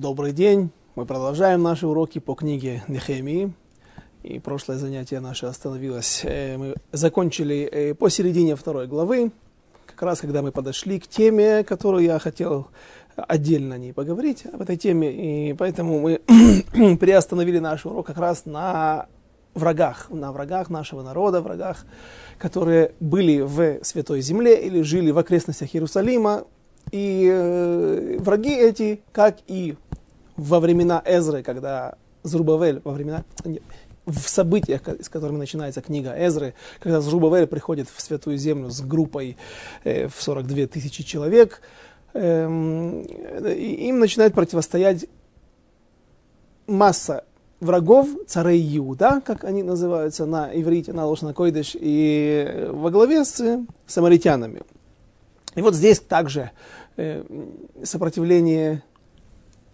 Добрый 0.00 0.32
день. 0.32 0.70
Мы 0.94 1.04
продолжаем 1.04 1.62
наши 1.62 1.86
уроки 1.86 2.20
по 2.20 2.34
книге 2.34 2.82
Нехемии. 2.88 3.52
И 4.22 4.38
прошлое 4.38 4.78
занятие 4.78 5.20
наше 5.20 5.44
остановилось. 5.44 6.22
Э, 6.24 6.56
мы 6.56 6.74
закончили 6.90 7.68
э, 7.70 7.94
посередине 7.94 8.56
второй 8.56 8.86
главы, 8.86 9.30
как 9.84 10.00
раз 10.00 10.20
когда 10.20 10.40
мы 10.40 10.52
подошли 10.52 10.98
к 11.00 11.06
теме, 11.06 11.64
которую 11.64 12.02
я 12.02 12.18
хотел 12.18 12.68
отдельно 13.14 13.76
не 13.76 13.92
поговорить 13.92 14.46
об 14.50 14.62
этой 14.62 14.78
теме. 14.78 15.50
И 15.50 15.52
поэтому 15.52 16.00
мы 16.00 16.22
приостановили 16.96 17.58
наш 17.58 17.84
урок 17.84 18.06
как 18.06 18.16
раз 18.16 18.46
на 18.46 19.06
врагах, 19.52 20.06
на 20.08 20.32
врагах 20.32 20.70
нашего 20.70 21.02
народа, 21.02 21.42
врагах, 21.42 21.84
которые 22.38 22.94
были 23.00 23.42
в 23.42 23.84
Святой 23.84 24.22
Земле 24.22 24.66
или 24.66 24.80
жили 24.80 25.10
в 25.10 25.18
окрестностях 25.18 25.74
Иерусалима. 25.74 26.44
И 26.90 27.30
э, 27.30 28.16
враги 28.18 28.54
эти, 28.54 29.02
как 29.12 29.36
и 29.46 29.76
во 30.40 30.58
времена 30.58 31.02
Эзры, 31.04 31.42
когда 31.42 31.96
Зрубавель, 32.22 32.80
во 32.82 32.92
времена, 32.92 33.24
в 34.06 34.28
событиях, 34.28 34.80
с 34.88 35.08
которыми 35.10 35.36
начинается 35.36 35.82
книга 35.82 36.14
Эзры, 36.16 36.54
когда 36.80 37.02
Зрубавель 37.02 37.46
приходит 37.46 37.88
в 37.94 38.00
Святую 38.00 38.38
Землю 38.38 38.70
с 38.70 38.80
группой 38.80 39.36
э, 39.84 40.08
в 40.08 40.14
42 40.22 40.66
тысячи 40.66 41.02
человек, 41.02 41.60
э, 42.14 42.46
им 42.46 43.98
начинает 43.98 44.32
противостоять 44.32 45.06
масса 46.66 47.24
врагов, 47.60 48.08
царей 48.26 48.78
Иуда, 48.78 49.20
как 49.24 49.44
они 49.44 49.62
называются 49.62 50.24
на 50.24 50.50
иврите, 50.54 50.94
на 50.94 51.04
Лошна 51.04 51.34
Койдыш, 51.34 51.76
и 51.78 52.68
во 52.70 52.90
главе 52.90 53.26
с 53.26 53.66
самаритянами. 53.86 54.62
И 55.54 55.60
вот 55.60 55.74
здесь 55.74 56.00
также 56.00 56.50
э, 56.96 57.24
сопротивление 57.82 58.82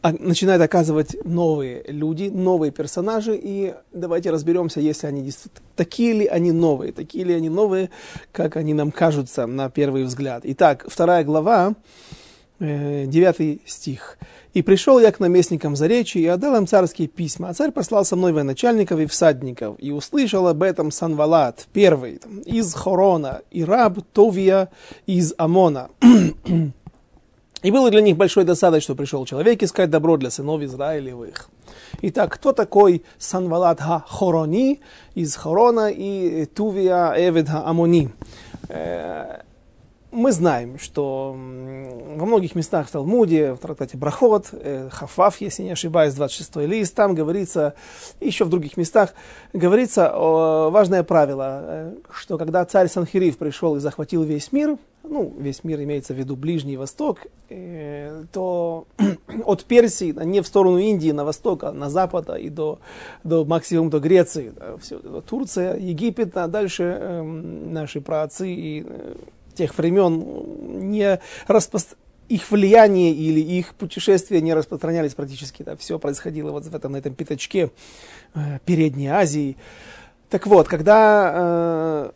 начинают 0.02 0.62
оказывать 0.62 1.16
новые 1.24 1.82
люди, 1.88 2.30
новые 2.32 2.70
персонажи, 2.70 3.38
и 3.40 3.74
давайте 3.92 4.30
разберемся, 4.30 4.80
если 4.80 5.06
они 5.06 5.22
действительно 5.22 5.66
такие 5.74 6.12
ли 6.12 6.26
они 6.26 6.52
новые, 6.52 6.92
такие 6.92 7.24
ли 7.24 7.34
они 7.34 7.48
новые, 7.48 7.90
как 8.32 8.56
они 8.56 8.74
нам 8.74 8.92
кажутся 8.92 9.46
на 9.46 9.68
первый 9.70 10.04
взгляд. 10.04 10.42
Итак, 10.44 10.86
вторая 10.88 11.24
глава, 11.24 11.74
э, 12.58 13.06
девятый 13.06 13.62
стих. 13.66 14.18
«И 14.54 14.62
пришел 14.62 14.98
я 14.98 15.12
к 15.12 15.20
наместникам 15.20 15.76
Заречи 15.76 16.16
и 16.16 16.26
отдал 16.26 16.56
им 16.56 16.66
царские 16.66 17.08
письма, 17.08 17.50
а 17.50 17.54
царь 17.54 17.72
послал 17.72 18.06
со 18.06 18.16
мной 18.16 18.32
военачальников 18.32 18.98
и 19.00 19.06
всадников, 19.06 19.76
и 19.78 19.90
услышал 19.90 20.48
об 20.48 20.62
этом 20.62 20.90
Санвалат, 20.90 21.66
первый, 21.74 22.20
из 22.46 22.72
Хорона, 22.72 23.42
и 23.50 23.64
раб 23.64 23.98
Товия 24.12 24.70
из 25.06 25.34
Амона». 25.36 25.90
И 27.66 27.70
было 27.72 27.90
для 27.90 28.00
них 28.00 28.16
большой 28.16 28.44
досадой, 28.44 28.80
что 28.80 28.94
пришел 28.94 29.26
человек 29.26 29.60
искать 29.60 29.90
добро 29.90 30.16
для 30.16 30.30
сынов 30.30 30.62
Израилевых. 30.62 31.48
Итак, 32.00 32.34
кто 32.34 32.52
такой 32.52 33.02
Санвалат 33.18 33.80
Ха-Хорони 33.80 34.82
из 35.16 35.34
Хорона 35.34 35.90
и 35.90 36.44
Тувия 36.44 37.12
Эвед 37.16 37.48
Ха-Амони? 37.48 38.10
Э, 38.68 39.40
мы 40.12 40.30
знаем, 40.30 40.78
что 40.78 41.32
во 41.32 42.24
многих 42.24 42.54
местах 42.54 42.86
в 42.86 42.92
Талмуде, 42.92 43.54
в 43.54 43.58
трактате 43.58 43.96
Брахот, 43.96 44.50
э, 44.52 44.88
Хафаф, 44.92 45.40
если 45.40 45.64
не 45.64 45.72
ошибаюсь, 45.72 46.14
26 46.14 46.68
лист, 46.68 46.94
там 46.94 47.16
говорится, 47.16 47.74
еще 48.20 48.44
в 48.44 48.48
других 48.48 48.76
местах, 48.76 49.12
говорится 49.52 50.12
важное 50.14 51.02
правило, 51.02 51.62
э, 51.64 51.94
что 52.12 52.38
когда 52.38 52.64
царь 52.64 52.86
Санхирив 52.86 53.36
пришел 53.38 53.74
и 53.74 53.80
захватил 53.80 54.22
весь 54.22 54.52
мир, 54.52 54.78
ну, 55.08 55.34
весь 55.38 55.64
мир 55.64 55.82
имеется 55.82 56.14
в 56.14 56.16
виду 56.16 56.36
Ближний 56.36 56.76
Восток, 56.76 57.26
э, 57.48 58.24
то 58.32 58.86
от 59.44 59.64
Персии, 59.64 60.14
не 60.24 60.40
в 60.40 60.46
сторону 60.46 60.78
Индии, 60.78 61.10
на 61.10 61.24
восток, 61.24 61.64
а 61.64 61.72
на 61.72 61.90
запад 61.90 62.28
и 62.38 62.48
до, 62.48 62.78
до 63.24 63.44
максимум 63.44 63.90
до 63.90 64.00
Греции, 64.00 64.52
да, 64.56 64.76
все, 64.78 64.98
Турция, 64.98 65.76
Египет, 65.76 66.36
а 66.36 66.48
дальше 66.48 66.98
э, 67.00 67.22
наши 67.22 68.00
праотцы 68.00 68.48
и 68.48 68.84
э, 68.86 69.14
тех 69.54 69.76
времен 69.76 70.88
не 70.90 71.20
распост... 71.46 71.96
их 72.28 72.50
влияние 72.50 73.12
или 73.12 73.40
их 73.40 73.74
путешествия 73.74 74.40
не 74.40 74.54
распространялись 74.54 75.14
практически, 75.14 75.62
да, 75.62 75.76
все 75.76 75.98
происходило 75.98 76.50
вот 76.50 76.64
в 76.64 76.74
этом, 76.74 76.92
на 76.92 76.96
этом 76.98 77.14
пятачке 77.14 77.70
э, 78.34 78.58
Передней 78.64 79.08
Азии. 79.08 79.56
Так 80.28 80.46
вот, 80.48 80.66
когда 80.66 81.32
э, 81.34 82.10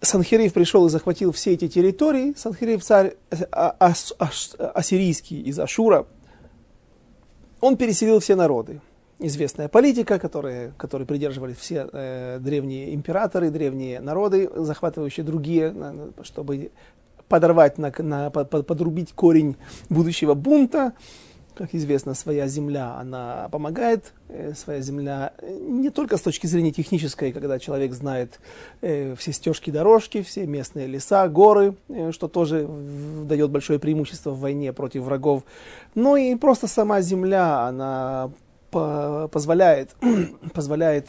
Санхирив 0.00 0.52
пришел 0.52 0.86
и 0.86 0.90
захватил 0.90 1.32
все 1.32 1.52
эти 1.52 1.68
территории. 1.68 2.34
Санхирив 2.36 2.82
царь 2.82 3.14
а, 3.50 3.74
ас, 3.80 4.14
ас, 4.18 4.54
ассирийский 4.58 5.40
из 5.40 5.58
Ашура. 5.58 6.06
Он 7.60 7.76
переселил 7.76 8.20
все 8.20 8.36
народы. 8.36 8.80
Известная 9.18 9.68
политика, 9.68 10.18
которые, 10.18 10.74
которой 10.76 11.06
придерживались 11.06 11.56
все 11.56 11.88
э, 11.90 12.38
древние 12.38 12.94
императоры, 12.94 13.50
древние 13.50 13.98
народы, 14.00 14.50
захватывающие 14.54 15.24
другие, 15.24 15.74
чтобы 16.22 16.70
подорвать, 17.26 17.78
на, 17.78 17.92
на, 17.98 18.30
подрубить 18.30 19.14
корень 19.14 19.56
будущего 19.88 20.34
бунта 20.34 20.92
как 21.56 21.74
известно, 21.74 22.14
своя 22.14 22.46
земля, 22.48 22.96
она 22.98 23.48
помогает, 23.50 24.12
э, 24.28 24.52
своя 24.54 24.80
земля 24.80 25.32
э, 25.38 25.58
не 25.58 25.90
только 25.90 26.18
с 26.18 26.20
точки 26.20 26.46
зрения 26.46 26.70
технической, 26.70 27.32
когда 27.32 27.58
человек 27.58 27.92
знает 27.94 28.38
э, 28.82 29.14
все 29.16 29.32
стежки, 29.32 29.70
дорожки, 29.70 30.22
все 30.22 30.46
местные 30.46 30.86
леса, 30.86 31.26
горы, 31.28 31.74
что 32.12 32.28
тоже 32.28 32.68
дает 33.24 33.50
большое 33.50 33.78
преимущество 33.78 34.30
в 34.30 34.40
войне 34.40 34.72
против 34.72 35.02
врагов, 35.02 35.44
но 35.94 36.16
и 36.16 36.34
просто 36.36 36.66
сама 36.68 37.00
земля, 37.00 37.66
она 37.66 38.30
позволяет, 38.70 39.96
позволяет 40.52 41.08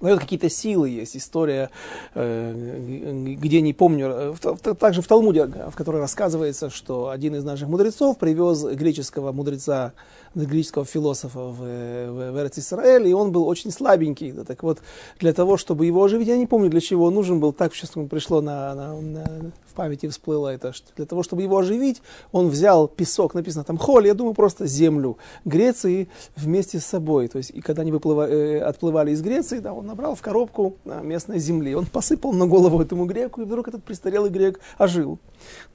эм, 0.00 0.06
дает 0.06 0.20
какие-то 0.20 0.48
силы, 0.48 0.88
есть 0.88 1.16
история, 1.16 1.70
э, 2.14 3.34
где 3.40 3.60
не 3.60 3.72
помню, 3.72 4.34
э, 4.42 4.74
также 4.74 5.02
в 5.02 5.08
Талмуде, 5.08 5.46
в 5.46 5.74
которой 5.74 6.00
рассказывается, 6.00 6.70
что 6.70 7.08
один 7.08 7.34
из 7.34 7.44
наших 7.44 7.68
мудрецов 7.68 8.18
привез 8.18 8.64
греческого 8.64 9.32
мудреца 9.32 9.92
греческого 10.34 10.84
философа 10.84 11.40
в, 11.40 11.58
в, 11.58 12.32
в 12.32 12.38
Эрц 12.38 12.72
и 12.72 13.12
он 13.12 13.32
был 13.32 13.48
очень 13.48 13.70
слабенький. 13.70 14.32
Да, 14.32 14.44
так 14.44 14.62
вот, 14.62 14.78
для 15.18 15.32
того, 15.32 15.56
чтобы 15.56 15.86
его 15.86 16.04
оживить, 16.04 16.28
я 16.28 16.36
не 16.36 16.46
помню, 16.46 16.70
для 16.70 16.80
чего 16.80 17.06
он 17.06 17.14
нужен 17.14 17.40
был, 17.40 17.52
так 17.52 17.74
сейчас 17.74 17.90
пришло 18.08 18.40
на, 18.40 18.74
на, 18.74 19.00
на, 19.00 19.24
в 19.66 19.69
памяти 19.80 20.08
всплыло 20.08 20.48
это, 20.48 20.74
что 20.74 20.88
для 20.94 21.06
того, 21.06 21.22
чтобы 21.22 21.40
его 21.40 21.56
оживить, 21.56 22.02
он 22.32 22.50
взял 22.50 22.86
песок, 22.86 23.32
написано 23.32 23.64
там 23.64 23.78
холь, 23.78 24.06
я 24.06 24.12
думаю, 24.12 24.34
просто 24.34 24.66
землю 24.66 25.16
Греции 25.46 26.10
вместе 26.36 26.80
с 26.80 26.84
собой. 26.84 27.28
То 27.28 27.38
есть, 27.38 27.48
и 27.48 27.62
когда 27.62 27.80
они 27.80 27.90
выплывали, 27.90 28.30
э, 28.30 28.60
отплывали 28.60 29.12
из 29.12 29.22
Греции, 29.22 29.60
да, 29.60 29.72
он 29.72 29.86
набрал 29.86 30.14
в 30.14 30.20
коробку 30.20 30.76
да, 30.84 31.00
местной 31.00 31.38
земли, 31.38 31.74
он 31.74 31.86
посыпал 31.86 32.34
на 32.34 32.46
голову 32.46 32.82
этому 32.82 33.06
греку, 33.06 33.40
и 33.40 33.44
вдруг 33.44 33.68
этот 33.68 33.82
престарелый 33.82 34.30
грек 34.30 34.60
ожил. 34.76 35.18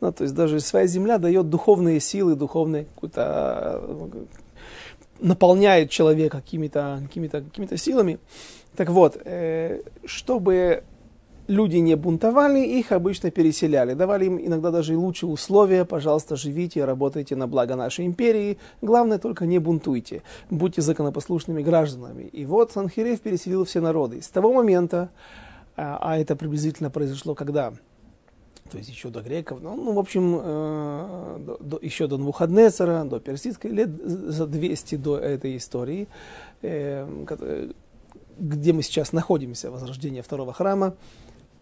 Ну, 0.02 0.12
то 0.12 0.24
есть 0.24 0.36
даже 0.36 0.60
своя 0.60 0.86
земля 0.86 1.18
дает 1.18 1.50
духовные 1.50 2.00
силы, 2.00 2.36
духовные 2.36 2.86
какую-то 2.86 3.82
наполняет 5.20 5.90
человека 5.90 6.42
какими-то 6.42 7.02
какими 7.08 7.28
какими 7.28 7.76
силами. 7.76 8.20
Так 8.76 8.90
вот, 8.92 9.18
э, 9.26 9.82
чтобы 10.06 10.84
люди 11.48 11.78
не 11.78 11.96
бунтовали, 11.96 12.60
их 12.60 12.92
обычно 12.92 13.32
переселяли. 13.32 13.94
Давали 13.94 14.26
им 14.26 14.40
иногда 14.40 14.72
даже 14.72 14.94
и 14.94 14.96
лучшие 14.96 15.30
условия. 15.30 15.86
Пожалуйста, 15.86 16.36
живите, 16.36 16.86
работайте 16.86 17.36
на 17.36 17.48
благо 17.48 17.76
нашей 17.76 18.06
империи. 18.06 18.58
Главное, 18.82 19.20
только 19.20 19.46
не 19.46 19.60
бунтуйте. 19.60 20.24
Будьте 20.50 20.82
законопослушными 20.82 21.62
гражданами. 21.62 22.24
И 22.24 22.46
вот 22.46 22.72
Санхирев 22.72 23.22
переселил 23.22 23.66
все 23.66 23.82
народы. 23.82 24.22
С 24.22 24.28
того 24.30 24.54
момента, 24.54 25.10
а, 25.76 25.98
а 26.02 26.18
это 26.18 26.36
приблизительно 26.36 26.90
произошло 26.90 27.36
когда? 27.36 27.74
то 28.72 28.80
есть 28.80 28.90
еще 28.90 29.10
до 29.10 29.22
греков, 29.22 29.62
ну, 29.62 29.76
ну 29.76 29.94
в 29.94 30.00
общем, 30.00 30.40
э, 30.42 31.38
до, 31.40 31.58
до, 31.60 31.80
еще 31.84 32.08
до 32.08 32.18
Навуходнецера, 32.18 33.04
до 33.04 33.20
персидской, 33.20 33.70
лет 33.70 33.90
за 34.04 34.48
200 34.48 34.96
до 34.96 35.20
этой 35.20 35.56
истории, 35.58 36.08
э, 36.64 37.08
где 38.40 38.74
мы 38.74 38.82
сейчас 38.82 39.14
находимся, 39.14 39.70
возрождение 39.70 40.24
второго 40.24 40.52
храма. 40.52 40.96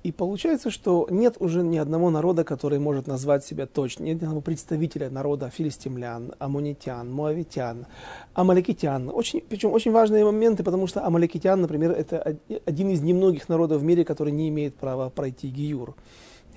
И 0.03 0.11
получается, 0.11 0.69
что 0.69 1.07
нет 1.09 1.37
уже 1.39 1.63
ни 1.63 1.77
одного 1.77 2.09
народа, 2.09 2.43
который 2.43 2.77
может 2.77 3.07
назвать 3.07 3.45
себя 3.45 3.65
точно, 3.65 4.03
нет 4.03 4.21
ни 4.21 4.25
одного 4.25 4.41
представителя 4.41 5.09
народа 5.09 5.49
филистимлян, 5.49 6.33
амунитян, 6.39 7.11
муавитян, 7.11 7.85
амаликитян. 8.33 9.09
Очень, 9.09 9.41
причем 9.41 9.71
очень 9.71 9.91
важные 9.91 10.25
моменты, 10.25 10.63
потому 10.63 10.87
что 10.87 11.05
амаликитян, 11.05 11.61
например, 11.61 11.91
это 11.91 12.37
один 12.65 12.89
из 12.89 13.01
немногих 13.01 13.47
народов 13.47 13.81
в 13.81 13.83
мире, 13.83 14.03
который 14.03 14.33
не 14.33 14.49
имеет 14.49 14.75
права 14.75 15.09
пройти 15.09 15.47
гиюр 15.47 15.95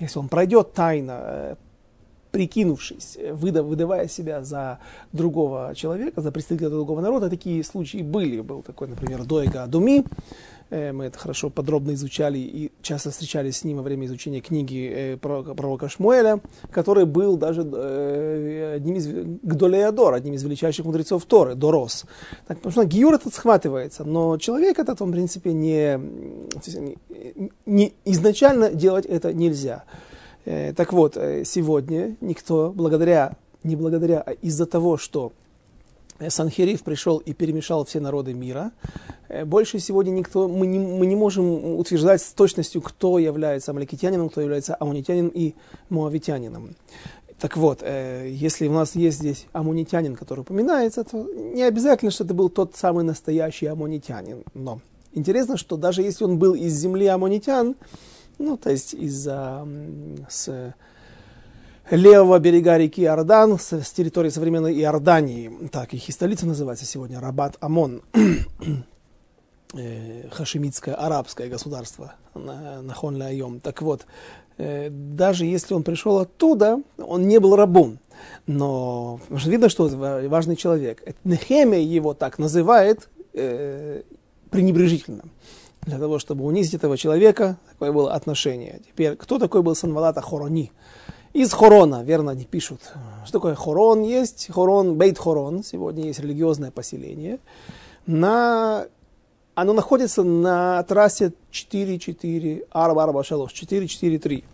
если 0.00 0.18
он 0.18 0.28
пройдет 0.28 0.72
тайно, 0.72 1.20
э, 1.22 1.54
прикинувшись, 2.30 3.16
э, 3.16 3.32
выдав, 3.32 3.66
выдавая 3.66 4.08
себя 4.08 4.42
за 4.42 4.78
другого 5.12 5.74
человека, 5.74 6.20
за 6.20 6.32
представителя 6.32 6.70
другого 6.70 7.00
народа, 7.00 7.30
такие 7.30 7.62
случаи 7.64 8.02
были. 8.02 8.40
Был 8.40 8.62
такой, 8.62 8.88
например, 8.88 9.24
Дойга 9.24 9.62
Адуми, 9.62 10.04
мы 10.70 11.04
это 11.04 11.18
хорошо 11.18 11.48
подробно 11.48 11.94
изучали 11.94 12.38
и 12.38 12.72
часто 12.82 13.10
встречались 13.10 13.58
с 13.58 13.64
ним 13.64 13.76
во 13.76 13.82
время 13.82 14.06
изучения 14.06 14.40
книги 14.40 14.90
э, 14.92 15.16
пророка 15.16 15.88
Шмуэля, 15.88 16.40
который 16.70 17.04
был 17.04 17.36
даже 17.36 17.62
э, 17.62 18.74
одним 18.76 18.96
из 18.96 19.06
Гдолеядор, 19.06 20.14
одним 20.14 20.34
из 20.34 20.42
величайших 20.42 20.84
мудрецов 20.84 21.24
Торы, 21.24 21.54
Дорос. 21.54 22.04
Так, 22.46 22.58
потому 22.58 22.72
что 22.72 22.84
Гиюр 22.84 23.14
этот 23.14 23.32
схватывается, 23.34 24.04
но 24.04 24.38
человек 24.38 24.78
этот, 24.78 25.00
он, 25.00 25.10
в 25.10 25.12
принципе, 25.12 25.52
не, 25.52 26.00
не 27.66 27.92
изначально 28.04 28.70
делать 28.70 29.06
это 29.06 29.32
нельзя. 29.32 29.84
Так 30.44 30.92
вот, 30.92 31.14
сегодня 31.14 32.16
никто, 32.20 32.72
благодаря, 32.74 33.36
не 33.64 33.76
благодаря, 33.76 34.20
а 34.20 34.32
из-за 34.32 34.66
того, 34.66 34.96
что 34.96 35.32
Санхериф 36.28 36.82
пришел 36.82 37.18
и 37.18 37.32
перемешал 37.32 37.84
все 37.84 38.00
народы 38.00 38.34
мира. 38.34 38.72
Э, 39.28 39.44
больше 39.44 39.78
сегодня 39.78 40.10
никто, 40.10 40.48
мы 40.48 40.66
не, 40.66 40.78
мы 40.78 41.06
не 41.06 41.16
можем 41.16 41.76
утверждать 41.76 42.22
с 42.22 42.32
точностью, 42.32 42.80
кто 42.80 43.18
является 43.18 43.72
амаликитянином, 43.72 44.28
кто 44.28 44.40
является 44.40 44.76
амунитянином 44.78 45.30
и 45.34 45.54
муавитянином. 45.88 46.74
Так 47.38 47.56
вот, 47.56 47.80
э, 47.82 48.28
если 48.30 48.66
у 48.66 48.72
нас 48.72 48.96
есть 48.96 49.18
здесь 49.18 49.46
амунитянин, 49.52 50.16
который 50.16 50.40
упоминается, 50.40 51.04
то 51.04 51.22
не 51.34 51.62
обязательно, 51.62 52.10
что 52.10 52.24
это 52.24 52.32
был 52.32 52.48
тот 52.48 52.76
самый 52.76 53.04
настоящий 53.04 53.66
амунитянин. 53.66 54.42
Но 54.54 54.80
интересно, 55.12 55.58
что 55.58 55.76
даже 55.76 56.02
если 56.02 56.24
он 56.24 56.38
был 56.38 56.54
из 56.54 56.72
земли 56.74 57.06
амунитян, 57.06 57.76
ну, 58.38 58.56
то 58.56 58.70
есть 58.70 58.94
из, 58.94 59.26
э, 59.28 59.66
с 60.28 60.74
левого 61.90 62.38
берега 62.38 62.76
реки 62.76 63.02
Иордан, 63.02 63.58
с, 63.58 63.72
с 63.72 63.92
территории 63.92 64.30
современной 64.30 64.74
Иордании. 64.80 65.68
Так, 65.70 65.94
их 65.94 66.08
и 66.08 66.12
столица 66.12 66.46
называется 66.46 66.84
сегодня, 66.84 67.20
Рабат 67.20 67.56
Амон. 67.60 68.02
Э, 69.74 70.28
хашемитское 70.30 70.94
арабское 70.94 71.48
государство 71.48 72.14
на, 72.34 72.94
Хон 72.94 73.60
Так 73.60 73.82
вот, 73.82 74.06
э, 74.58 74.88
даже 74.90 75.44
если 75.44 75.74
он 75.74 75.82
пришел 75.82 76.18
оттуда, 76.18 76.80
он 76.96 77.26
не 77.26 77.40
был 77.40 77.56
рабом. 77.56 77.98
Но 78.46 79.20
видно, 79.28 79.68
что 79.68 79.88
важный 79.88 80.54
человек. 80.54 81.02
Нехемия 81.24 81.82
его 81.82 82.14
так 82.14 82.38
называет 82.38 83.08
э, 83.34 84.02
пренебрежительно. 84.50 85.24
Для 85.82 85.98
того, 85.98 86.20
чтобы 86.20 86.44
унизить 86.44 86.74
этого 86.74 86.96
человека, 86.96 87.58
такое 87.70 87.92
было 87.92 88.14
отношение. 88.14 88.80
Теперь, 88.86 89.16
кто 89.16 89.38
такой 89.38 89.62
был 89.62 89.74
Санвалата 89.74 90.20
Хорони? 90.20 90.70
Из 91.36 91.52
Хорона, 91.52 92.02
верно, 92.02 92.30
они 92.30 92.46
пишут. 92.46 92.80
Что 93.26 93.32
такое 93.34 93.54
Хорон? 93.54 94.02
Есть 94.02 94.48
Хорон, 94.50 94.96
Бейт 94.96 95.18
Хорон, 95.18 95.62
сегодня 95.62 96.06
есть 96.06 96.18
религиозное 96.18 96.70
поселение. 96.70 97.40
На... 98.06 98.86
Оно 99.56 99.72
находится 99.72 100.22
на 100.22 100.82
трассе 100.82 101.32
4-4, 101.50 102.66
Арба 102.70 103.04
Арба 103.04 103.24
Шалош, 103.24 103.54
4-4-3. 103.54 104.44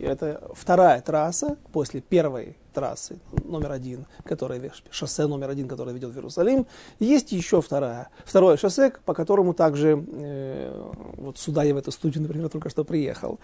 Это 0.00 0.50
вторая 0.52 1.00
трасса 1.00 1.56
после 1.72 2.00
первой 2.00 2.56
трассы 2.74 3.20
номер 3.44 3.70
один, 3.70 4.06
которая, 4.24 4.72
шоссе 4.90 5.28
номер 5.28 5.50
один, 5.50 5.68
которое 5.68 5.92
ведет 5.92 6.10
в 6.10 6.16
Иерусалим. 6.16 6.66
Есть 6.98 7.30
еще 7.30 7.62
вторая, 7.62 8.08
второе 8.24 8.56
шоссе, 8.56 8.92
по 9.04 9.14
которому 9.14 9.54
также, 9.54 10.04
э, 10.08 10.90
вот 11.16 11.38
сюда 11.38 11.62
я 11.62 11.72
в 11.72 11.76
эту 11.76 11.92
студию, 11.92 12.22
например, 12.22 12.48
только 12.48 12.68
что 12.68 12.82
приехал, 12.82 13.38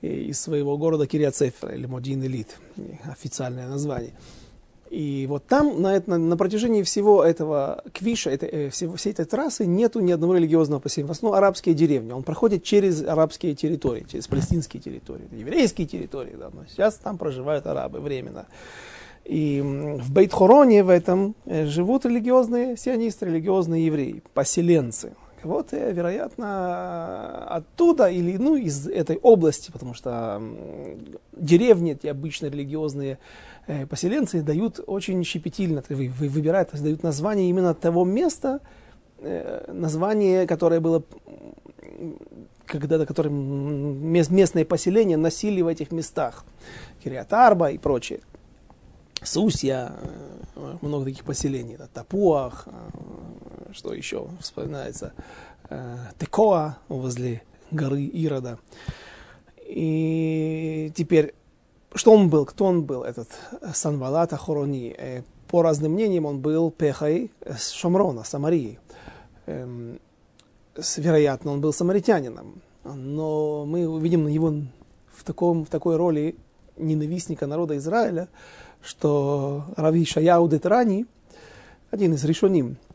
из 0.00 0.40
своего 0.40 0.78
города 0.78 1.06
Кириацефра, 1.06 1.74
или 1.74 1.84
Модин 1.84 2.24
Элит, 2.24 2.56
официальное 3.04 3.68
название. 3.68 4.14
И 4.90 5.26
вот 5.28 5.46
там 5.46 5.80
на, 5.80 6.02
на, 6.04 6.18
на 6.18 6.36
протяжении 6.36 6.82
всего 6.82 7.24
этого 7.24 7.84
квиша, 7.92 8.30
это, 8.30 8.46
э, 8.46 8.70
всего, 8.70 8.96
всей 8.96 9.12
этой 9.12 9.24
трассы, 9.24 9.64
нету 9.64 10.00
ни 10.00 10.10
одного 10.10 10.34
религиозного 10.34 10.80
поселения. 10.80 11.06
В 11.06 11.12
основном 11.12 11.38
арабские 11.38 11.76
деревни. 11.76 12.10
Он 12.10 12.24
проходит 12.24 12.64
через 12.64 13.04
арабские 13.04 13.54
территории, 13.54 14.04
через 14.10 14.26
палестинские 14.26 14.82
территории, 14.82 15.28
еврейские 15.30 15.86
территории. 15.86 16.34
Да, 16.36 16.50
но 16.52 16.64
сейчас 16.68 16.96
там 16.96 17.18
проживают 17.18 17.68
арабы 17.68 18.00
временно. 18.00 18.46
И 19.24 19.60
в 19.62 20.12
Бейт-Хороне 20.12 20.82
в 20.82 20.88
этом 20.88 21.36
э, 21.46 21.66
живут 21.66 22.04
религиозные 22.04 22.76
сионисты, 22.76 23.26
религиозные 23.26 23.86
евреи, 23.86 24.24
поселенцы. 24.34 25.12
Вот, 25.44 25.72
э, 25.72 25.92
вероятно, 25.92 27.46
оттуда 27.46 28.08
или 28.08 28.36
ну, 28.38 28.56
из 28.56 28.88
этой 28.88 29.18
области, 29.18 29.70
потому 29.70 29.94
что 29.94 30.42
деревни, 31.36 31.92
эти 31.92 32.08
обычно 32.08 32.46
религиозные 32.46 33.18
поселенцы 33.88 34.42
дают 34.42 34.80
очень 34.86 35.22
щепетильно, 35.24 35.82
выбирают, 35.88 36.70
дают 36.72 37.02
название 37.02 37.48
именно 37.48 37.74
того 37.74 38.04
места, 38.04 38.60
э, 39.18 39.70
название, 39.72 40.46
которое 40.46 40.80
было 40.80 41.02
когда-то, 42.66 43.06
которое 43.06 43.30
местные 43.30 44.64
поселения 44.64 45.16
носили 45.16 45.60
в 45.62 45.66
этих 45.66 45.92
местах. 45.92 46.44
Кириатарба 47.02 47.70
и 47.70 47.78
прочее. 47.78 48.20
Сусья, 49.22 49.92
э, 50.56 50.76
много 50.80 51.04
таких 51.04 51.24
поселений. 51.24 51.76
Тапуах, 51.92 52.68
что 53.72 53.92
еще 53.92 54.28
вспоминается, 54.40 55.12
Текоа 56.18 56.78
возле 56.88 57.42
горы 57.70 58.02
Ирода. 58.02 58.58
И 59.66 60.90
теперь 60.96 61.34
что 61.94 62.12
он 62.12 62.28
был, 62.28 62.44
кто 62.46 62.66
он 62.66 62.84
был, 62.84 63.02
этот 63.02 63.28
Санвалат 63.74 64.32
Ахорони? 64.32 64.94
Э, 64.96 65.22
по 65.48 65.62
разным 65.62 65.92
мнениям, 65.92 66.26
он 66.26 66.40
был 66.40 66.70
Пехой 66.70 67.30
с 67.44 67.70
Шамрона, 67.70 68.22
Самарии. 68.22 68.78
Эм, 69.46 69.98
вероятно, 70.96 71.52
он 71.52 71.60
был 71.60 71.72
самаритянином. 71.72 72.62
Но 72.84 73.64
мы 73.66 73.88
увидим 73.88 74.28
его 74.28 74.54
в, 75.12 75.24
таком, 75.24 75.64
в 75.64 75.68
такой 75.68 75.96
роли 75.96 76.36
ненавистника 76.76 77.48
народа 77.48 77.76
Израиля, 77.78 78.28
что 78.80 79.64
Рави 79.76 80.04
Шаяу 80.04 80.48
Детрани, 80.48 81.06
один 81.90 82.14
из 82.14 82.24
решоним, 82.24 82.76
Э, 82.76 82.89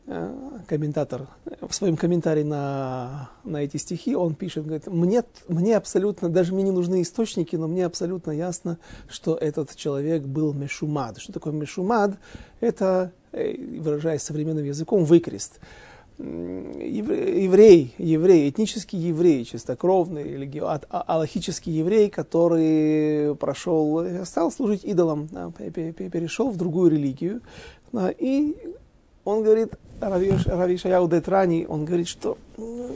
комментатор 0.68 1.28
в 1.68 1.74
своем 1.74 1.98
комментарии 1.98 2.44
на, 2.44 3.30
на 3.44 3.64
эти 3.64 3.78
стихи, 3.78 4.16
он 4.16 4.36
пишет, 4.36 4.66
говорит, 4.66 4.88
мне, 4.88 5.24
мне 5.48 5.76
абсолютно, 5.76 6.30
даже 6.30 6.54
мне 6.54 6.64
не 6.64 6.72
нужны 6.72 7.02
источники, 7.02 7.56
но 7.56 7.68
мне 7.68 7.86
абсолютно 7.86 8.32
ясно, 8.32 8.78
что 9.10 9.36
этот 9.36 9.76
человек 9.76 10.24
был 10.24 10.54
мешумад. 10.54 11.18
Что 11.18 11.34
такое 11.34 11.54
мешумад? 11.54 12.18
Это, 12.60 13.14
э, 13.32 13.56
выражаясь 13.80 14.22
современным 14.22 14.66
языком, 14.66 15.06
выкрест. 15.06 15.60
Еврей, 16.18 17.94
еврей, 17.98 18.50
этнический 18.50 19.00
еврей, 19.00 19.44
чистокровный, 19.44 20.24
религи... 20.24 20.60
А, 20.60 20.80
аллахический 21.02 21.74
еврей, 21.74 22.10
который 22.10 23.36
прошел, 23.36 24.06
стал 24.24 24.52
служить 24.52 24.86
идолам, 24.86 25.28
перешел 25.28 26.52
в 26.52 26.58
другую 26.58 26.92
религию, 26.92 27.42
и 27.94 28.56
он 29.26 29.44
говорит, 29.44 29.74
Рави 30.00 30.78
Шаяу 30.78 31.08
Детрани, 31.08 31.66
он 31.68 31.86
говорит, 31.86 32.08
что 32.08 32.38
ну, 32.58 32.96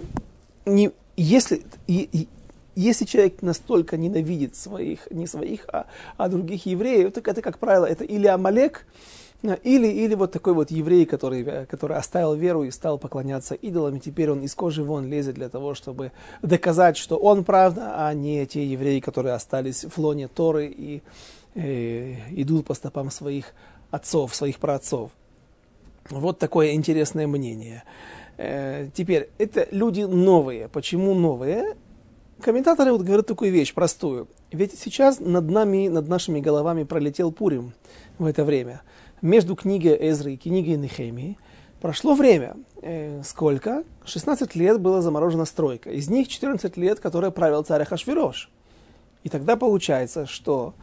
не, 0.65 0.91
если, 1.15 1.63
и, 1.88 2.27
если 2.75 3.06
человек 3.06 3.41
настолько 3.41 3.98
ненавидит 3.98 4.56
своих, 4.56 5.10
не 5.12 5.27
своих, 5.27 5.65
а, 5.68 5.86
а 6.18 6.29
других 6.29 6.65
евреев, 6.65 7.13
то 7.13 7.20
это, 7.20 7.41
как 7.41 7.58
правило, 7.58 7.86
это 7.86 8.03
или 8.03 8.27
Амалек, 8.27 8.86
или, 9.41 9.88
или 9.88 10.15
вот 10.15 10.32
такой 10.32 10.53
вот 10.53 10.70
еврей, 10.70 11.06
который, 11.06 11.65
который 11.65 11.98
оставил 11.98 12.36
веру 12.36 12.63
и 12.63 12.72
стал 12.72 12.98
поклоняться 12.98 13.56
идолам, 13.56 13.96
и 13.96 14.00
теперь 14.00 14.32
он 14.32 14.41
из 14.41 14.53
кожи 14.53 14.84
вон 14.84 15.10
лезет 15.10 15.36
для 15.36 15.50
того, 15.50 15.75
чтобы 15.75 16.12
доказать, 16.41 16.98
что 16.98 17.18
он 17.18 17.46
правда, 17.46 18.08
а 18.08 18.13
не 18.13 18.46
те 18.46 18.65
евреи, 18.65 19.00
которые 19.00 19.34
остались 19.34 19.86
в 19.86 19.98
лоне 19.98 20.27
Торы 20.27 20.68
и 20.68 21.01
э, 21.56 22.15
идут 22.32 22.68
по 22.68 22.74
стопам 22.74 23.12
своих 23.12 23.53
отцов, 23.91 24.36
своих 24.36 24.60
праотцов. 24.60 25.12
Вот 26.10 26.39
такое 26.39 26.72
интересное 26.72 27.28
мнение. 27.28 27.84
Э, 28.38 28.89
теперь, 28.94 29.30
это 29.38 29.68
люди 29.72 30.01
новые. 30.01 30.68
Почему 30.68 31.13
новые? 31.13 31.75
Комментаторы 32.42 32.92
вот 32.92 33.01
говорят 33.01 33.28
такую 33.28 33.51
вещь 33.51 33.74
простую. 33.74 34.28
Ведь 34.51 34.80
сейчас 34.80 35.20
над 35.20 35.50
нами, 35.50 35.88
над 35.88 36.08
нашими 36.08 36.39
головами 36.39 36.84
пролетел 36.84 37.32
Пурим 37.32 37.74
в 38.18 38.25
это 38.25 38.44
время. 38.44 38.82
Между 39.22 39.56
книгой 39.56 39.98
Эзры 40.10 40.34
и 40.34 40.38
книгой 40.38 40.78
Нехемии 40.78 41.38
прошло 41.82 42.16
время. 42.16 42.56
Э, 42.82 43.22
сколько? 43.24 43.84
16 44.06 44.56
лет 44.56 44.80
была 44.80 45.01
заморожена 45.01 45.46
стройка. 45.46 45.92
Из 45.92 46.10
них 46.10 46.28
14 46.28 46.78
лет, 46.78 47.00
которые 47.00 47.32
правил 47.32 47.63
царь 47.63 47.84
Ахашвирош. 47.84 48.50
И 49.24 49.30
тогда 49.30 49.58
получается, 49.58 50.25
что 50.25 50.74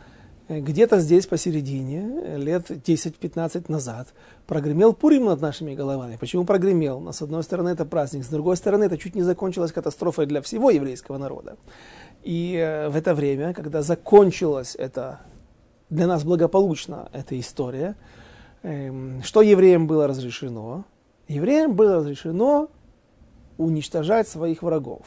где-то 0.48 1.00
здесь 1.00 1.26
посередине, 1.26 2.36
лет 2.36 2.70
10-15 2.70 3.64
назад, 3.68 4.08
прогремел 4.46 4.92
Пурим 4.92 5.24
над 5.24 5.40
нашими 5.40 5.74
головами. 5.74 6.16
Почему 6.20 6.44
прогремел? 6.44 7.00
Но, 7.00 7.12
с 7.12 7.20
одной 7.22 7.42
стороны, 7.42 7.70
это 7.70 7.84
праздник, 7.84 8.24
с 8.24 8.28
другой 8.28 8.56
стороны, 8.56 8.84
это 8.84 8.96
чуть 8.96 9.16
не 9.16 9.22
закончилась 9.22 9.72
катастрофой 9.72 10.26
для 10.26 10.40
всего 10.42 10.70
еврейского 10.70 11.18
народа. 11.18 11.56
И 12.22 12.54
э, 12.56 12.88
в 12.88 12.96
это 12.96 13.14
время, 13.14 13.54
когда 13.54 13.82
закончилась 13.82 14.76
эта, 14.76 15.20
для 15.90 16.06
нас 16.06 16.22
благополучно 16.22 17.08
эта 17.12 17.38
история, 17.40 17.96
э, 18.62 19.20
что 19.24 19.42
евреям 19.42 19.88
было 19.88 20.06
разрешено? 20.06 20.84
Евреям 21.26 21.74
было 21.74 21.96
разрешено 21.96 22.68
уничтожать 23.58 24.28
своих 24.28 24.62
врагов, 24.62 25.06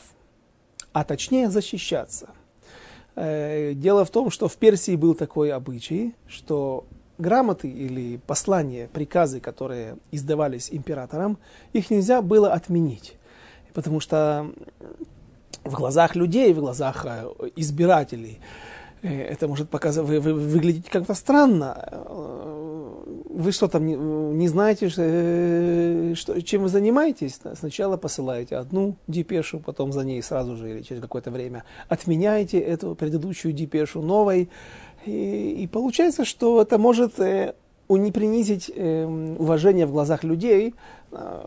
а 0.91 1.05
точнее 1.05 1.50
защищаться. 1.50 2.29
Э, 3.22 3.74
дело 3.74 4.06
в 4.06 4.10
том, 4.12 4.32
что 4.32 4.48
в 4.48 4.56
Персии 4.56 4.96
был 4.96 5.14
такой 5.14 5.52
обычай, 5.52 6.16
что 6.26 6.86
грамоты 7.18 7.68
или 7.68 8.18
послания, 8.26 8.88
приказы, 8.88 9.42
которые 9.42 9.98
издавались 10.10 10.70
императором, 10.72 11.38
их 11.74 11.90
нельзя 11.90 12.22
было 12.22 12.54
отменить. 12.54 13.18
Потому 13.74 14.00
что 14.00 14.50
в 15.66 15.74
глазах 15.74 16.16
людей, 16.16 16.54
в 16.54 16.60
глазах 16.60 17.06
э, 17.06 17.26
избирателей, 17.58 18.40
э, 19.02 19.22
это 19.24 19.50
может 19.50 19.70
вы, 19.70 20.20
выглядеть 20.22 20.90
как-то 20.90 21.14
странно. 21.14 22.06
Э, 23.39 23.41
вы 23.41 23.51
что 23.51 23.67
там 23.67 23.86
не, 23.86 23.96
не 23.96 24.48
знаете, 24.48 24.89
что, 24.89 26.41
чем 26.41 26.63
вы 26.63 26.69
занимаетесь? 26.69 27.39
Сначала 27.55 27.98
посылаете 27.98 28.58
одну 28.58 28.96
депешу, 29.08 29.60
потом 29.60 29.91
за 29.91 30.03
ней 30.03 30.22
сразу 30.22 30.55
же 30.55 30.69
или 30.69 30.81
через 30.81 31.01
какое-то 31.01 31.31
время 31.31 31.63
отменяете 31.88 32.60
эту 32.60 32.96
предыдущую 32.96 33.53
депешу 33.53 34.01
новой. 34.01 34.50
И, 35.05 35.63
и 35.63 35.67
получается, 35.67 36.25
что 36.25 36.62
это 36.62 36.77
может 36.77 37.19
э, 37.19 37.53
не 37.89 38.12
принизить 38.12 38.72
э, 38.75 39.05
уважение 39.05 39.86
в 39.86 39.91
глазах 39.91 40.24
людей, 40.24 40.75
э, 41.12 41.46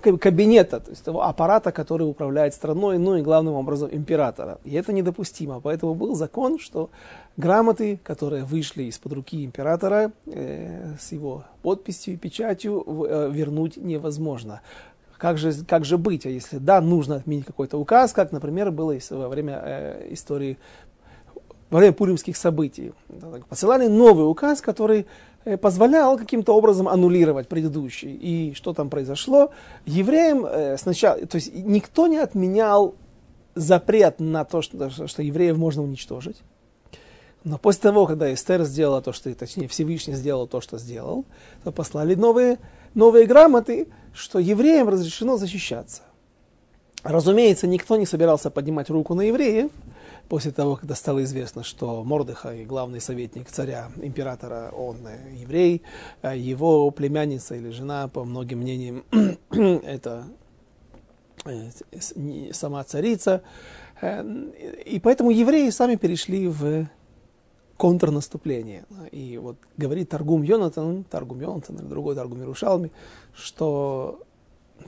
кабинета, 0.00 0.80
то 0.80 0.90
есть 0.90 1.04
того 1.04 1.22
аппарата, 1.22 1.72
который 1.72 2.08
управляет 2.08 2.54
страной, 2.54 2.98
ну 2.98 3.16
и 3.16 3.22
главным 3.22 3.54
образом 3.54 3.88
императора. 3.92 4.58
И 4.64 4.74
это 4.74 4.92
недопустимо. 4.92 5.60
Поэтому 5.60 5.94
был 5.94 6.14
закон, 6.14 6.58
что 6.58 6.90
грамоты, 7.36 7.98
которые 8.02 8.44
вышли 8.44 8.84
из-под 8.84 9.12
руки 9.12 9.44
императора 9.44 10.12
э, 10.26 10.94
с 11.00 11.12
его 11.12 11.44
подписью 11.62 12.14
и 12.14 12.16
печатью, 12.16 12.84
э, 12.86 13.30
вернуть 13.32 13.76
невозможно. 13.76 14.60
Как 15.18 15.38
же, 15.38 15.52
как 15.64 15.84
же 15.84 15.96
быть, 15.96 16.26
а 16.26 16.28
если 16.28 16.58
да, 16.58 16.80
нужно 16.80 17.16
отменить 17.16 17.46
какой-то 17.46 17.78
указ, 17.78 18.12
как, 18.12 18.32
например, 18.32 18.70
было 18.70 18.94
во 19.10 19.28
время 19.28 19.60
э, 19.64 20.08
истории 20.10 20.58
во 21.70 21.78
время 21.78 21.92
пуримских 21.94 22.36
событий. 22.36 22.92
Посылали 23.48 23.88
новый 23.88 24.30
указ, 24.30 24.60
который 24.60 25.06
позволял 25.60 26.18
каким-то 26.18 26.54
образом 26.56 26.88
аннулировать 26.88 27.48
предыдущий. 27.48 28.12
И 28.12 28.54
что 28.54 28.72
там 28.74 28.90
произошло? 28.90 29.52
Евреям 29.84 30.44
э, 30.44 30.76
сначала, 30.76 31.24
то 31.26 31.36
есть 31.36 31.54
никто 31.54 32.08
не 32.08 32.18
отменял 32.18 32.96
запрет 33.54 34.20
на 34.20 34.44
то, 34.44 34.60
что, 34.60 34.90
что 35.06 35.22
евреев 35.22 35.56
можно 35.56 35.82
уничтожить. 35.82 36.36
Но 37.44 37.58
после 37.58 37.82
того, 37.82 38.06
когда 38.06 38.32
Эстер 38.34 38.64
сделала 38.64 39.00
то, 39.00 39.12
что, 39.12 39.32
точнее, 39.32 39.68
Всевышний 39.68 40.14
сделал 40.14 40.48
то, 40.48 40.60
что 40.60 40.78
сделал, 40.78 41.24
то 41.62 41.70
послали 41.70 42.16
новые, 42.16 42.58
новые 42.94 43.26
грамоты, 43.26 43.86
что 44.12 44.40
евреям 44.40 44.88
разрешено 44.88 45.36
защищаться. 45.36 46.02
Разумеется, 47.04 47.68
никто 47.68 47.96
не 47.96 48.04
собирался 48.04 48.50
поднимать 48.50 48.90
руку 48.90 49.14
на 49.14 49.22
евреев, 49.22 49.70
после 50.28 50.50
того, 50.50 50.76
когда 50.76 50.94
стало 50.94 51.22
известно, 51.24 51.62
что 51.62 52.02
Мордыхай, 52.04 52.64
главный 52.64 53.00
советник 53.00 53.50
царя, 53.50 53.90
императора, 53.96 54.70
он 54.76 55.06
э, 55.06 55.34
еврей, 55.34 55.82
а 56.22 56.34
его 56.34 56.90
племянница 56.90 57.54
или 57.54 57.70
жена, 57.70 58.08
по 58.08 58.24
многим 58.24 58.58
мнениям, 58.58 59.04
это 59.50 60.26
э, 61.44 61.70
сама 62.52 62.84
царица. 62.84 63.42
Э, 64.00 64.22
и 64.84 64.98
поэтому 65.00 65.30
евреи 65.30 65.70
сами 65.70 65.96
перешли 65.96 66.48
в 66.48 66.88
контрнаступление. 67.76 68.84
И 69.12 69.38
вот 69.38 69.56
говорит 69.76 70.08
Таргум 70.08 70.42
Йонатан, 70.42 71.04
Таргум 71.04 71.40
Йонатан 71.40 71.76
или 71.76 71.86
другой 71.86 72.14
Таргум 72.14 72.42
Ирушалми, 72.42 72.90
что 73.34 74.22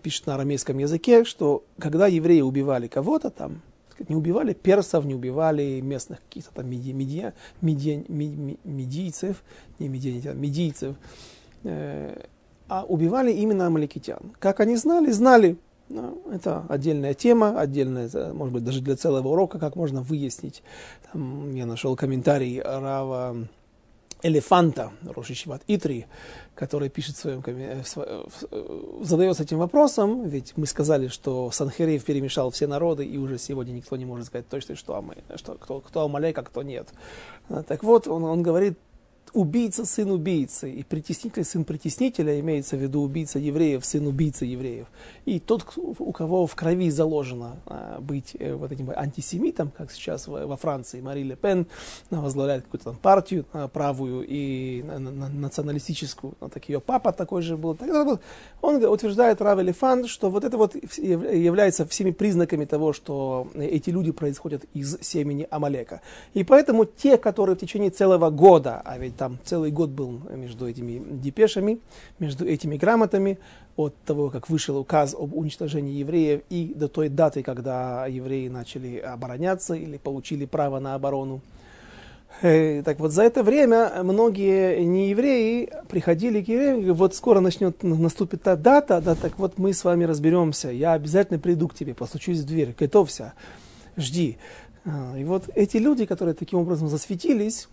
пишет 0.02 0.26
на 0.26 0.34
арамейском 0.34 0.78
языке, 0.78 1.24
что 1.24 1.64
когда 1.78 2.06
евреи 2.06 2.40
убивали 2.40 2.88
кого-то 2.88 3.30
там, 3.30 3.62
сказать, 3.98 4.10
не 4.10 4.16
убивали 4.16 4.52
персов, 4.52 5.04
не 5.04 5.14
убивали 5.14 5.80
местных 5.80 6.20
каких-то 6.22 6.54
там 6.54 6.70
меди, 6.70 6.92
меди, 6.92 7.32
меди, 7.60 8.04
меди, 8.08 8.58
медийцев, 8.64 9.42
не 9.78 9.88
медийцев, 9.88 10.34
медийцев, 10.34 10.96
э, 11.64 12.22
а 12.68 12.84
убивали 12.84 13.32
именно 13.32 13.66
амаликитян. 13.66 14.32
Как 14.38 14.60
они 14.60 14.76
знали? 14.76 15.10
Знали. 15.10 15.56
Ну, 15.88 16.22
это 16.30 16.66
отдельная 16.68 17.14
тема, 17.14 17.58
отдельная, 17.58 18.10
может 18.34 18.52
быть, 18.52 18.64
даже 18.64 18.82
для 18.82 18.94
целого 18.94 19.28
урока, 19.28 19.58
как 19.58 19.74
можно 19.74 20.02
выяснить. 20.02 20.62
Там 21.10 21.54
я 21.54 21.64
нашел 21.64 21.96
комментарий 21.96 22.60
Рава 22.60 23.48
Элефанта, 24.22 24.92
Рошичеват 25.04 25.62
Итри, 25.68 26.06
который 26.54 26.88
пишет 26.88 27.16
в 27.16 27.20
своем, 27.20 27.42
э, 27.46 27.82
э, 28.50 28.82
задается 29.02 29.44
этим 29.44 29.58
вопросом, 29.58 30.28
ведь 30.28 30.56
мы 30.56 30.66
сказали, 30.66 31.06
что 31.08 31.50
Санхериев 31.52 32.04
перемешал 32.04 32.50
все 32.50 32.66
народы, 32.66 33.06
и 33.06 33.16
уже 33.16 33.38
сегодня 33.38 33.72
никто 33.72 33.96
не 33.96 34.04
может 34.04 34.26
сказать 34.26 34.48
точно, 34.48 34.74
что, 34.74 34.96
Амы, 34.96 35.18
что 35.36 35.54
кто, 35.54 35.80
кто 35.80 36.02
Амалек, 36.02 36.36
а 36.38 36.42
кто 36.42 36.62
нет. 36.62 36.88
Так 37.68 37.84
вот, 37.84 38.08
он, 38.08 38.24
он 38.24 38.42
говорит, 38.42 38.78
убийца 39.32 39.84
сын 39.84 40.10
убийцы, 40.10 40.70
и 40.70 40.82
притеснитель 40.82 41.44
сын 41.44 41.64
притеснителя, 41.64 42.38
имеется 42.40 42.76
в 42.76 42.80
виду 42.80 43.02
убийца 43.02 43.38
евреев, 43.38 43.84
сын 43.84 44.06
убийцы 44.06 44.44
евреев. 44.44 44.86
И 45.24 45.40
тот, 45.40 45.66
у 45.76 46.12
кого 46.12 46.46
в 46.46 46.54
крови 46.54 46.90
заложено 46.90 47.56
а, 47.66 48.00
быть 48.00 48.36
э, 48.38 48.54
вот 48.54 48.72
этим 48.72 48.90
антисемитом, 48.90 49.70
как 49.70 49.92
сейчас 49.92 50.26
во 50.28 50.56
Франции 50.56 51.00
Мари 51.00 51.22
Ле 51.22 51.36
Пен 51.36 51.66
возглавляет 52.10 52.64
какую-то 52.64 52.86
там 52.86 52.96
партию 52.96 53.44
а, 53.52 53.68
правую 53.68 54.24
и 54.26 54.82
на, 54.82 54.98
на, 54.98 55.28
националистическую, 55.28 56.34
так 56.52 56.68
ее 56.68 56.80
папа 56.80 57.12
такой 57.12 57.42
же 57.42 57.56
был. 57.56 57.78
Он 58.62 58.82
утверждает, 58.84 59.42
Рав 59.42 59.58
Элефант, 59.60 60.08
что 60.08 60.30
вот 60.30 60.44
это 60.44 60.56
вот 60.56 60.74
является 60.74 61.86
всеми 61.86 62.10
признаками 62.10 62.64
того, 62.64 62.92
что 62.92 63.48
эти 63.54 63.90
люди 63.90 64.12
происходят 64.12 64.64
из 64.74 64.98
семени 65.00 65.46
Амалека. 65.50 66.00
И 66.34 66.44
поэтому 66.44 66.84
те, 66.84 67.18
которые 67.18 67.56
в 67.56 67.60
течение 67.60 67.90
целого 67.90 68.30
года, 68.30 68.80
а 68.84 68.98
ведь 68.98 69.16
там 69.18 69.38
целый 69.44 69.70
год 69.70 69.90
был 69.90 70.20
между 70.30 70.66
этими 70.68 71.02
депешами, 71.16 71.80
между 72.18 72.46
этими 72.46 72.76
грамотами, 72.76 73.38
от 73.76 73.94
того, 74.04 74.30
как 74.30 74.48
вышел 74.48 74.76
указ 74.78 75.14
об 75.14 75.34
уничтожении 75.34 75.98
евреев 75.98 76.40
и 76.50 76.72
до 76.74 76.88
той 76.88 77.08
даты, 77.08 77.42
когда 77.42 78.06
евреи 78.06 78.48
начали 78.48 78.96
обороняться 78.96 79.74
или 79.74 79.98
получили 79.98 80.46
право 80.46 80.80
на 80.80 80.94
оборону. 80.94 81.40
Э, 82.42 82.82
так 82.82 82.98
вот, 83.00 83.12
за 83.12 83.22
это 83.22 83.42
время 83.42 84.02
многие 84.02 84.84
неевреи 84.84 85.70
приходили 85.88 86.42
к 86.42 86.48
евреям, 86.48 86.92
вот 86.94 87.14
скоро 87.14 87.40
начнет, 87.40 87.82
наступит 87.82 88.42
та 88.42 88.56
дата, 88.56 89.00
да, 89.00 89.14
так 89.14 89.38
вот 89.38 89.58
мы 89.58 89.72
с 89.72 89.84
вами 89.84 90.04
разберемся, 90.04 90.70
я 90.70 90.92
обязательно 90.92 91.38
приду 91.38 91.68
к 91.68 91.74
тебе, 91.74 91.94
постучусь 91.94 92.40
в 92.40 92.46
дверь, 92.46 92.74
готовься, 92.78 93.34
жди. 93.96 94.38
А, 94.84 95.16
и 95.18 95.24
вот 95.24 95.44
эти 95.54 95.76
люди, 95.76 96.04
которые 96.06 96.34
таким 96.34 96.60
образом 96.60 96.88
засветились, 96.88 97.68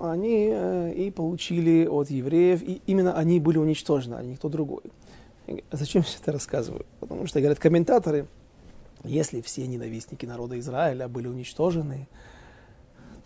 они 0.00 0.48
э, 0.50 0.92
и 0.94 1.10
получили 1.10 1.86
от 1.86 2.10
евреев, 2.10 2.62
и 2.62 2.82
именно 2.86 3.16
они 3.16 3.38
были 3.40 3.58
уничтожены, 3.58 4.14
а 4.16 4.22
никто 4.22 4.48
другой. 4.48 4.82
Зачем 5.70 6.02
я 6.02 6.08
это 6.20 6.32
рассказываю? 6.32 6.86
Потому 7.00 7.26
что, 7.26 7.40
говорят 7.40 7.58
комментаторы, 7.58 8.26
если 9.04 9.40
все 9.40 9.66
ненавистники 9.66 10.26
народа 10.26 10.58
Израиля 10.58 11.08
были 11.08 11.28
уничтожены, 11.28 12.08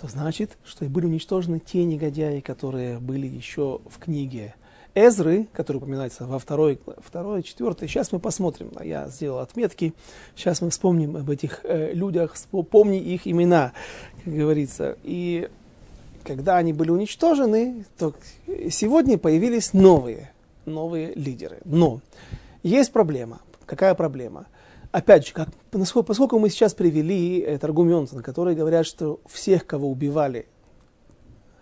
то 0.00 0.08
значит, 0.08 0.58
что 0.64 0.84
и 0.84 0.88
были 0.88 1.06
уничтожены 1.06 1.58
те 1.58 1.84
негодяи, 1.84 2.40
которые 2.40 2.98
были 2.98 3.26
еще 3.26 3.80
в 3.88 3.98
книге 3.98 4.54
Эзры, 4.94 5.46
который 5.52 5.76
упоминается 5.76 6.26
во 6.26 6.38
второй, 6.38 6.80
второй, 6.98 7.42
четвертой. 7.42 7.86
Сейчас 7.86 8.12
мы 8.12 8.18
посмотрим. 8.18 8.72
Я 8.82 9.08
сделал 9.08 9.40
отметки. 9.40 9.92
Сейчас 10.34 10.62
мы 10.62 10.70
вспомним 10.70 11.16
об 11.16 11.28
этих 11.28 11.60
э, 11.64 11.92
людях, 11.92 12.34
помни 12.70 12.98
их 12.98 13.26
имена, 13.26 13.72
как 14.24 14.34
говорится. 14.34 14.96
И 15.02 15.50
когда 16.26 16.56
они 16.56 16.72
были 16.72 16.90
уничтожены, 16.90 17.84
то 17.96 18.14
сегодня 18.70 19.16
появились 19.16 19.72
новые, 19.72 20.32
новые 20.64 21.14
лидеры. 21.14 21.60
Но 21.64 22.00
есть 22.62 22.92
проблема. 22.92 23.40
Какая 23.64 23.94
проблема? 23.94 24.46
Опять 24.90 25.26
же, 25.26 25.32
как, 25.32 25.48
поскольку 25.70 26.38
мы 26.38 26.48
сейчас 26.48 26.74
привели 26.74 27.38
это 27.38 27.66
аргументы, 27.66 28.20
которые 28.22 28.56
говорят, 28.56 28.86
что 28.86 29.20
всех, 29.26 29.66
кого 29.66 29.90
убивали, 29.90 30.46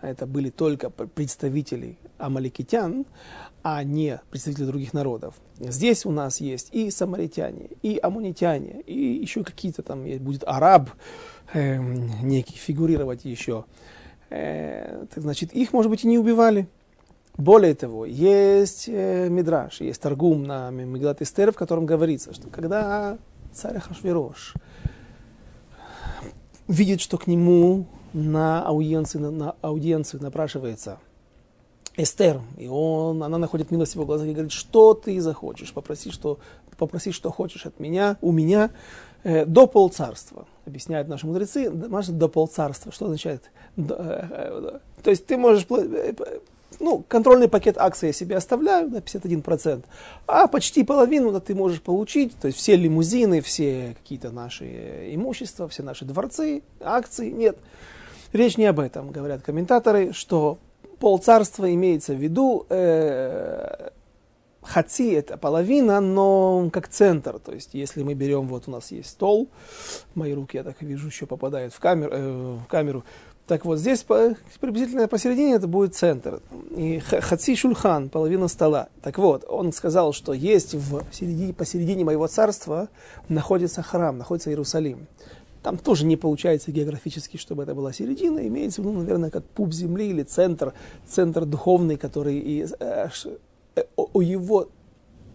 это 0.01 0.25
были 0.25 0.49
только 0.49 0.89
представители 0.89 1.97
амаликитян, 2.17 3.05
а 3.63 3.83
не 3.83 4.19
представители 4.29 4.65
других 4.65 4.93
народов. 4.93 5.35
Здесь 5.59 6.05
у 6.05 6.11
нас 6.11 6.39
есть 6.39 6.69
и 6.71 6.91
самаритяне, 6.91 7.69
и 7.81 7.99
амунитяне, 8.01 8.81
и 8.81 9.21
еще 9.21 9.43
какие-то 9.43 9.81
там, 9.81 10.05
будет 10.19 10.43
араб, 10.45 10.91
э, 11.53 11.77
некий 11.77 12.55
фигурировать 12.55 13.25
еще 13.25 13.65
э, 14.29 15.05
так 15.13 15.23
значит, 15.23 15.53
их, 15.53 15.73
может 15.73 15.89
быть, 15.89 16.03
и 16.03 16.07
не 16.07 16.17
убивали. 16.17 16.67
Более 17.37 17.75
того, 17.75 18.05
есть 18.05 18.85
э, 18.87 19.27
Мидраш, 19.29 19.81
есть 19.81 20.01
торгум 20.01 20.43
на 20.43 20.69
Мегалат 20.71 21.21
Эстер, 21.21 21.51
в 21.51 21.55
котором 21.55 21.85
говорится, 21.85 22.33
что 22.33 22.49
когда 22.49 23.17
царь 23.51 23.79
Хашвирош 23.79 24.53
видит, 26.67 27.01
что 27.01 27.17
к 27.17 27.27
нему 27.27 27.85
на 28.13 28.63
аудиенцию, 28.65 29.23
на, 29.23 29.31
на 29.31 29.55
аудиенцию 29.61 30.23
напрашивается 30.23 30.99
Эстер, 31.97 32.41
и 32.57 32.67
он, 32.67 33.23
она 33.23 33.37
находит 33.37 33.71
милость 33.71 33.93
в 33.93 33.95
его 33.95 34.05
глазах 34.05 34.27
и 34.27 34.33
говорит, 34.33 34.51
что 34.51 34.93
ты 34.93 35.19
захочешь, 35.21 35.71
попроси, 35.73 36.11
что, 36.11 36.39
попроси, 36.77 37.11
что 37.11 37.31
хочешь 37.31 37.65
от 37.65 37.79
меня, 37.79 38.17
у 38.21 38.31
меня, 38.31 38.71
э, 39.23 39.45
до 39.45 39.65
полцарства. 39.65 40.45
Объясняют 40.65 41.07
наши 41.07 41.25
мудрецы, 41.25 41.69
до 41.69 42.27
полцарства. 42.27 42.91
Что 42.91 43.05
означает? 43.05 43.43
Э, 43.77 43.81
э, 43.89 44.79
то 45.03 45.09
есть 45.09 45.25
ты 45.25 45.37
можешь, 45.37 45.65
э, 45.69 46.13
ну, 46.81 47.03
контрольный 47.07 47.47
пакет 47.47 47.77
акций 47.77 48.07
я 48.07 48.13
себе 48.13 48.35
оставляю 48.35 48.89
на 48.89 48.97
51%, 48.97 49.83
а 50.27 50.47
почти 50.47 50.83
половину 50.83 51.31
да, 51.31 51.39
ты 51.39 51.55
можешь 51.55 51.81
получить, 51.81 52.35
то 52.37 52.47
есть 52.47 52.57
все 52.57 52.75
лимузины, 52.75 53.39
все 53.39 53.95
какие-то 54.01 54.31
наши 54.31 55.13
имущества, 55.13 55.69
все 55.69 55.83
наши 55.83 56.03
дворцы, 56.03 56.61
акции, 56.81 57.29
нет. 57.29 57.57
Речь 58.33 58.57
не 58.57 58.65
об 58.65 58.81
этом, 58.81 59.11
говорят 59.11 59.43
комментаторы, 59.43 60.11
что 60.11 60.57
полцарства 61.05 61.71
имеется 61.71 62.15
в 62.15 62.17
виду, 62.17 62.65
э, 62.67 63.89
хаци 64.63 65.13
это 65.13 65.37
половина, 65.37 66.01
но 66.01 66.71
как 66.73 66.87
центр. 66.87 67.37
То 67.37 67.51
есть, 67.51 67.75
если 67.75 68.01
мы 68.01 68.15
берем, 68.15 68.47
вот 68.47 68.63
у 68.67 68.71
нас 68.71 68.89
есть 68.89 69.11
стол, 69.11 69.47
мои 70.15 70.33
руки, 70.33 70.57
я 70.57 70.63
так 70.63 70.81
вижу, 70.81 71.05
еще 71.05 71.27
попадают 71.27 71.75
в 71.75 71.79
камеру, 71.79 72.11
э, 72.11 72.55
в 72.55 72.65
камеру. 72.65 73.03
Так 73.45 73.65
вот, 73.65 73.77
здесь 73.77 74.01
по, 74.01 74.35
приблизительно 74.59 75.07
посередине 75.07 75.53
это 75.53 75.67
будет 75.67 75.93
центр. 75.93 76.41
И 76.75 76.97
хаци 76.97 77.55
шульхан, 77.55 78.09
половина 78.09 78.47
стола. 78.47 78.87
Так 79.03 79.19
вот, 79.19 79.45
он 79.47 79.73
сказал, 79.73 80.11
что 80.11 80.33
есть 80.33 80.73
в 80.73 81.03
середине, 81.11 81.53
посередине 81.53 82.03
моего 82.03 82.25
царства 82.25 82.89
находится 83.29 83.83
храм, 83.83 84.17
находится 84.17 84.49
Иерусалим. 84.49 85.05
Там 85.65 85.79
тоже 85.79 86.05
не 86.05 86.15
получается 86.15 86.71
географически, 86.71 87.37
чтобы 87.37 87.63
это 87.63 87.73
была 87.73 87.91
середина. 87.91 88.47
Имеется 88.47 88.83
в 88.83 88.85
виду, 88.85 88.99
наверное, 88.99 89.31
как 89.31 89.43
пуп 89.45 89.73
земли 89.73 90.11
или 90.11 90.21
центр, 90.21 90.75
центр 91.07 91.43
духовный, 91.43 91.97
который 91.97 92.37
и, 92.37 92.67
э, 92.79 93.07
э, 93.75 93.83
о 93.95 94.21
его 94.21 94.67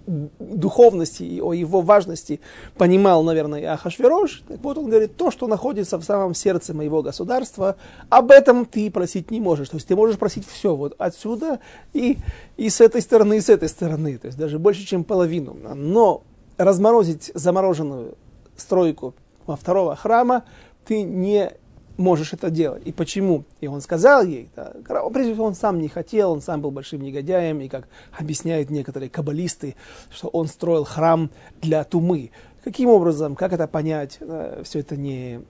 духовности 0.06 1.24
и 1.24 1.40
о 1.40 1.52
его 1.52 1.80
важности 1.80 2.38
понимал, 2.78 3.24
наверное, 3.24 3.72
Ахашверош. 3.72 4.44
Так 4.46 4.60
вот 4.62 4.78
он 4.78 4.88
говорит, 4.88 5.16
то, 5.16 5.32
что 5.32 5.48
находится 5.48 5.98
в 5.98 6.04
самом 6.04 6.34
сердце 6.34 6.74
моего 6.74 7.02
государства, 7.02 7.74
об 8.08 8.30
этом 8.30 8.66
ты 8.66 8.88
просить 8.88 9.32
не 9.32 9.40
можешь. 9.40 9.70
То 9.70 9.78
есть 9.78 9.88
ты 9.88 9.96
можешь 9.96 10.16
просить 10.16 10.46
все 10.46 10.76
вот 10.76 10.94
отсюда 10.98 11.58
и, 11.92 12.18
и 12.56 12.70
с 12.70 12.80
этой 12.80 13.02
стороны, 13.02 13.38
и 13.38 13.40
с 13.40 13.48
этой 13.48 13.68
стороны. 13.68 14.16
То 14.16 14.26
есть 14.26 14.38
даже 14.38 14.60
больше, 14.60 14.86
чем 14.86 15.02
половину. 15.02 15.56
Но 15.74 16.22
разморозить 16.56 17.32
замороженную 17.34 18.14
стройку 18.56 19.16
во 19.46 19.56
второго 19.56 19.96
храма, 19.96 20.44
ты 20.84 21.02
не 21.02 21.52
можешь 21.96 22.32
это 22.32 22.50
делать. 22.50 22.82
И 22.86 22.92
почему? 22.92 23.44
И 23.60 23.66
он 23.66 23.80
сказал 23.80 24.24
ей, 24.24 24.48
да, 24.56 24.72
прежде 25.12 25.32
всего 25.32 25.46
он 25.46 25.54
сам 25.54 25.80
не 25.80 25.88
хотел, 25.88 26.32
он 26.32 26.40
сам 26.40 26.60
был 26.60 26.70
большим 26.70 27.02
негодяем, 27.02 27.60
и 27.60 27.68
как 27.68 27.88
объясняют 28.18 28.70
некоторые 28.70 29.10
каббалисты, 29.10 29.76
что 30.10 30.28
он 30.28 30.48
строил 30.48 30.84
храм 30.84 31.30
для 31.60 31.84
тумы. 31.84 32.30
Каким 32.64 32.88
образом, 32.88 33.36
как 33.36 33.52
это 33.52 33.66
понять, 33.66 34.18
все 34.64 34.80
это 34.80 34.96
не, 34.96 35.40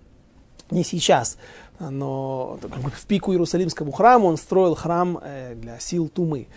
не 0.70 0.85
сейчас, 0.85 1.38
но 1.78 2.59
в 2.61 3.06
пику 3.06 3.32
Иерусалимскому 3.32 3.92
храму 3.92 4.28
он 4.28 4.37
строил 4.37 4.75
храм 4.75 5.18
э, 5.23 5.54
для 5.54 5.78
сил 5.80 6.09
тумы. 6.09 6.49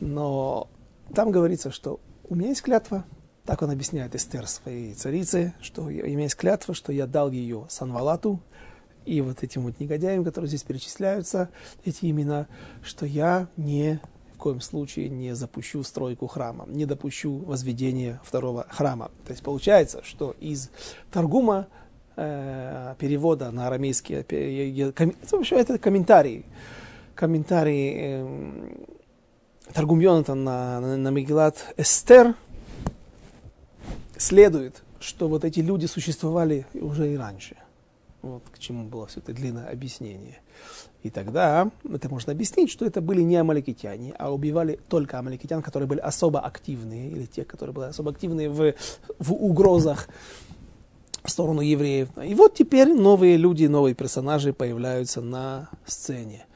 Но 0.00 0.68
там 1.14 1.30
говорится, 1.30 1.70
что 1.70 1.98
у 2.28 2.34
меня 2.34 2.50
есть 2.50 2.62
клятва, 2.62 3.04
так 3.46 3.62
он 3.62 3.70
объясняет 3.70 4.14
Эстер 4.14 4.46
своей 4.46 4.92
царице, 4.94 5.54
что 5.60 5.90
имеет 5.90 6.34
клятва, 6.34 6.74
что 6.74 6.92
я 6.92 7.06
дал 7.06 7.30
ее 7.30 7.66
Санвалату 7.68 8.40
и 9.04 9.20
вот 9.20 9.44
этим 9.44 9.62
вот 9.62 9.78
негодяям, 9.78 10.24
которые 10.24 10.48
здесь 10.48 10.64
перечисляются, 10.64 11.48
эти 11.84 12.10
имена, 12.10 12.48
что 12.82 13.06
я 13.06 13.46
не 13.56 14.00
в 14.34 14.38
коем 14.38 14.60
случае 14.60 15.08
не 15.08 15.34
запущу 15.34 15.82
стройку 15.84 16.26
храма, 16.26 16.66
не 16.68 16.84
допущу 16.84 17.38
возведения 17.38 18.20
второго 18.24 18.66
храма. 18.68 19.10
То 19.24 19.32
есть 19.32 19.42
получается, 19.42 20.02
что 20.04 20.34
из 20.40 20.70
Таргума 21.10 21.68
э, 22.16 22.94
перевода 22.98 23.50
на 23.52 23.68
арамейский, 23.68 24.26
э, 24.28 24.92
вообще 25.30 25.56
это 25.56 25.78
комментарий, 25.78 26.44
комментарий 27.14 27.94
э, 27.96 28.28
Таргум 29.72 30.00
Йонатан 30.00 30.44
на, 30.44 30.80
на, 30.80 30.96
на 30.96 31.08
Мегилат 31.08 31.74
Эстер– 31.76 32.34
следует, 34.16 34.82
что 35.00 35.28
вот 35.28 35.44
эти 35.44 35.60
люди 35.60 35.86
существовали 35.86 36.66
уже 36.74 37.12
и 37.12 37.16
раньше. 37.16 37.56
Вот 38.22 38.42
к 38.50 38.58
чему 38.58 38.84
было 38.84 39.06
все 39.06 39.20
это 39.20 39.32
длинное 39.32 39.68
объяснение. 39.70 40.40
И 41.02 41.10
тогда 41.10 41.70
это 41.88 42.08
можно 42.08 42.32
объяснить, 42.32 42.70
что 42.70 42.84
это 42.84 43.00
были 43.00 43.22
не 43.22 43.36
амаликитяне, 43.36 44.14
а 44.18 44.32
убивали 44.32 44.80
только 44.88 45.18
амаликитян, 45.18 45.62
которые 45.62 45.88
были 45.88 46.00
особо 46.00 46.40
активные, 46.40 47.10
или 47.10 47.26
те, 47.26 47.44
которые 47.44 47.74
были 47.74 47.86
особо 47.86 48.10
активные 48.10 48.48
в, 48.50 48.74
в 49.18 49.32
угрозах 49.32 50.08
в 51.22 51.30
сторону 51.30 51.60
евреев. 51.60 52.08
И 52.24 52.34
вот 52.34 52.54
теперь 52.54 52.92
новые 52.92 53.36
люди, 53.36 53.66
новые 53.66 53.94
персонажи 53.94 54.52
появляются 54.52 55.20
на 55.20 55.68
сцене. 55.84 56.46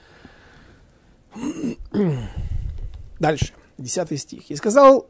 Дальше, 3.20 3.52
десятый 3.78 4.16
стих. 4.16 4.50
«И 4.50 4.56
сказал 4.56 5.06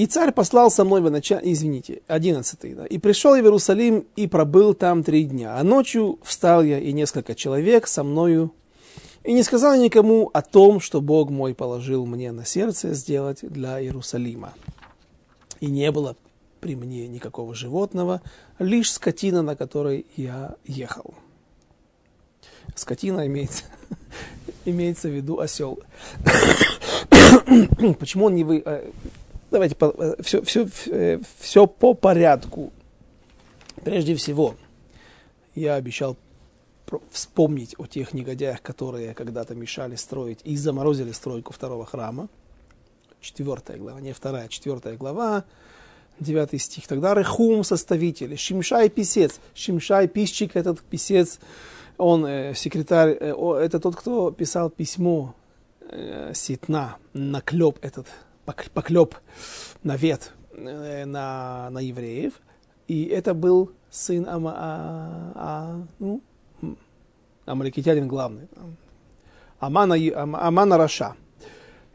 и 0.00 0.06
царь 0.06 0.32
послал 0.32 0.70
со 0.70 0.82
мной 0.84 1.02
в 1.02 1.08
извините, 1.10 2.00
одиннадцатый, 2.06 2.72
да, 2.72 2.86
и 2.86 2.96
пришел 2.96 3.34
я 3.34 3.42
в 3.42 3.44
Иерусалим 3.44 4.06
и 4.16 4.26
пробыл 4.26 4.72
там 4.72 5.04
три 5.04 5.24
дня. 5.24 5.58
А 5.58 5.62
ночью 5.62 6.18
встал 6.22 6.62
я 6.62 6.78
и 6.78 6.92
несколько 6.92 7.34
человек 7.34 7.86
со 7.86 8.02
мною, 8.02 8.50
и 9.24 9.34
не 9.34 9.42
сказал 9.42 9.76
никому 9.76 10.30
о 10.32 10.40
том, 10.40 10.80
что 10.80 11.02
Бог 11.02 11.28
мой 11.28 11.54
положил 11.54 12.06
мне 12.06 12.32
на 12.32 12.46
сердце 12.46 12.94
сделать 12.94 13.40
для 13.42 13.78
Иерусалима. 13.78 14.54
И 15.60 15.66
не 15.66 15.92
было 15.92 16.16
при 16.60 16.76
мне 16.76 17.06
никакого 17.06 17.54
животного, 17.54 18.22
лишь 18.58 18.90
скотина, 18.90 19.42
на 19.42 19.54
которой 19.54 20.06
я 20.16 20.54
ехал. 20.64 21.12
Скотина 22.74 23.26
имеется, 23.26 23.64
имеется 24.64 25.08
в 25.08 25.12
виду 25.12 25.40
осел. 25.40 25.78
Почему 27.98 28.24
он 28.24 28.34
не 28.34 28.44
вы... 28.44 28.64
Давайте 29.50 29.76
все, 30.20 30.42
все, 30.42 30.68
все 31.38 31.66
по 31.66 31.94
порядку. 31.94 32.72
Прежде 33.84 34.14
всего, 34.14 34.54
я 35.54 35.74
обещал 35.74 36.16
вспомнить 37.10 37.74
о 37.78 37.86
тех 37.86 38.12
негодяях, 38.14 38.62
которые 38.62 39.14
когда-то 39.14 39.54
мешали 39.54 39.96
строить 39.96 40.40
и 40.44 40.56
заморозили 40.56 41.12
стройку 41.12 41.52
второго 41.52 41.86
храма. 41.86 42.28
Четвертая 43.20 43.76
глава, 43.76 44.00
не 44.00 44.12
вторая, 44.12 44.48
четвертая 44.48 44.96
глава, 44.96 45.44
девятый 46.18 46.58
стих. 46.58 46.86
Тогда 46.86 47.14
Рехум, 47.14 47.64
составитель, 47.64 48.36
Шимшай, 48.36 48.88
писец. 48.88 49.40
Шимшай, 49.54 50.08
писчик, 50.08 50.56
этот 50.56 50.80
писец, 50.80 51.38
он 51.98 52.24
э, 52.24 52.54
секретарь, 52.54 53.16
э, 53.20 53.34
это 53.62 53.78
тот, 53.78 53.96
кто 53.96 54.30
писал 54.30 54.70
письмо 54.70 55.34
э, 55.80 56.32
Ситна, 56.34 56.96
наклеп 57.12 57.78
этот 57.82 58.06
поклеп 58.72 59.16
навет 59.82 60.32
э, 60.52 61.04
на, 61.04 61.70
на 61.70 61.78
евреев. 61.80 62.34
И 62.88 63.04
это 63.04 63.34
был 63.34 63.72
сын 63.90 64.26
Ама, 64.28 64.54
а, 64.56 65.32
а, 65.34 65.80
ну, 65.98 66.20
Амаликитянин 67.46 68.08
главный. 68.08 68.48
Амана, 69.58 69.96
Амана 70.14 70.76
Раша. 70.76 71.14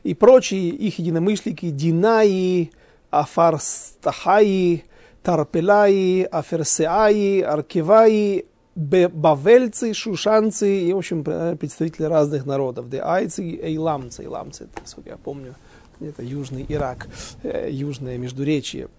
И 0.04 0.14
прочие 0.14 0.70
их 0.70 1.00
единомышленники 1.00 1.70
Динаи, 1.70 2.72
Афарстахаи, 3.10 4.86
Тарпелаи, 5.24 6.24
Аферсеаи, 6.24 7.42
Аркеваи, 7.42 8.46
бавельцы, 8.76 9.94
шушанцы 9.94 10.82
и, 10.82 10.94
в 10.94 10.98
общем, 10.98 11.24
представители 11.58 12.04
разных 12.04 12.46
народов. 12.46 12.90
Деайцы 12.90 13.42
эйламцы. 13.42 14.24
Эйламцы, 14.24 14.68
насколько 14.80 15.10
я 15.10 15.18
помню, 15.18 15.56
это 16.00 16.24
Южный 16.24 16.66
Ирак, 16.68 17.08
э, 17.44 17.70
Южное 17.72 18.18
Междуречье. 18.18 18.90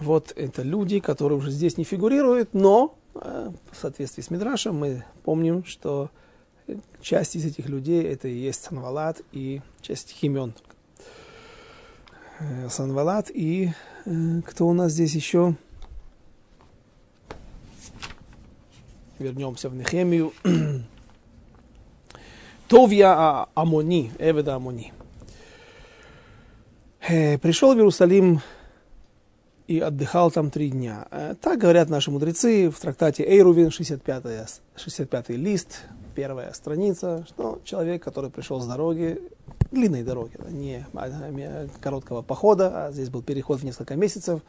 Вот 0.00 0.32
это 0.36 0.62
люди, 0.62 1.00
которые 1.00 1.38
уже 1.38 1.50
здесь 1.50 1.76
не 1.76 1.84
фигурируют, 1.84 2.52
но 2.52 2.96
э, 3.14 3.50
в 3.70 3.76
соответствии 3.76 4.22
с 4.22 4.30
Мидрашем 4.30 4.76
мы 4.76 5.04
помним, 5.24 5.64
что 5.64 6.10
часть 7.00 7.36
из 7.36 7.44
этих 7.44 7.68
людей 7.68 8.02
это 8.02 8.28
и 8.28 8.34
есть 8.34 8.64
Санвалат 8.64 9.20
и 9.32 9.60
часть 9.80 10.10
Химен. 10.10 10.54
Э, 12.40 12.68
Санвалат 12.68 13.30
и 13.30 13.72
кто 14.46 14.66
у 14.66 14.74
нас 14.74 14.92
здесь 14.92 15.14
еще? 15.14 15.56
Вернемся 19.18 19.68
в 19.68 19.76
Нехемию. 19.76 20.32
Товья 22.68 23.46
Амони, 23.54 24.12
Эведа 24.18 24.56
Амони. 24.56 24.92
Э, 27.06 27.36
пришел 27.36 27.74
в 27.74 27.76
Иерусалим 27.76 28.40
и 29.66 29.78
отдыхал 29.78 30.30
там 30.30 30.50
три 30.50 30.70
дня. 30.70 31.06
Э, 31.10 31.34
так 31.38 31.58
говорят 31.58 31.90
наши 31.90 32.10
мудрецы 32.10 32.70
в 32.70 32.80
трактате 32.80 33.24
Эйрувин, 33.24 33.70
65, 33.70 34.62
65 34.76 35.28
лист, 35.30 35.82
первая 36.14 36.50
страница, 36.54 37.26
что 37.28 37.60
человек, 37.62 38.02
который 38.02 38.30
пришел 38.30 38.58
с 38.58 38.66
дороги, 38.66 39.20
длинной 39.70 40.02
дороги, 40.02 40.32
не 40.48 40.86
а, 40.94 41.66
короткого 41.82 42.22
похода, 42.22 42.86
а 42.86 42.92
здесь 42.92 43.10
был 43.10 43.22
переход 43.22 43.60
в 43.60 43.64
несколько 43.64 43.96
месяцев, 43.96 44.40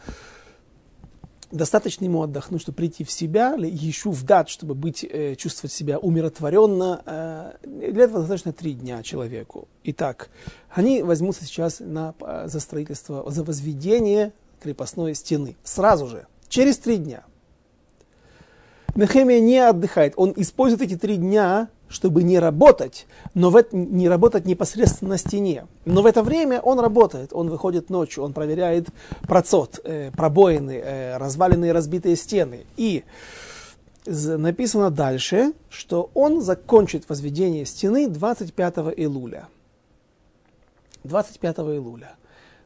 достаточно 1.57 2.05
ему 2.05 2.21
отдохнуть, 2.21 2.61
чтобы 2.61 2.75
прийти 2.75 3.03
в 3.03 3.11
себя, 3.11 3.55
еще 3.55 4.11
в 4.11 4.23
дат, 4.23 4.49
чтобы 4.49 4.75
быть, 4.75 5.03
э, 5.03 5.35
чувствовать 5.35 5.71
себя 5.71 5.97
умиротворенно. 5.99 7.01
Э, 7.05 7.51
для 7.63 8.03
этого 8.03 8.19
достаточно 8.19 8.53
три 8.53 8.73
дня 8.73 9.03
человеку. 9.03 9.67
Итак, 9.83 10.29
они 10.69 11.01
возьмутся 11.01 11.45
сейчас 11.45 11.79
на, 11.79 12.13
э, 12.19 12.47
за 12.47 12.59
строительство, 12.59 13.29
за 13.29 13.43
возведение 13.43 14.33
крепостной 14.61 15.15
стены. 15.15 15.55
Сразу 15.63 16.07
же, 16.07 16.27
через 16.49 16.77
три 16.77 16.97
дня. 16.97 17.23
Нехемия 18.95 19.41
не 19.41 19.59
отдыхает. 19.59 20.13
Он 20.15 20.33
использует 20.37 20.81
эти 20.81 20.97
три 20.97 21.17
дня 21.17 21.69
чтобы 21.89 22.23
не 22.23 22.39
работать, 22.39 23.07
но 23.33 23.49
в 23.49 23.55
это, 23.55 23.75
не 23.75 24.09
работать 24.09 24.45
непосредственно 24.45 25.11
на 25.11 25.17
стене. 25.17 25.67
Но 25.85 26.01
в 26.01 26.05
это 26.05 26.23
время 26.23 26.59
он 26.61 26.79
работает, 26.79 27.31
он 27.33 27.49
выходит 27.49 27.89
ночью, 27.89 28.23
он 28.23 28.33
проверяет 28.33 28.87
процот, 29.27 29.79
э, 29.83 30.11
пробоины, 30.11 30.81
э, 30.83 31.17
разваленные 31.17 31.71
разбитые 31.71 32.15
стены. 32.15 32.65
И 32.77 33.03
написано 34.05 34.91
дальше, 34.91 35.53
что 35.69 36.09
он 36.13 36.41
закончит 36.41 37.09
возведение 37.09 37.65
стены 37.65 38.07
25 38.07 38.93
илуля. 38.97 39.47
25 41.03 41.57
илуля. 41.75 42.15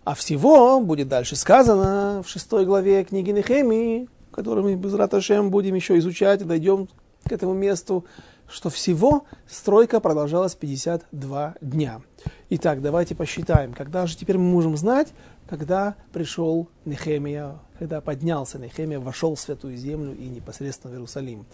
А 0.03 0.15
всего 0.15 0.79
будет 0.81 1.07
дальше 1.07 1.35
сказано 1.35 2.23
в 2.25 2.29
шестой 2.29 2.65
главе 2.65 3.03
книги 3.03 3.31
Нехемии, 3.31 4.07
которую 4.31 4.63
мы 4.63 4.75
без 4.75 4.93
Раташем 4.93 5.49
будем 5.49 5.75
еще 5.75 5.97
изучать, 5.99 6.45
дойдем 6.45 6.87
к 7.25 7.31
этому 7.31 7.53
месту, 7.53 8.05
что 8.49 8.69
всего 8.69 9.25
стройка 9.47 9.99
продолжалась 9.99 10.55
52 10.55 11.55
дня. 11.61 12.01
Итак, 12.49 12.81
давайте 12.81 13.15
посчитаем, 13.15 13.73
когда 13.73 14.07
же 14.07 14.17
теперь 14.17 14.37
мы 14.37 14.51
можем 14.51 14.75
знать, 14.75 15.13
когда 15.47 15.95
пришел 16.11 16.67
Нехемия, 16.85 17.59
когда 17.77 18.01
поднялся 18.01 18.59
Нехемия, 18.59 18.99
вошел 18.99 19.35
в 19.35 19.39
Святую 19.39 19.77
Землю 19.77 20.15
и 20.15 20.27
непосредственно 20.27 20.91
в 20.91 20.95
Иерусалим. 20.95 21.45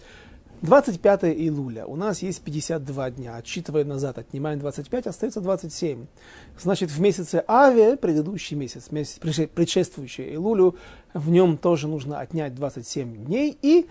25 0.61 1.25
июля. 1.25 1.85
У 1.85 1.95
нас 1.95 2.21
есть 2.21 2.41
52 2.41 3.11
дня. 3.11 3.35
Отсчитывая 3.35 3.83
назад, 3.83 4.17
отнимаем 4.17 4.59
25, 4.59 5.07
остается 5.07 5.41
27. 5.41 6.07
Значит, 6.59 6.89
в 6.91 6.99
месяце 6.99 7.43
Аве, 7.47 7.97
предыдущий 7.97 8.55
месяц, 8.55 8.91
месяц 8.91 9.19
предшествующий 9.19 10.33
Илулю, 10.33 10.75
в 11.13 11.29
нем 11.29 11.57
тоже 11.57 11.87
нужно 11.87 12.19
отнять 12.19 12.55
27 12.55 13.25
дней 13.25 13.57
и 13.61 13.87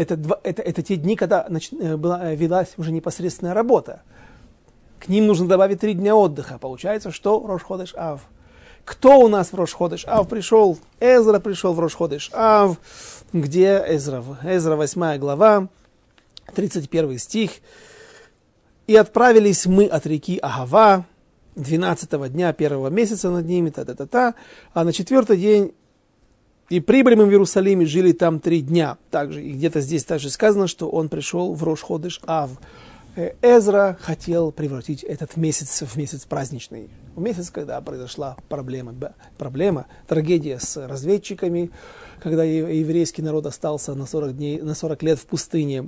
это, 0.00 0.16
два, 0.16 0.40
это, 0.42 0.62
это 0.62 0.82
те 0.82 0.96
дни, 0.96 1.14
когда 1.14 1.46
нач, 1.48 1.70
э, 1.72 1.96
была, 1.96 2.32
э, 2.32 2.34
велась 2.34 2.72
уже 2.78 2.90
непосредственная 2.90 3.52
работа. 3.52 4.00
К 4.98 5.08
ним 5.08 5.26
нужно 5.26 5.46
добавить 5.46 5.80
три 5.80 5.92
дня 5.92 6.16
отдыха. 6.16 6.58
Получается, 6.58 7.10
что 7.10 7.38
Рошходыш 7.46 7.94
Ав. 7.96 8.22
Кто 8.84 9.20
у 9.20 9.28
нас 9.28 9.52
в 9.52 9.56
Рошходыш 9.56 10.04
Ав 10.06 10.26
пришел? 10.26 10.78
Эзра 11.00 11.38
пришел 11.38 11.74
в 11.74 11.80
Рошходыш 11.80 12.30
Ав. 12.32 12.78
Где 13.34 13.84
Эзра? 13.88 14.24
Эзра 14.42 14.76
8 14.76 15.18
глава, 15.18 15.68
31 16.54 17.18
стих. 17.18 17.50
И 18.86 18.96
отправились 18.96 19.66
мы 19.66 19.84
от 19.84 20.06
реки 20.06 20.38
Агава, 20.38 21.04
12 21.56 22.32
дня 22.32 22.52
первого 22.54 22.88
месяца 22.88 23.28
над 23.28 23.46
ними, 23.46 23.68
та-та-та-та. 23.68 24.34
А 24.72 24.84
на 24.84 24.92
четвертый 24.94 25.36
день 25.36 25.72
и 26.70 26.78
прибыли 26.78 27.16
мы 27.16 27.26
в 27.26 27.30
Иерусалим 27.30 27.82
и 27.82 27.84
жили 27.84 28.12
там 28.12 28.38
три 28.38 28.62
дня. 28.62 28.96
Также, 29.10 29.42
и 29.42 29.52
где-то 29.52 29.80
здесь 29.80 30.04
также 30.04 30.30
сказано, 30.30 30.68
что 30.68 30.88
он 30.88 31.08
пришел 31.08 31.52
в 31.52 31.64
Рошходыш 31.64 32.20
Ав. 32.26 32.52
Э, 33.16 33.32
Эзра 33.42 33.98
хотел 34.00 34.52
превратить 34.52 35.02
этот 35.02 35.36
месяц 35.36 35.82
в 35.82 35.96
месяц 35.96 36.24
праздничный. 36.26 36.88
В 37.16 37.20
месяц, 37.20 37.50
когда 37.50 37.80
произошла 37.80 38.36
проблема, 38.48 38.94
проблема, 39.36 39.86
трагедия 40.06 40.60
с 40.60 40.76
разведчиками, 40.86 41.72
когда 42.22 42.44
еврейский 42.44 43.22
народ 43.22 43.46
остался 43.46 43.96
на 43.96 44.06
40, 44.06 44.36
дней, 44.36 44.60
на 44.60 44.74
40 44.74 45.02
лет 45.02 45.18
в 45.18 45.26
пустыне. 45.26 45.86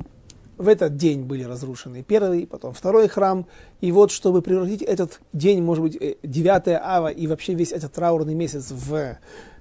В 0.59 0.67
этот 0.67 0.97
день 0.97 1.23
были 1.23 1.45
разрушены 1.45 2.03
первый, 2.03 2.45
потом 2.45 2.75
второй 2.75 3.07
храм. 3.07 3.47
И 3.81 3.93
вот, 3.93 4.11
чтобы 4.11 4.43
превратить 4.43 4.83
этот 4.83 5.21
день, 5.33 5.63
может 5.63 5.85
быть, 5.85 6.19
9 6.25 6.67
э, 6.67 6.81
ава 6.83 7.07
и 7.07 7.29
вообще 7.29 7.55
весь 7.55 7.71
этот 7.71 7.93
траурный 7.93 8.35
месяц 8.35 8.73
в 8.73 9.17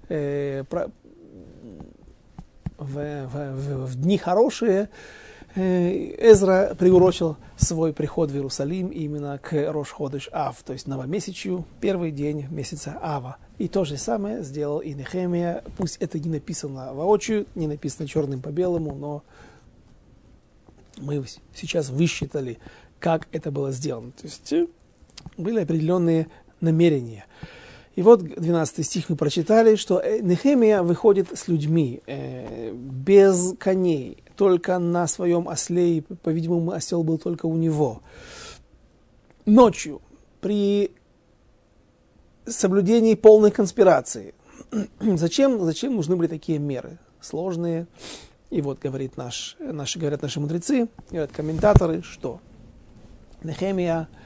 э, 0.10 0.64
в, 2.82 3.28
в, 3.28 3.86
в 3.86 3.96
дни 3.96 4.18
хорошие 4.18 4.90
э, 5.56 6.32
Эзра 6.32 6.76
приурочил 6.78 7.38
свой 7.56 7.94
приход 7.94 8.32
в 8.32 8.36
Иерусалим 8.36 8.88
именно 8.88 9.38
к 9.38 9.54
Рошходыш 9.72 10.30
Ав, 10.32 10.62
то 10.64 10.74
есть 10.74 10.88
новомесячью, 10.88 11.66
первый 11.80 12.12
день 12.12 12.48
месяца 12.50 12.98
Ава. 13.02 13.38
И 13.60 13.68
то 13.68 13.86
же 13.86 13.98
самое 13.98 14.44
сделал 14.44 14.80
и 14.80 14.94
Нехемия. 14.94 15.64
Пусть 15.78 15.98
это 15.98 16.20
не 16.20 16.30
написано 16.30 16.94
воочию, 16.94 17.46
не 17.54 17.68
написано 17.68 18.08
черным 18.08 18.42
по 18.42 18.50
белому, 18.50 18.96
но 18.96 19.24
мы 20.98 21.24
сейчас 21.54 21.90
высчитали, 21.90 22.58
как 23.00 23.28
это 23.32 23.52
было 23.52 23.72
сделано. 23.72 24.12
То 24.12 24.24
есть 24.24 24.52
э, 24.54 24.68
были 25.38 25.62
определенные 25.62 26.28
намерения. 26.60 27.26
И 27.96 28.02
вот 28.02 28.24
12 28.24 28.86
стих 28.86 29.10
мы 29.10 29.18
прочитали, 29.18 29.76
что 29.76 30.00
э, 30.00 30.20
Нехемия 30.22 30.82
выходит 30.82 31.38
с 31.38 31.48
людьми 31.50 32.02
э, 32.08 32.72
без 32.72 33.54
коней, 33.60 34.24
только 34.38 34.80
на 34.80 35.08
своем 35.08 35.48
осле, 35.48 35.98
и, 35.98 36.02
по-видимому, 36.02 36.72
осел 36.72 37.04
был 37.04 37.18
только 37.18 37.48
у 37.48 37.58
него. 37.58 38.02
Ночью, 39.46 40.02
при 40.40 40.92
соблюдении 42.46 43.16
полной 43.16 43.52
конспирации. 43.52 44.34
зачем, 45.02 45.64
зачем 45.66 45.96
нужны 45.96 46.16
были 46.16 46.28
такие 46.28 46.60
меры? 46.60 46.98
Сложные. 47.20 47.88
И 48.50 48.62
вот 48.62 48.80
говорит 48.80 49.18
наш, 49.18 49.58
наши, 49.60 50.00
говорят 50.00 50.22
наши 50.22 50.40
мудрецы, 50.40 50.88
говорят 51.10 51.32
комментаторы, 51.32 52.02
что 52.04 52.40
Нехемия– 53.44 54.08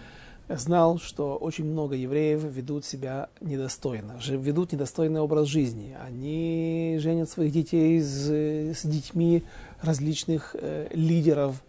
знал, 0.50 1.00
что 1.00 1.36
очень 1.36 1.66
много 1.66 1.96
евреев 1.96 2.44
ведут 2.44 2.86
себя 2.86 3.30
недостойно, 3.42 4.20
ведут 4.28 4.72
недостойный 4.72 5.22
образ 5.22 5.48
жизни. 5.48 5.96
Они 6.00 6.98
женят 7.00 7.30
своих 7.30 7.52
детей 7.52 8.00
с, 8.02 8.30
с 8.30 8.86
детьми 8.86 9.44
различных 9.82 10.56
э, 10.60 10.88
лидеров, 10.92 11.64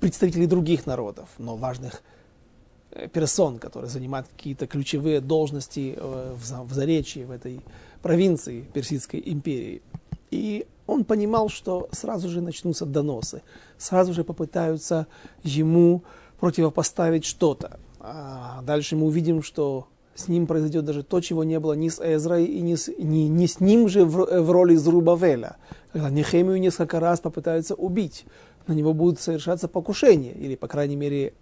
представителей 0.00 0.46
других 0.46 0.86
народов, 0.86 1.28
но 1.38 1.56
важных 1.56 2.02
э, 2.90 3.08
персон, 3.08 3.58
которые 3.58 3.90
занимают 3.90 4.28
какие-то 4.28 4.66
ключевые 4.66 5.20
должности 5.20 5.94
э, 5.96 6.34
в, 6.34 6.68
в 6.68 6.72
Заречье, 6.72 7.26
в 7.26 7.30
этой 7.30 7.60
провинции 8.02 8.62
Персидской 8.72 9.22
империи. 9.24 9.82
И 10.30 10.66
он 10.86 11.04
понимал, 11.04 11.48
что 11.48 11.88
сразу 11.92 12.28
же 12.28 12.40
начнутся 12.40 12.84
доносы, 12.86 13.42
сразу 13.78 14.12
же 14.12 14.22
попытаются 14.22 15.06
ему 15.42 16.04
противопоставить 16.40 17.24
что-то. 17.24 17.78
А 18.00 18.62
дальше 18.62 18.96
мы 18.96 19.06
увидим, 19.06 19.42
что 19.42 19.88
с 20.14 20.28
ним 20.28 20.46
произойдет 20.46 20.84
даже 20.84 21.02
то, 21.02 21.20
чего 21.20 21.44
не 21.44 21.60
было 21.60 21.74
ни 21.74 21.88
с 21.88 22.00
Эзрой 22.00 22.44
и 22.44 22.60
не 22.60 22.76
с, 22.76 22.88
не, 22.88 23.28
не 23.28 23.46
с 23.46 23.60
ним 23.60 23.88
же 23.88 24.04
в, 24.04 24.42
в 24.42 24.50
роли 24.50 24.74
Зрубавеля. 24.74 25.56
Когда 25.92 26.10
Нехемию 26.10 26.58
несколько 26.58 27.00
раз 27.00 27.20
попытаются 27.20 27.74
убить, 27.74 28.24
на 28.66 28.72
него 28.72 28.94
будут 28.94 29.20
совершаться 29.20 29.68
покушения, 29.68 30.32
или, 30.32 30.56
по 30.56 30.68
крайней 30.68 30.96
мере, 30.96 31.34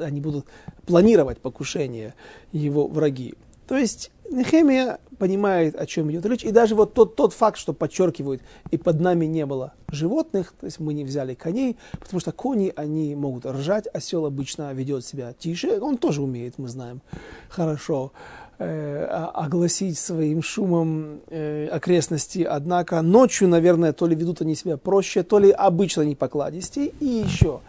они 0.00 0.20
будут 0.20 0.46
планировать 0.86 1.38
покушение 1.38 2.14
его 2.52 2.86
враги. 2.88 3.34
То 3.70 3.78
есть 3.78 4.10
Нехемия 4.32 4.98
понимает, 5.16 5.76
о 5.76 5.86
чем 5.86 6.10
идет 6.10 6.26
речь. 6.26 6.42
И 6.42 6.50
даже 6.50 6.74
вот 6.74 6.92
тот, 6.92 7.14
тот 7.14 7.32
факт, 7.32 7.56
что 7.56 7.72
подчеркивают, 7.72 8.42
и 8.72 8.76
под 8.76 8.98
нами 8.98 9.26
не 9.26 9.46
было 9.46 9.74
животных, 9.92 10.54
то 10.58 10.66
есть 10.66 10.80
мы 10.80 10.92
не 10.92 11.04
взяли 11.04 11.34
коней, 11.34 11.76
потому 11.92 12.18
что 12.18 12.32
кони, 12.32 12.72
они 12.74 13.14
могут 13.14 13.46
ржать, 13.46 13.86
осел 13.94 14.26
обычно 14.26 14.72
ведет 14.72 15.04
себя 15.04 15.34
тише, 15.38 15.78
он 15.80 15.98
тоже 15.98 16.20
умеет, 16.20 16.58
мы 16.58 16.66
знаем, 16.66 17.00
хорошо 17.48 18.10
э, 18.58 19.04
огласить 19.04 20.00
своим 20.00 20.42
шумом 20.42 21.20
э, 21.28 21.68
окрестности. 21.68 22.42
Однако 22.42 23.00
ночью, 23.02 23.46
наверное, 23.46 23.92
то 23.92 24.08
ли 24.08 24.16
ведут 24.16 24.42
они 24.42 24.56
себя 24.56 24.78
проще, 24.78 25.22
то 25.22 25.38
ли 25.38 25.52
обычно 25.52 26.02
не 26.02 26.16
покладистей. 26.16 26.92
И 26.98 27.06
еще, 27.06 27.60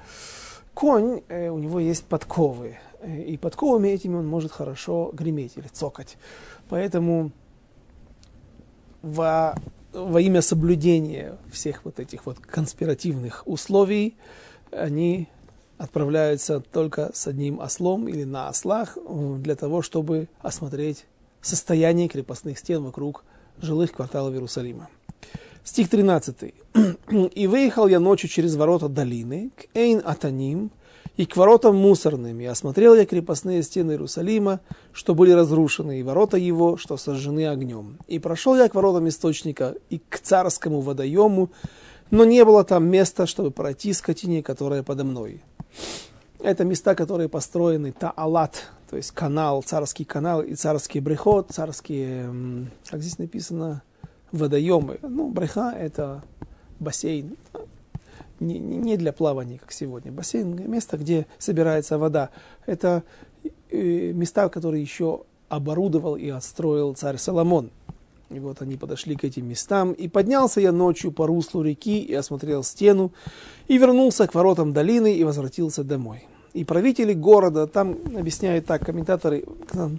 конь, 0.73 1.21
э, 1.27 1.49
у 1.49 1.59
него 1.59 1.79
есть 1.79 2.05
подковы 2.05 2.79
и 3.05 3.37
подковами 3.37 3.89
этими 3.89 4.15
он 4.15 4.27
может 4.27 4.51
хорошо 4.51 5.11
греметь 5.13 5.53
или 5.55 5.67
цокать. 5.67 6.17
Поэтому 6.69 7.31
во, 9.01 9.55
во 9.93 10.21
имя 10.21 10.41
соблюдения 10.41 11.37
всех 11.51 11.85
вот 11.85 11.99
этих 11.99 12.25
вот 12.25 12.39
конспиративных 12.39 13.43
условий 13.45 14.15
они 14.71 15.27
отправляются 15.77 16.59
только 16.59 17.11
с 17.13 17.27
одним 17.27 17.59
ослом 17.59 18.07
или 18.07 18.23
на 18.23 18.47
ослах 18.49 18.97
для 19.39 19.55
того, 19.55 19.81
чтобы 19.81 20.27
осмотреть 20.39 21.05
состояние 21.41 22.07
крепостных 22.07 22.59
стен 22.59 22.83
вокруг 22.83 23.23
жилых 23.59 23.91
кварталов 23.91 24.33
Иерусалима. 24.33 24.89
Стих 25.63 25.89
13. 25.89 26.53
«И 27.33 27.47
выехал 27.47 27.87
я 27.87 27.99
ночью 27.99 28.29
через 28.29 28.55
ворота 28.55 28.89
долины, 28.89 29.51
к 29.55 29.75
Эйн-Атаним, 29.75 30.71
и 31.21 31.25
к 31.27 31.38
воротам 31.38 31.75
мусорным, 31.75 32.41
и 32.41 32.45
осмотрел 32.45 32.95
я 32.95 33.05
крепостные 33.05 33.62
стены 33.62 33.91
Иерусалима, 33.91 34.60
что 34.91 35.13
были 35.13 35.29
разрушены, 35.29 35.99
и 35.99 36.03
ворота 36.03 36.38
его, 36.38 36.77
что 36.77 36.97
сожжены 36.97 37.47
огнем. 37.47 37.99
И 38.07 38.17
прошел 38.17 38.55
я 38.55 38.67
к 38.67 38.73
воротам 38.73 39.07
источника 39.07 39.75
и 39.91 39.99
к 39.99 40.17
царскому 40.17 40.81
водоему, 40.81 41.51
но 42.10 42.25
не 42.25 42.43
было 42.43 42.63
там 42.63 42.88
места, 42.88 43.27
чтобы 43.27 43.51
пройти 43.51 43.93
скотине, 43.93 44.41
которая 44.41 44.81
подо 44.81 45.03
мной. 45.03 45.43
Это 46.39 46.63
места, 46.63 46.95
которые 46.95 47.29
построены 47.29 47.91
Таалат, 47.91 48.71
то 48.89 48.97
есть 48.97 49.12
канал, 49.12 49.62
царский 49.62 50.05
канал 50.05 50.41
и 50.41 50.55
царский 50.55 51.01
брехот, 51.01 51.51
царские, 51.51 52.67
как 52.89 52.99
здесь 52.99 53.19
написано, 53.19 53.84
водоемы. 54.31 54.97
Ну, 55.03 55.29
бреха– 55.29 55.71
это 55.79 56.23
бассейн, 56.79 57.38
не, 58.41 58.60
не 58.60 58.97
для 58.97 59.13
плавания, 59.13 59.60
как 59.60 59.71
сегодня. 59.71 60.12
Бассейн– 60.12 60.56
место, 60.69 60.97
где 60.97 61.27
собирается 61.38 61.97
вода. 61.97 62.30
Это 62.65 63.04
э, 63.69 64.12
места, 64.12 64.49
которые 64.49 64.82
еще 64.82 65.21
оборудовал 65.47 66.15
и 66.15 66.30
отстроил 66.30 66.93
царь 66.93 67.17
Соломон. 67.17 67.71
И 68.30 68.39
вот 68.39 68.62
они 68.62 68.77
подошли 68.77 69.15
к 69.15 69.23
этим 69.23 69.47
местам. 69.47 69.91
И 69.91 70.08
поднялся 70.08 70.62
я 70.62 70.71
ночью 70.71 71.12
по 71.12 71.27
руслу 71.27 71.62
реки 71.62 72.01
и 72.01 72.13
осмотрел 72.13 72.63
стену, 72.63 73.12
и 73.67 73.77
вернулся 73.77 74.27
к 74.27 74.34
воротам 74.34 74.73
долины 74.73 75.13
и 75.13 75.23
возвратился 75.23 75.84
домой. 75.84 76.27
И 76.54 76.65
правители 76.65 77.13
города, 77.13 77.65
там 77.65 77.97
объясняют 78.17 78.65
так, 78.65 78.86
комментаторы, 78.86 79.45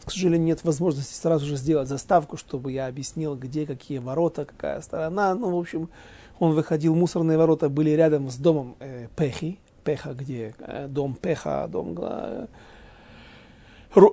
к 0.04 0.10
сожалению, 0.10 0.48
нет 0.48 0.64
возможности 0.64 1.14
сразу 1.14 1.46
же 1.46 1.56
сделать 1.56 1.88
заставку, 1.88 2.36
чтобы 2.36 2.72
я 2.72 2.88
объяснил, 2.88 3.36
где 3.36 3.64
какие 3.64 3.98
ворота, 3.98 4.44
какая 4.44 4.82
сторона. 4.82 5.34
Ну, 5.34 5.50
в 5.50 5.58
общем, 5.58 5.88
он 6.42 6.54
выходил, 6.54 6.96
мусорные 6.96 7.38
ворота 7.38 7.68
были 7.68 7.90
рядом 7.90 8.28
с 8.28 8.34
домом 8.36 8.74
э, 8.80 9.06
Пехи, 9.16 9.60
Пеха, 9.84 10.12
где 10.12 10.56
э, 10.58 10.88
дом 10.88 11.14
Пеха, 11.14 11.68
дом 11.70 11.96
э, 11.96 12.46
ру, 13.94 14.12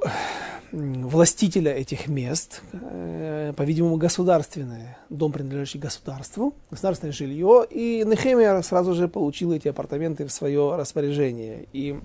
властителя 0.72 1.72
этих 1.72 2.08
мест, 2.08 2.62
э, 2.72 3.52
по-видимому, 3.58 3.98
государственное, 3.98 5.00
дом, 5.10 5.32
принадлежащий 5.32 5.80
государству, 5.80 6.54
государственное 6.70 7.13
жилье, 7.13 7.65
и 7.68 8.04
Нехемия 8.06 8.62
сразу 8.62 8.94
же 8.94 9.08
получил 9.08 9.52
эти 9.52 9.68
апартаменты 9.68 10.28
в 10.28 10.32
свое 10.32 10.76
распоряжение. 10.76 11.65
И 11.74 12.00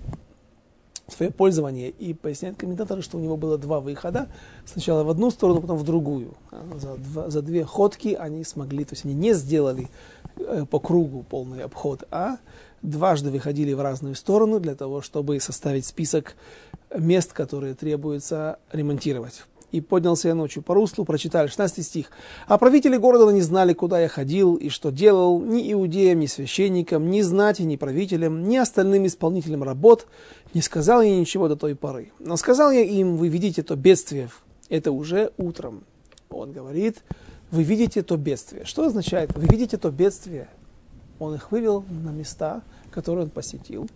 свое 1.07 1.31
пользование. 1.31 1.89
И 1.89 2.13
поясняют 2.13 2.57
комментаторы, 2.57 3.01
что 3.01 3.17
у 3.17 3.21
него 3.21 3.37
было 3.37 3.57
два 3.57 3.79
выхода. 3.79 4.27
Сначала 4.65 5.03
в 5.03 5.09
одну 5.09 5.31
сторону, 5.31 5.61
потом 5.61 5.77
в 5.77 5.83
другую. 5.83 6.33
За, 6.75 6.95
два, 6.95 7.29
за 7.29 7.41
две 7.41 7.63
ходки 7.63 8.15
они 8.19 8.43
смогли, 8.43 8.85
то 8.85 8.93
есть 8.93 9.05
они 9.05 9.13
не 9.13 9.33
сделали 9.33 9.89
э, 10.37 10.65
по 10.69 10.79
кругу 10.79 11.23
полный 11.23 11.63
обход, 11.63 12.03
а 12.11 12.37
дважды 12.81 13.31
выходили 13.31 13.73
в 13.73 13.81
разную 13.81 14.15
сторону 14.15 14.59
для 14.59 14.75
того, 14.75 15.01
чтобы 15.01 15.39
составить 15.39 15.85
список 15.85 16.35
мест, 16.95 17.33
которые 17.33 17.73
требуется 17.73 18.59
ремонтировать 18.71 19.43
и 19.75 19.81
поднялся 19.81 20.29
я 20.29 20.35
ночью 20.35 20.63
по 20.63 20.73
руслу, 20.73 21.03
прочитали 21.03 21.47
16 21.47 21.85
стих. 21.85 22.11
А 22.47 22.57
правители 22.57 22.95
города 22.95 23.29
не 23.31 23.41
знали, 23.41 23.73
куда 23.73 23.99
я 23.99 24.07
ходил 24.07 24.55
и 24.55 24.69
что 24.69 24.89
делал, 24.89 25.41
ни 25.41 25.73
иудеям, 25.73 26.19
ни 26.19 26.27
священникам, 26.27 27.09
ни 27.09 27.21
знати, 27.21 27.63
ни 27.63 27.75
правителям, 27.75 28.47
ни 28.47 28.55
остальным 28.55 29.05
исполнителям 29.05 29.63
работ, 29.63 30.07
не 30.53 30.61
сказал 30.61 31.01
я 31.01 31.13
ничего 31.19 31.49
до 31.49 31.57
той 31.57 31.75
поры. 31.75 32.13
Но 32.19 32.37
сказал 32.37 32.71
я 32.71 32.83
им, 32.83 33.17
вы 33.17 33.27
видите 33.27 33.63
то 33.63 33.75
бедствие, 33.75 34.29
это 34.69 34.93
уже 34.93 35.33
утром. 35.37 35.83
Он 36.29 36.53
говорит, 36.53 37.03
вы 37.51 37.63
видите 37.63 38.01
то 38.01 38.15
бедствие. 38.15 38.63
Что 38.63 38.85
означает, 38.85 39.35
вы 39.35 39.45
видите 39.45 39.77
то 39.77 39.91
бедствие? 39.91 40.47
Он 41.19 41.35
их 41.35 41.51
вывел 41.51 41.83
на 41.89 42.11
места, 42.11 42.61
которые 42.91 43.25
он 43.25 43.29
посетил. 43.29 43.89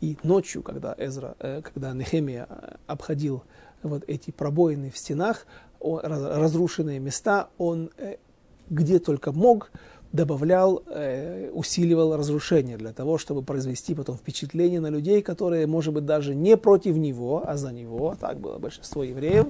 И 0.00 0.16
ночью, 0.22 0.62
когда 0.62 0.94
Эзра, 0.96 1.34
э, 1.40 1.60
когда 1.62 1.92
Нехемия 1.92 2.46
э, 2.48 2.76
обходил 2.86 3.42
вот 3.88 4.04
эти 4.06 4.30
пробоины 4.30 4.90
в 4.90 4.98
стенах, 4.98 5.46
разрушенные 5.80 6.98
места, 6.98 7.48
он 7.58 7.90
э, 7.98 8.16
где 8.70 8.98
только 8.98 9.32
мог, 9.32 9.70
добавлял, 10.12 10.82
э, 10.86 11.50
усиливал 11.52 12.16
разрушение 12.16 12.76
для 12.76 12.92
того, 12.92 13.18
чтобы 13.18 13.42
произвести 13.42 13.94
потом 13.94 14.16
впечатление 14.16 14.80
на 14.80 14.88
людей, 14.88 15.22
которые, 15.22 15.66
может 15.66 15.92
быть, 15.92 16.06
даже 16.06 16.34
не 16.34 16.56
против 16.56 16.96
него, 16.96 17.42
а 17.44 17.56
за 17.56 17.72
него, 17.72 18.16
так 18.20 18.38
было 18.38 18.58
большинство 18.58 19.02
евреев, 19.02 19.46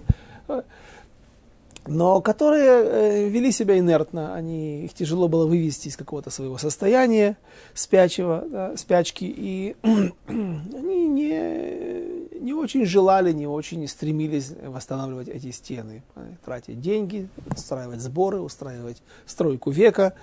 но 1.87 2.23
которые 2.23 2.65
э, 2.65 3.29
вели 3.29 3.53
себя 3.53 3.79
инертно, 3.79 4.35
они, 4.35 4.85
их 4.85 4.95
тяжело 4.95 5.29
было 5.29 5.47
вывести 5.47 5.89
из 5.89 5.97
какого-то 5.97 6.31
своего 6.31 6.57
состояния 6.57 7.37
спячего, 7.75 8.45
да, 8.49 8.77
спячки, 8.77 9.25
и 9.25 9.77
они 9.83 11.09
не, 11.09 12.41
не 12.41 12.55
очень 12.55 12.87
желали, 12.87 13.33
не 13.33 13.47
очень 13.47 13.87
стремились 13.87 14.53
восстанавливать 14.65 15.29
эти 15.29 15.51
стены, 15.51 16.03
тратить 16.45 16.81
деньги, 16.81 17.29
устраивать 17.55 18.01
сборы, 18.01 18.41
устраивать 18.41 19.03
стройку 19.27 19.71
века. 19.71 20.15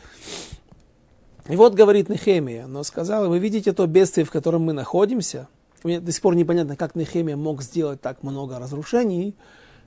И 1.47 1.55
вот 1.55 1.75
говорит 1.75 2.09
Нехемия, 2.09 2.65
но 2.65 2.83
сказала, 2.83 3.27
вы 3.27 3.37
видите 3.37 3.71
то 3.71 3.85
бедствие, 3.85 4.25
в 4.25 4.31
котором 4.31 4.63
мы 4.63 4.73
находимся. 4.73 5.47
Мне 5.83 5.99
до 5.99 6.11
сих 6.11 6.21
пор 6.21 6.35
непонятно, 6.35 6.75
как 6.75 6.95
Нехемия 6.95 7.35
мог 7.35 7.61
сделать 7.61 8.01
так 8.01 8.23
много 8.23 8.57
разрушений, 8.57 9.35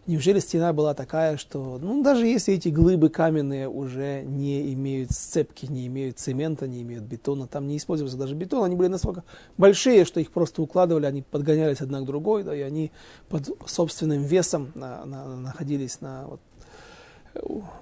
Неужели 0.07 0.39
стена 0.39 0.75
была 0.75 0.93
такая, 0.93 1.39
что 1.39 1.79
ну, 1.81 2.03
даже 2.03 2.27
если 2.27 2.53
эти 2.53 2.69
глыбы 2.69 3.09
каменные 3.09 3.71
уже 3.71 4.23
не 4.23 4.75
имеют 4.75 5.13
сцепки, 5.13 5.65
не 5.65 5.87
имеют 5.87 6.19
цемента, 6.19 6.67
не 6.67 6.83
имеют 6.83 7.05
бетона, 7.05 7.47
там 7.47 7.67
не 7.67 7.79
используется 7.79 8.19
даже 8.19 8.35
бетон, 8.35 8.65
они 8.65 8.77
были 8.77 8.89
настолько 8.89 9.25
большие, 9.57 10.05
что 10.05 10.21
их 10.21 10.31
просто 10.31 10.61
укладывали, 10.61 11.07
они 11.07 11.23
подгонялись 11.23 11.81
одна 11.81 12.03
к 12.03 12.05
другой, 12.05 12.43
да, 12.43 12.55
и 12.55 12.61
они 12.61 12.93
под 13.31 13.49
собственным 13.67 14.23
весом 14.23 14.73
на, 14.75 15.07
на, 15.07 15.37
находились, 15.37 16.03
на, 16.03 16.27
вот, 16.27 16.41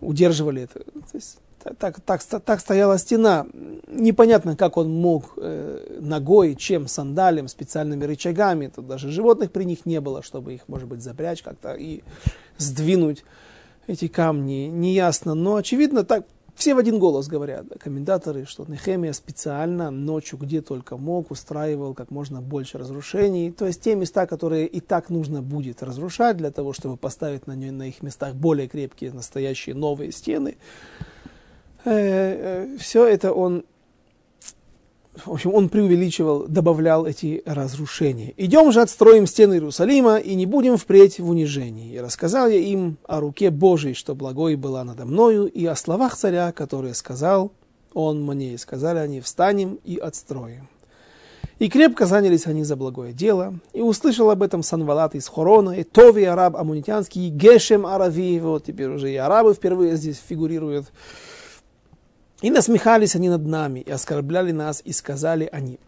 удерживали 0.00 0.62
это. 0.62 0.80
То 0.84 1.14
есть, 1.14 1.38
так, 1.78 2.00
так, 2.00 2.22
так 2.22 2.60
стояла 2.60 2.98
стена. 2.98 3.46
Непонятно, 3.88 4.56
как 4.56 4.76
он 4.76 4.92
мог 4.92 5.34
э, 5.36 5.98
ногой, 6.00 6.54
чем, 6.56 6.88
сандалем, 6.88 7.48
специальными 7.48 8.04
рычагами. 8.04 8.70
Тут 8.74 8.86
даже 8.86 9.10
животных 9.10 9.52
при 9.52 9.64
них 9.64 9.86
не 9.86 10.00
было, 10.00 10.22
чтобы 10.22 10.54
их, 10.54 10.68
может 10.68 10.88
быть, 10.88 11.02
запрячь 11.02 11.42
как-то 11.42 11.74
и 11.74 12.02
сдвинуть 12.58 13.24
эти 13.86 14.08
камни. 14.08 14.68
Неясно, 14.72 15.34
но 15.34 15.56
очевидно, 15.56 16.04
так 16.04 16.26
все 16.54 16.74
в 16.74 16.78
один 16.78 16.98
голос 16.98 17.28
говорят, 17.28 17.66
комментаторы, 17.80 18.44
что 18.44 18.64
Нехемия 18.68 19.12
специально 19.14 19.90
ночью, 19.90 20.38
где 20.38 20.60
только 20.60 20.96
мог, 20.96 21.30
устраивал 21.30 21.94
как 21.94 22.10
можно 22.10 22.40
больше 22.40 22.78
разрушений. 22.78 23.50
То 23.50 23.66
есть 23.66 23.80
те 23.82 23.94
места, 23.94 24.26
которые 24.26 24.66
и 24.66 24.80
так 24.80 25.10
нужно 25.10 25.42
будет 25.42 25.82
разрушать 25.82 26.36
для 26.36 26.50
того, 26.50 26.72
чтобы 26.72 26.96
поставить 26.96 27.46
на, 27.46 27.54
на 27.54 27.88
их 27.88 28.02
местах 28.02 28.34
более 28.34 28.68
крепкие, 28.68 29.12
настоящие 29.12 29.74
новые 29.74 30.12
стены. 30.12 30.56
Э, 31.84 32.66
э, 32.74 32.76
все 32.78 33.06
это 33.06 33.32
он, 33.32 33.64
в 35.16 35.32
общем, 35.32 35.52
он 35.52 35.68
преувеличивал, 35.68 36.46
добавлял 36.46 37.06
эти 37.06 37.42
разрушения. 37.44 38.32
«Идем 38.36 38.70
же, 38.72 38.80
отстроим 38.80 39.26
стены 39.26 39.54
Иерусалима, 39.54 40.18
и 40.18 40.34
не 40.34 40.46
будем 40.46 40.76
впредь 40.76 41.18
в 41.18 41.28
унижении». 41.28 41.92
И 41.92 42.00
рассказал 42.00 42.48
я 42.48 42.58
им 42.58 42.98
о 43.06 43.20
руке 43.20 43.50
Божией, 43.50 43.94
что 43.94 44.14
благой 44.14 44.54
была 44.56 44.84
надо 44.84 45.04
мною, 45.04 45.46
и 45.46 45.66
о 45.66 45.74
словах 45.74 46.16
царя, 46.16 46.52
которые 46.52 46.94
сказал 46.94 47.52
он 47.94 48.24
мне. 48.24 48.54
И 48.54 48.58
сказали 48.58 48.98
они, 48.98 49.20
встанем 49.20 49.78
и 49.84 49.96
отстроим. 49.96 50.68
И 51.58 51.68
крепко 51.68 52.06
занялись 52.06 52.46
они 52.46 52.64
за 52.64 52.76
благое 52.76 53.12
дело. 53.12 53.54
И 53.72 53.80
услышал 53.80 54.30
об 54.30 54.42
этом 54.42 54.62
Санвалат 54.62 55.14
из 55.14 55.28
Хорона, 55.28 55.72
и 55.72 55.82
Тови 55.82 56.24
араб 56.24 56.56
амунитянский, 56.56 57.28
и 57.28 57.30
Гешем 57.30 57.86
арави. 57.86 58.40
Вот 58.40 58.64
теперь 58.64 58.88
уже 58.88 59.12
и 59.12 59.16
арабы 59.16 59.54
впервые 59.54 59.96
здесь 59.96 60.20
фигурируют. 60.26 60.86
И 62.42 62.50
насмехались 62.50 63.14
они 63.14 63.28
над 63.28 63.46
нами, 63.46 63.80
и 63.80 63.90
оскорбляли 63.90 64.50
нас, 64.50 64.82
и 64.84 64.92
сказали 64.92 65.48
они, 65.50 65.78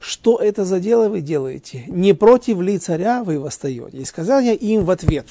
что 0.00 0.38
это 0.38 0.64
за 0.64 0.80
дело 0.80 1.08
вы 1.08 1.20
делаете? 1.20 1.84
Не 1.86 2.14
против 2.14 2.60
ли 2.60 2.78
царя 2.78 3.22
вы 3.22 3.38
восстаете? 3.38 3.98
И 3.98 4.04
сказал 4.04 4.40
я 4.40 4.52
им 4.52 4.84
в 4.84 4.90
ответ, 4.90 5.26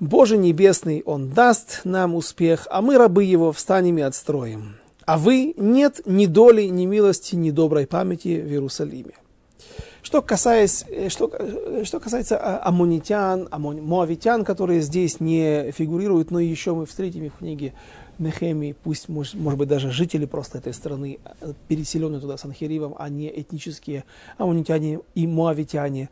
Боже 0.00 0.36
Небесный, 0.36 1.02
Он 1.06 1.30
даст 1.30 1.82
нам 1.84 2.14
успех, 2.14 2.66
а 2.70 2.82
мы, 2.82 2.98
рабы 2.98 3.24
Его, 3.24 3.52
встанем 3.52 3.98
и 3.98 4.02
отстроим. 4.02 4.76
А 5.06 5.16
вы 5.16 5.54
нет 5.56 6.00
ни 6.06 6.26
доли, 6.26 6.62
ни 6.64 6.84
милости, 6.84 7.36
ни 7.36 7.50
доброй 7.50 7.86
памяти 7.86 8.40
в 8.40 8.48
Иерусалиме. 8.48 9.12
Что, 10.02 10.20
касаясь, 10.20 10.84
что, 11.08 11.30
что 11.84 12.00
касается 12.00 12.36
а, 12.36 12.68
аммонитян, 12.68 13.48
аммон, 13.50 13.82
моавитян, 13.82 14.44
которые 14.44 14.80
здесь 14.80 15.20
не 15.20 15.70
фигурируют, 15.70 16.30
но 16.30 16.40
еще 16.40 16.74
мы 16.74 16.84
встретим 16.84 17.24
их 17.24 17.34
в 17.34 17.38
книге 17.38 17.72
Нехемии, 18.18 18.74
пусть, 18.82 19.08
может, 19.08 19.34
может 19.34 19.58
быть, 19.58 19.68
даже 19.68 19.90
жители 19.90 20.26
просто 20.26 20.58
этой 20.58 20.72
страны, 20.72 21.18
э, 21.40 21.52
переселенные 21.68 22.20
туда 22.20 22.36
Санхиривом, 22.36 22.94
а 22.98 23.08
не 23.08 23.28
этнические 23.28 24.04
амунитяне 24.38 25.00
и 25.14 25.26
муавитяне. 25.26 26.08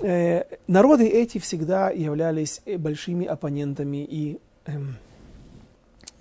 Э, 0.00 0.44
народы 0.66 1.06
эти 1.06 1.38
всегда 1.38 1.90
являлись 1.90 2.60
большими 2.78 3.26
оппонентами 3.26 4.04
и 4.04 4.38
э, 4.66 4.72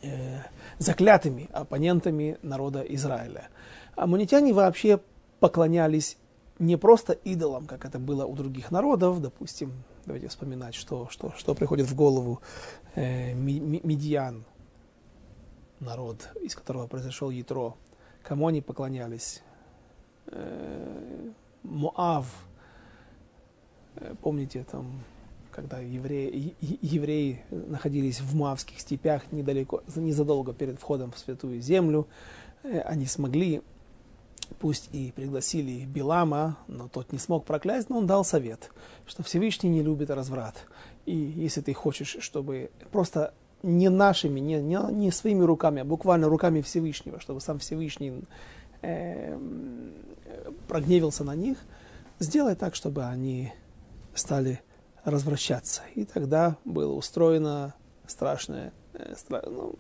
э, 0.04 0.42
заклятыми 0.80 1.50
оппонентами 1.54 2.38
народа 2.42 2.82
Израиля. 2.82 3.50
Амунитяне 3.96 4.54
вообще 4.54 5.00
поклонялись 5.40 6.18
не 6.60 6.78
просто 6.78 7.14
идолам, 7.14 7.66
как 7.66 7.86
это 7.86 8.00
было 8.00 8.26
у 8.26 8.36
других 8.36 8.72
народов, 8.72 9.22
допустим, 9.22 9.72
давайте 10.06 10.28
вспоминать, 10.28 10.76
что, 10.76 11.08
что, 11.10 11.34
что 11.38 11.54
приходит 11.54 11.88
в 11.88 11.96
голову 11.96 12.42
э, 12.96 13.34
Медиан, 13.34 14.44
народ, 15.80 16.30
из 16.42 16.56
которого 16.56 16.88
произошел 16.88 17.30
Ятро, 17.30 17.76
кому 18.24 18.48
они 18.48 18.62
поклонялись? 18.62 19.42
Э, 20.28 21.32
Моав, 21.64 22.26
э, 23.96 24.16
помните, 24.22 24.66
там, 24.70 25.04
когда 25.52 25.80
евреи, 25.80 26.56
евреи 26.62 27.44
находились 27.50 28.22
в 28.22 28.36
Моавских 28.36 28.80
степях 28.80 29.32
недалеко, 29.32 29.84
незадолго 29.96 30.54
перед 30.54 30.80
входом 30.80 31.12
в 31.12 31.20
Святую 31.20 31.62
Землю, 31.62 32.08
э, 32.64 32.80
они 32.82 33.06
смогли 33.06 33.62
пусть 34.60 34.90
и 34.94 35.12
пригласили 35.12 35.86
Билама, 35.86 36.58
но 36.68 36.88
тот 36.88 37.12
не 37.12 37.20
смог 37.20 37.46
проклясть, 37.46 37.90
но 37.90 37.98
он 37.98 38.08
дал 38.08 38.24
совет, 38.24 38.72
что 39.06 39.24
Всевышний 39.24 39.70
не 39.70 39.84
любит 39.84 40.10
разврат. 40.10 40.56
И 41.06 41.16
если 41.16 41.62
ты 41.62 41.74
хочешь, 41.74 42.18
чтобы 42.20 42.72
просто 42.92 43.34
не 43.64 43.90
нашими, 43.90 44.40
не, 44.40 44.62
не, 44.62 44.80
не 44.92 45.12
своими 45.12 45.44
руками, 45.44 45.82
а 45.82 45.86
буквально 45.86 46.28
руками 46.28 46.62
Всевышнего, 46.62 47.20
чтобы 47.20 47.42
сам 47.42 47.60
Всевышний 47.60 48.24
э, 48.82 49.38
прогневился 50.68 51.24
на 51.24 51.36
них, 51.36 51.58
сделай 52.20 52.56
так, 52.56 52.76
чтобы 52.76 53.06
они 53.06 53.52
стали 54.14 54.62
развращаться. 55.04 55.82
И 55.96 56.06
тогда 56.06 56.58
было 56.66 56.94
устроено 56.94 57.74
страшное, 58.06 58.74
э, 58.94 59.16
стра... 59.16 59.44
ну, 59.46 59.76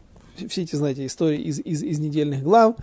все 0.50 0.62
эти, 0.63 0.76
знаете, 0.76 1.06
истории 1.06 1.42
из, 1.42 1.60
из, 1.60 1.84
из 1.84 2.00
недельных 2.00 2.44
глав, 2.44 2.76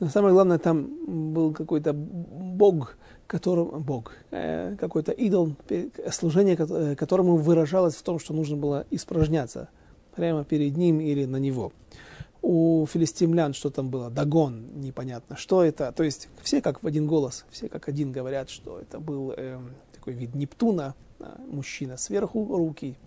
но 0.00 0.08
самое 0.08 0.32
главное, 0.32 0.58
там 0.58 1.32
был 1.32 1.52
какой-то 1.52 1.92
бог, 1.92 2.96
которым, 3.26 3.82
бог, 3.82 4.12
э, 4.30 4.74
какой-то 4.76 5.12
идол, 5.12 5.54
служение 6.10 6.56
э, 6.58 6.96
которому 6.96 7.36
выражалось 7.36 7.94
в 7.94 8.02
том, 8.02 8.18
что 8.18 8.32
нужно 8.32 8.56
было 8.56 8.86
испражняться 8.90 9.68
прямо 10.20 10.44
перед 10.44 10.76
ним 10.76 11.00
или 11.00 11.24
на 11.24 11.38
него. 11.38 11.72
У 12.42 12.84
филистимлян 12.84 13.54
что 13.54 13.70
там 13.70 13.88
было? 13.88 14.10
Дагон, 14.10 14.66
непонятно, 14.78 15.34
что 15.34 15.64
это. 15.64 15.92
То 15.92 16.02
есть 16.02 16.28
все 16.42 16.60
как 16.60 16.82
в 16.82 16.86
один 16.86 17.06
голос, 17.06 17.46
все 17.50 17.70
как 17.70 17.88
один 17.88 18.12
говорят, 18.12 18.50
что 18.50 18.78
это 18.78 19.00
был 19.00 19.32
э, 19.34 19.58
такой 19.94 20.12
вид 20.12 20.34
Нептуна, 20.34 20.94
э, 21.20 21.24
мужчина 21.50 21.96
сверху, 21.96 22.54
руки, 22.54 22.98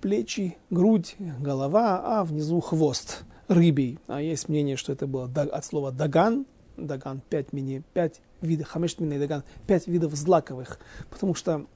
плечи, 0.00 0.56
грудь, 0.68 1.14
голова, 1.38 2.18
а 2.18 2.24
внизу 2.24 2.58
хвост– 2.58 3.22
рыбий. 3.46 4.00
А 4.08 4.20
есть 4.20 4.48
мнение, 4.48 4.74
что 4.74 4.92
это 4.92 5.06
было 5.06 5.30
от 5.32 5.64
слова 5.64 5.92
даган, 5.92 6.44
даган 6.76 7.22
5 7.30 7.52
мини, 7.52 7.84
5 7.94 8.20
видов, 8.40 8.66
хамеш 8.66 8.98
мини 8.98 9.16
даган, 9.16 9.44
5 9.68 9.86
видов 9.86 10.12
злаковых, 10.16 10.80
потому 11.08 11.36
что 11.36 11.66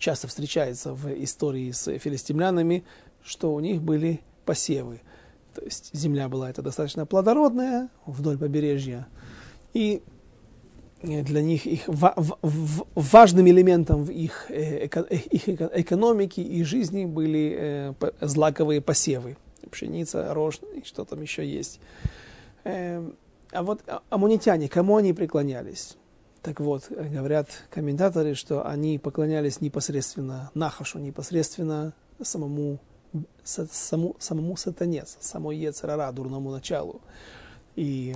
часто 0.00 0.26
встречается 0.26 0.92
в 0.92 1.06
истории 1.22 1.70
с 1.70 1.96
филистимлянами, 1.98 2.84
что 3.22 3.54
у 3.54 3.60
них 3.60 3.82
были 3.82 4.20
посевы. 4.44 5.00
То 5.54 5.62
есть 5.62 5.90
земля 5.92 6.28
была 6.28 6.50
это 6.50 6.62
достаточно 6.62 7.06
плодородная 7.06 7.90
вдоль 8.06 8.38
побережья. 8.38 9.06
И 9.72 10.02
для 11.02 11.42
них 11.42 11.66
их 11.66 11.82
важным 11.86 13.48
элементом 13.48 14.04
в 14.04 14.10
их, 14.10 14.50
э, 14.50 14.86
их 14.86 15.48
экономике 15.48 16.42
и 16.42 16.62
жизни 16.62 17.06
были 17.06 17.56
э, 17.58 17.94
злаковые 18.20 18.80
посевы 18.80 19.36
пшеница, 19.70 20.34
рожь 20.34 20.60
и 20.74 20.84
что 20.84 21.04
там 21.04 21.22
еще 21.22 21.46
есть. 21.46 21.80
Эм, 22.64 23.16
а 23.52 23.62
вот 23.62 23.82
амунитяне, 24.10 24.68
кому 24.68 24.96
они 24.96 25.12
преклонялись? 25.12 25.96
Так 26.42 26.60
вот, 26.60 26.90
говорят 26.90 27.48
комментаторы, 27.70 28.34
что 28.34 28.66
они 28.66 28.98
поклонялись 28.98 29.60
непосредственно 29.60 30.50
Нахашу, 30.54 30.98
непосредственно 30.98 31.94
самому, 32.22 32.78
самому, 33.44 34.16
самому 34.18 34.56
сатане, 34.56 35.04
самой 35.20 35.56
Ецерара, 35.56 36.10
дурному 36.12 36.50
началу. 36.50 37.00
И 37.76 38.14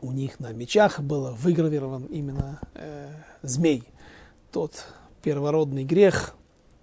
у 0.00 0.12
них 0.12 0.40
на 0.40 0.52
мечах 0.52 1.00
было 1.00 1.32
выгравирован 1.32 2.04
именно 2.04 2.60
э, 2.74 3.10
змей, 3.42 3.84
тот 4.52 4.86
первородный 5.22 5.84
грех, 5.84 6.34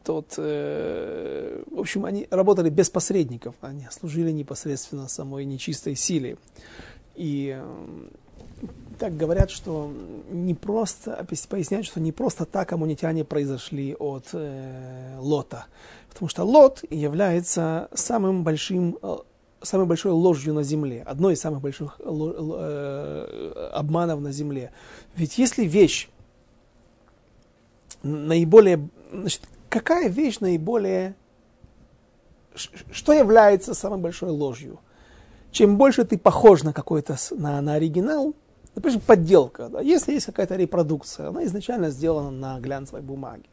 тот, 0.03 0.33
э, 0.37 1.63
в 1.69 1.79
общем, 1.79 2.05
они 2.05 2.27
работали 2.31 2.69
без 2.69 2.89
посредников, 2.89 3.55
они 3.61 3.87
служили 3.91 4.31
непосредственно 4.31 5.07
самой 5.07 5.45
нечистой 5.45 5.95
силе. 5.95 6.37
И 7.15 7.55
э, 7.55 8.09
так 9.01 9.17
говорят, 9.17 9.49
что 9.49 9.91
не 10.29 10.53
просто, 10.53 11.25
поясняют, 11.49 11.87
что 11.87 11.99
не 11.99 12.11
просто 12.11 12.45
так 12.45 12.71
амунитяне 12.71 13.23
произошли 13.23 13.95
от 13.95 14.27
э, 14.33 15.17
Лота, 15.17 15.65
потому 16.07 16.29
что 16.29 16.43
Лот 16.43 16.83
является 16.91 17.89
самым 17.95 18.43
большим 18.43 18.99
э, 19.01 19.17
самой 19.63 19.87
большой 19.87 20.11
ложью 20.11 20.53
на 20.53 20.61
земле, 20.61 21.01
одной 21.01 21.33
из 21.33 21.41
самых 21.41 21.61
больших 21.61 21.99
э, 21.99 23.71
обманов 23.73 24.19
на 24.21 24.31
земле. 24.31 24.71
Ведь 25.15 25.39
если 25.39 25.65
вещь 25.65 26.07
наиболее, 28.03 28.87
значит, 29.11 29.41
какая 29.67 30.09
вещь 30.09 30.39
наиболее... 30.41 31.15
Что 32.53 33.13
является 33.13 33.73
самой 33.73 33.97
большой 33.97 34.29
ложью? 34.29 34.79
Чем 35.51 35.77
больше 35.77 36.05
ты 36.05 36.19
похож 36.19 36.61
на 36.63 36.71
какой-то, 36.71 37.17
на, 37.31 37.61
на 37.61 37.73
оригинал, 37.73 38.35
например, 38.75 38.99
подделка, 38.99 39.69
да, 39.69 39.81
если 39.81 40.13
есть 40.13 40.25
какая-то 40.25 40.55
репродукция, 40.55 41.29
она 41.29 41.43
изначально 41.45 41.89
сделана 41.89 42.31
на 42.31 42.59
глянцевой 42.59 43.01
бумаге. 43.01 43.45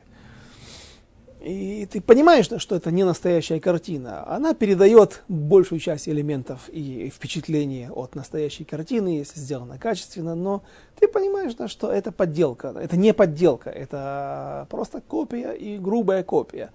И 1.41 1.87
ты 1.91 2.01
понимаешь, 2.01 2.47
что 2.47 2.75
это 2.75 2.91
не 2.91 3.05
настоящая 3.05 3.61
картина. 3.61 4.29
Она 4.29 4.55
передает 4.55 5.23
большую 5.29 5.79
часть 5.79 6.09
элементов 6.09 6.69
и 6.69 7.13
впечатления 7.15 7.93
от 7.93 8.17
настоящей 8.17 8.65
картины, 8.65 9.19
если 9.19 9.39
сделана 9.39 9.79
качественно, 9.79 10.35
но 10.35 10.65
ты 10.99 11.07
понимаешь, 11.07 11.55
что 11.71 11.93
это 11.93 12.11
подделка. 12.11 12.75
Это 12.77 12.97
не 12.97 13.15
подделка, 13.15 13.71
это 13.71 14.67
просто 14.69 15.01
копия 15.01 15.53
и 15.53 15.79
грубая 15.79 16.25
копия. 16.25 16.71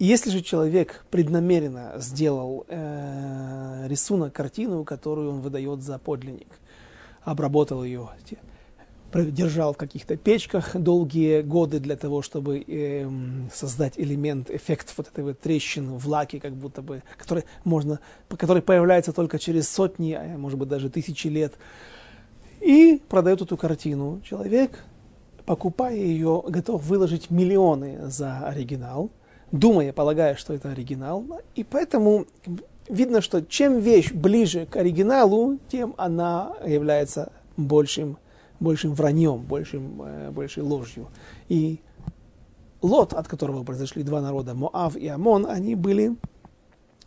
Если 0.00 0.30
же 0.30 0.40
человек 0.40 1.04
преднамеренно 1.10 1.92
сделал 1.98 2.64
э, 2.68 3.86
рисунок, 3.86 4.32
картину, 4.32 4.82
которую 4.82 5.30
он 5.30 5.40
выдает 5.40 5.82
за 5.82 5.98
подлинник, 5.98 6.48
обработал 7.24 7.84
ее 7.84 8.08
держал 9.12 9.74
в 9.74 9.76
каких-то 9.76 10.16
печках 10.16 10.76
долгие 10.76 11.42
годы 11.42 11.80
для 11.80 11.96
того, 11.96 12.22
чтобы 12.22 12.64
э, 12.66 13.08
создать 13.52 13.94
элемент, 13.98 14.50
эффект 14.50 14.94
вот 14.96 15.08
этой 15.08 15.24
вот 15.24 15.40
трещины 15.40 15.98
в 15.98 16.06
лаке, 16.06 16.40
как 16.40 16.54
будто 16.54 16.82
бы, 16.82 17.02
который 17.18 17.44
можно, 17.64 17.98
который 18.28 18.62
появляется 18.62 19.12
только 19.12 19.38
через 19.38 19.68
сотни, 19.68 20.12
а 20.12 20.36
может 20.38 20.58
быть 20.58 20.68
даже 20.68 20.90
тысячи 20.90 21.28
лет. 21.28 21.54
И 22.60 23.02
продает 23.08 23.40
эту 23.40 23.56
картину. 23.56 24.20
Человек, 24.24 24.84
покупая 25.46 25.96
ее, 25.96 26.42
готов 26.46 26.82
выложить 26.84 27.30
миллионы 27.30 28.08
за 28.08 28.40
оригинал, 28.40 29.10
думая, 29.50 29.92
полагая, 29.92 30.36
что 30.36 30.52
это 30.52 30.70
оригинал. 30.70 31.24
И 31.54 31.64
поэтому 31.64 32.26
видно, 32.90 33.20
что 33.20 33.42
чем 33.42 33.78
вещь 33.78 34.12
ближе 34.12 34.66
к 34.66 34.76
оригиналу, 34.76 35.58
тем 35.68 35.94
она 35.96 36.52
является 36.64 37.32
большим 37.56 38.18
большим 38.60 38.94
враньем, 38.94 39.38
большим, 39.38 40.02
э, 40.02 40.30
большей 40.30 40.62
ложью. 40.62 41.08
И 41.48 41.80
Лот, 42.82 43.12
от 43.12 43.28
которого 43.28 43.62
произошли 43.62 44.02
два 44.02 44.20
народа, 44.20 44.54
Моав 44.54 44.96
и 44.96 45.06
Амон, 45.08 45.46
они 45.46 45.74
были 45.74 46.16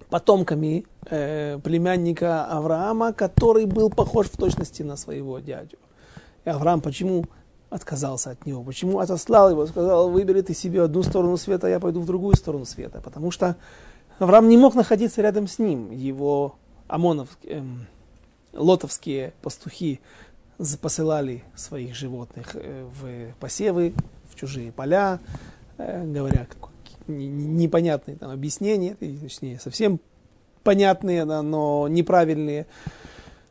потомками 0.10 0.86
э, 1.10 1.60
племянника 1.64 2.46
Авраама, 2.46 3.14
который 3.14 3.66
был 3.66 3.90
похож 3.90 4.28
в 4.28 4.38
точности 4.38 4.84
на 4.84 4.98
своего 4.98 5.40
дядю. 5.40 5.78
И 6.46 6.50
Авраам 6.50 6.82
почему 6.82 7.26
отказался 7.72 8.32
от 8.32 8.46
него? 8.46 8.64
Почему 8.64 9.00
отослал 9.00 9.50
его? 9.50 9.66
Сказал, 9.66 10.12
выбери 10.12 10.42
ты 10.42 10.54
себе 10.54 10.84
одну 10.84 11.02
сторону 11.02 11.38
света, 11.38 11.68
я 11.68 11.80
пойду 11.80 12.02
в 12.02 12.06
другую 12.06 12.36
сторону 12.36 12.66
света. 12.66 13.02
Потому 13.02 13.32
что 13.32 13.56
Авраам 14.24 14.50
не 14.50 14.58
мог 14.58 14.76
находиться 14.76 15.22
рядом 15.22 15.48
с 15.48 15.60
ним. 15.60 15.92
Его 15.92 16.56
амоновские, 16.88 17.54
эм, 17.54 17.88
лотовские 18.54 19.34
пастухи 19.42 20.00
посылали 20.82 21.44
своих 21.56 21.96
животных 21.96 22.52
э, 22.56 22.88
в 23.00 23.34
посевы, 23.40 23.94
в 24.32 24.36
чужие 24.36 24.72
поля, 24.72 25.20
э, 25.78 26.06
говоря 26.06 26.48
непонятные 27.08 28.16
там, 28.16 28.32
объяснения, 28.32 28.96
точнее, 28.96 29.60
совсем 29.60 30.00
понятные, 30.64 31.26
но 31.26 31.88
неправильные, 31.90 32.66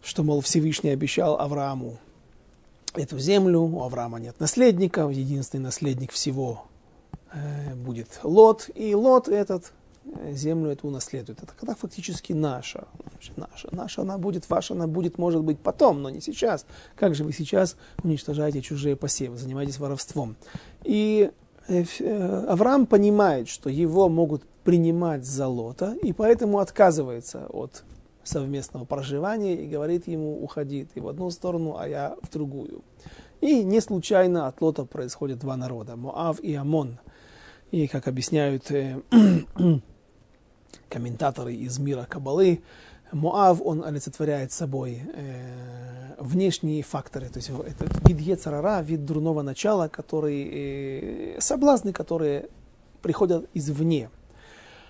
что, 0.03 0.23
мол, 0.23 0.41
Всевышний 0.41 0.91
обещал 0.91 1.39
Аврааму 1.39 1.99
эту 2.95 3.19
землю, 3.19 3.61
у 3.61 3.83
Авраама 3.83 4.19
нет 4.19 4.41
наследника, 4.41 5.09
единственный 5.09 5.63
наследник 5.63 6.13
всего 6.13 6.65
э, 7.33 7.75
будет 7.75 8.21
Лот, 8.23 8.71
и 8.75 8.95
Лот 8.95 9.29
этот 9.29 9.73
землю 10.31 10.71
эту 10.71 10.89
унаследует. 10.89 11.43
Это 11.43 11.53
когда 11.59 11.75
фактически 11.75 12.33
наша. 12.33 12.87
Наша, 13.37 13.69
наша 13.73 14.03
она 14.03 14.19
будет, 14.19 14.49
ваша 14.49 14.75
она 14.75 14.87
будет, 14.87 15.19
может 15.19 15.43
быть, 15.43 15.59
потом, 15.59 16.03
но 16.03 16.11
не 16.11 16.21
сейчас. 16.21 16.67
Как 16.97 17.15
же 17.15 17.25
вы 17.25 17.33
сейчас 17.33 17.77
уничтожаете 18.03 18.63
чужие 18.63 18.97
посевы, 18.97 19.37
занимаетесь 19.37 19.79
воровством? 19.79 20.37
И 20.85 21.31
э, 21.69 21.85
э, 22.01 22.45
Авраам 22.49 22.87
понимает, 22.87 23.49
что 23.49 23.71
его 23.71 24.09
могут 24.09 24.45
принимать 24.65 25.25
за 25.25 25.49
лота, 25.49 25.95
и 26.03 26.13
поэтому 26.13 26.59
отказывается 26.59 27.47
от 27.49 27.85
совместного 28.25 28.85
проживания 28.85 29.57
и 29.57 29.67
говорит 29.67 30.07
ему, 30.07 30.43
уходи 30.43 30.85
ты 30.85 31.01
в 31.01 31.09
одну 31.09 31.31
сторону, 31.31 31.77
а 31.79 31.89
я 31.89 32.17
в 32.23 32.31
другую. 32.31 32.83
И 33.41 33.65
не 33.65 33.81
случайно 33.81 34.47
от 34.47 34.61
Лота 34.61 34.85
происходят 34.85 35.41
два 35.41 35.57
народа, 35.57 35.97
Моав 35.97 36.39
и 36.41 36.55
Амон. 36.55 36.99
И, 37.73 37.89
как 37.89 38.07
объясняют 38.07 38.71
э, 38.71 39.01
комментаторы 40.93 41.55
из 41.55 41.79
мира 41.79 42.07
Кабалы, 42.09 42.63
Моав, 43.13 43.61
он 43.63 43.85
олицетворяет 43.85 44.53
собой 44.53 45.03
э, 45.15 46.15
внешние 46.19 46.83
факторы, 46.83 47.29
то 47.29 47.39
есть 47.39 47.51
это 47.51 47.87
вид 48.07 48.21
Ецарара, 48.21 48.81
вид 48.83 49.05
дурного 49.05 49.43
начала, 49.43 49.89
который, 49.89 51.37
э, 51.37 51.41
соблазны, 51.41 51.93
которые 51.93 52.49
приходят 53.03 53.49
извне. 53.55 54.09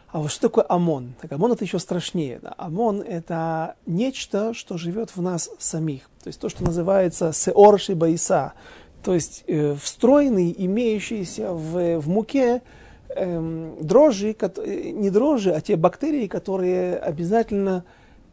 А 0.09 0.19
вот 0.19 0.31
что 0.31 0.49
такое 0.49 0.67
ОМОН? 0.69 1.15
Так 1.21 1.33
ОМОН 1.33 1.53
это 1.53 1.65
еще 1.65 1.79
страшнее. 1.79 2.39
Да? 2.43 2.55
ОМОН 2.59 3.01
это 3.01 3.77
нечто, 3.87 4.53
что 4.53 4.77
живет 4.77 5.17
в 5.17 5.23
нас 5.23 5.49
самих. 5.59 6.03
То 6.23 6.29
есть 6.29 6.39
то, 6.39 6.51
что 6.51 6.65
называется 6.65 7.33
сеорши 7.33 7.95
баиса. 7.95 8.53
То 9.03 9.15
есть 9.15 9.45
э, 9.47 9.75
встроенный, 9.75 10.55
имеющийся 10.57 11.53
в, 11.53 11.99
в 11.99 12.09
муке 12.09 12.61
э, 13.15 13.77
дрожжи, 13.81 14.37
не 14.93 15.11
дрожжи, 15.11 15.53
а 15.53 15.61
те 15.61 15.77
бактерии, 15.77 16.27
которые 16.27 16.97
обязательно 16.97 17.85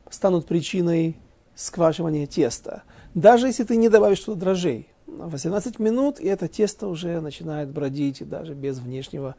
станут 0.10 0.46
причиной 0.46 1.18
сквашивания 1.56 2.26
теста. 2.26 2.84
Даже 3.14 3.48
если 3.48 3.64
ты 3.64 3.76
не 3.76 3.90
добавишь 3.90 4.20
туда 4.20 4.40
дрожжей. 4.40 4.88
18 5.08 5.80
минут, 5.80 6.20
и 6.20 6.28
это 6.28 6.48
тесто 6.48 6.88
уже 6.88 7.20
начинает 7.20 7.70
бродить, 7.70 8.28
даже 8.28 8.54
без 8.54 8.78
внешнего. 8.80 9.36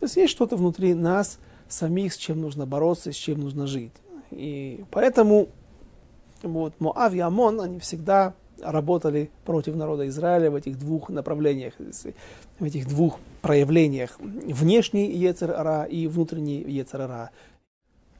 То 0.00 0.06
есть 0.06 0.16
есть 0.16 0.32
что-то 0.32 0.56
внутри 0.56 0.94
нас, 0.94 1.38
самих, 1.68 2.14
с 2.14 2.16
чем 2.16 2.40
нужно 2.40 2.66
бороться, 2.66 3.12
с 3.12 3.16
чем 3.16 3.40
нужно 3.40 3.66
жить. 3.66 3.92
И 4.30 4.84
поэтому 4.90 5.48
вот, 6.42 6.74
Моав 6.80 7.14
и 7.14 7.20
Амон, 7.20 7.60
они 7.60 7.78
всегда 7.78 8.34
работали 8.60 9.30
против 9.44 9.74
народа 9.76 10.06
Израиля 10.08 10.50
в 10.50 10.54
этих 10.54 10.78
двух 10.78 11.08
направлениях, 11.08 11.74
в 12.62 12.64
этих 12.64 12.88
двух 12.88 13.18
проявлениях. 13.42 14.16
Внешний 14.20 15.10
Ецер-Ара 15.10 15.84
и 15.84 16.06
внутренний 16.06 16.62
Ецер-Ара. 16.62 17.30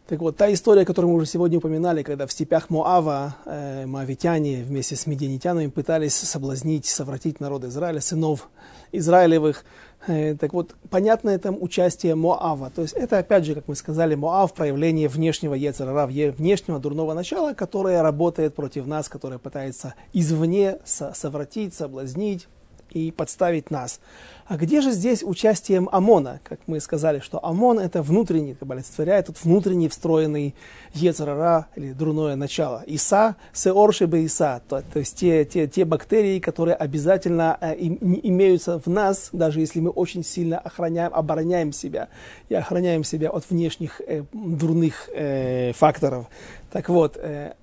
Так 0.08 0.20
вот, 0.20 0.36
та 0.36 0.52
история, 0.52 0.84
которую 0.84 1.12
мы 1.12 1.18
уже 1.18 1.26
сегодня 1.26 1.58
упоминали, 1.58 2.02
когда 2.02 2.26
в 2.26 2.32
степях 2.32 2.68
Моава 2.68 3.36
э, 3.46 3.86
моавитяне 3.86 4.62
вместе 4.62 4.96
с 4.96 5.06
медианитянами 5.06 5.68
пытались 5.68 6.14
соблазнить, 6.14 6.86
совратить 6.86 7.40
народ 7.40 7.64
Израиля, 7.64 8.00
сынов 8.00 8.50
Израилевых, 8.90 9.64
Э, 10.06 10.34
так 10.34 10.52
вот, 10.52 10.74
понятно 10.90 11.30
это 11.30 11.52
участие 11.52 12.14
Моава. 12.14 12.70
То 12.70 12.82
есть 12.82 12.94
это, 12.94 13.18
опять 13.18 13.44
же, 13.44 13.54
как 13.54 13.68
мы 13.68 13.76
сказали, 13.76 14.14
Моав, 14.14 14.52
проявление 14.52 15.08
внешнего 15.08 15.54
Ецерара, 15.54 16.06
внешнего 16.06 16.78
дурного 16.80 17.14
начала, 17.14 17.54
которое 17.54 18.02
работает 18.02 18.54
против 18.54 18.86
нас, 18.86 19.08
которое 19.08 19.38
пытается 19.38 19.94
извне 20.12 20.78
совратить, 20.84 21.74
соблазнить 21.74 22.48
и 22.92 23.10
подставить 23.10 23.70
нас. 23.70 24.00
А 24.46 24.56
где 24.56 24.80
же 24.80 24.90
здесь 24.90 25.22
участие 25.22 25.86
ОМОНа? 25.90 26.40
Как 26.44 26.60
мы 26.66 26.80
сказали, 26.80 27.20
что 27.20 27.42
ОМОН 27.42 27.78
это 27.78 28.02
внутренний, 28.02 28.54
как 28.54 28.70
олицетворяет 28.70 29.30
этот 29.30 29.42
внутренний 29.44 29.88
встроенный 29.88 30.54
Ецарара 30.92 31.68
или 31.76 31.92
дурное 31.92 32.36
начало. 32.36 32.82
Иса, 32.86 33.36
сеорши 33.52 34.06
бы 34.06 34.24
Иса, 34.24 34.60
то, 34.68 34.82
то 34.92 34.98
есть 34.98 35.16
те, 35.16 35.44
те, 35.44 35.66
те 35.68 35.84
бактерии, 35.84 36.38
которые 36.38 36.74
обязательно 36.74 37.56
э, 37.60 37.76
им, 37.76 37.98
имеются 38.22 38.78
в 38.78 38.88
нас, 38.88 39.30
даже 39.32 39.60
если 39.60 39.80
мы 39.80 39.90
очень 39.90 40.24
сильно 40.24 40.58
охраняем, 40.58 41.14
обороняем 41.14 41.72
себя 41.72 42.08
и 42.48 42.54
охраняем 42.54 43.04
себя 43.04 43.30
от 43.30 43.48
внешних 43.48 44.00
э, 44.06 44.24
дурных 44.32 45.08
э, 45.14 45.72
факторов. 45.72 46.26
Так 46.70 46.88
вот, 46.88 47.16
э, 47.16 47.54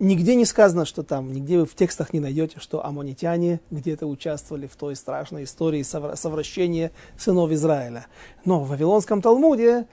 Нигде 0.00 0.34
не 0.34 0.46
сказано, 0.46 0.86
что 0.86 1.02
там, 1.02 1.30
нигде 1.30 1.58
вы 1.58 1.66
в 1.66 1.74
текстах 1.74 2.14
не 2.14 2.20
найдете, 2.20 2.58
что 2.58 2.82
аммонитяне 2.82 3.60
где-то 3.70 4.06
участвовали 4.06 4.66
в 4.66 4.74
той 4.74 4.96
страшной 4.96 5.44
истории 5.44 5.82
совращения 5.82 6.90
сынов 7.18 7.50
Израиля. 7.50 8.06
Но 8.46 8.60
в 8.60 8.68
Вавилонском 8.70 9.20
Талмуде 9.20 9.86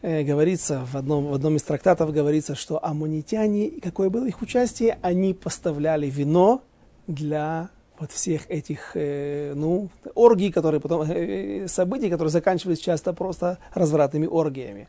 э, 0.00 0.22
говорится, 0.22 0.86
в 0.90 0.96
одном, 0.96 1.26
в 1.26 1.34
одном 1.34 1.56
из 1.56 1.62
трактатов 1.62 2.10
говорится, 2.10 2.54
что 2.54 2.82
аммонитяне, 2.82 3.72
какое 3.82 4.08
было 4.08 4.24
их 4.24 4.40
участие, 4.40 4.98
они 5.02 5.34
поставляли 5.34 6.08
вино 6.08 6.62
для 7.06 7.68
вот 8.00 8.12
всех 8.12 8.50
этих 8.50 8.92
э, 8.94 9.52
ну, 9.54 9.90
оргий, 10.14 10.50
которые 10.50 10.80
потом, 10.80 11.02
э, 11.02 11.68
событий, 11.68 12.08
которые 12.08 12.30
заканчивались 12.30 12.78
часто 12.78 13.12
просто 13.12 13.58
развратными 13.74 14.26
оргиями. 14.26 14.88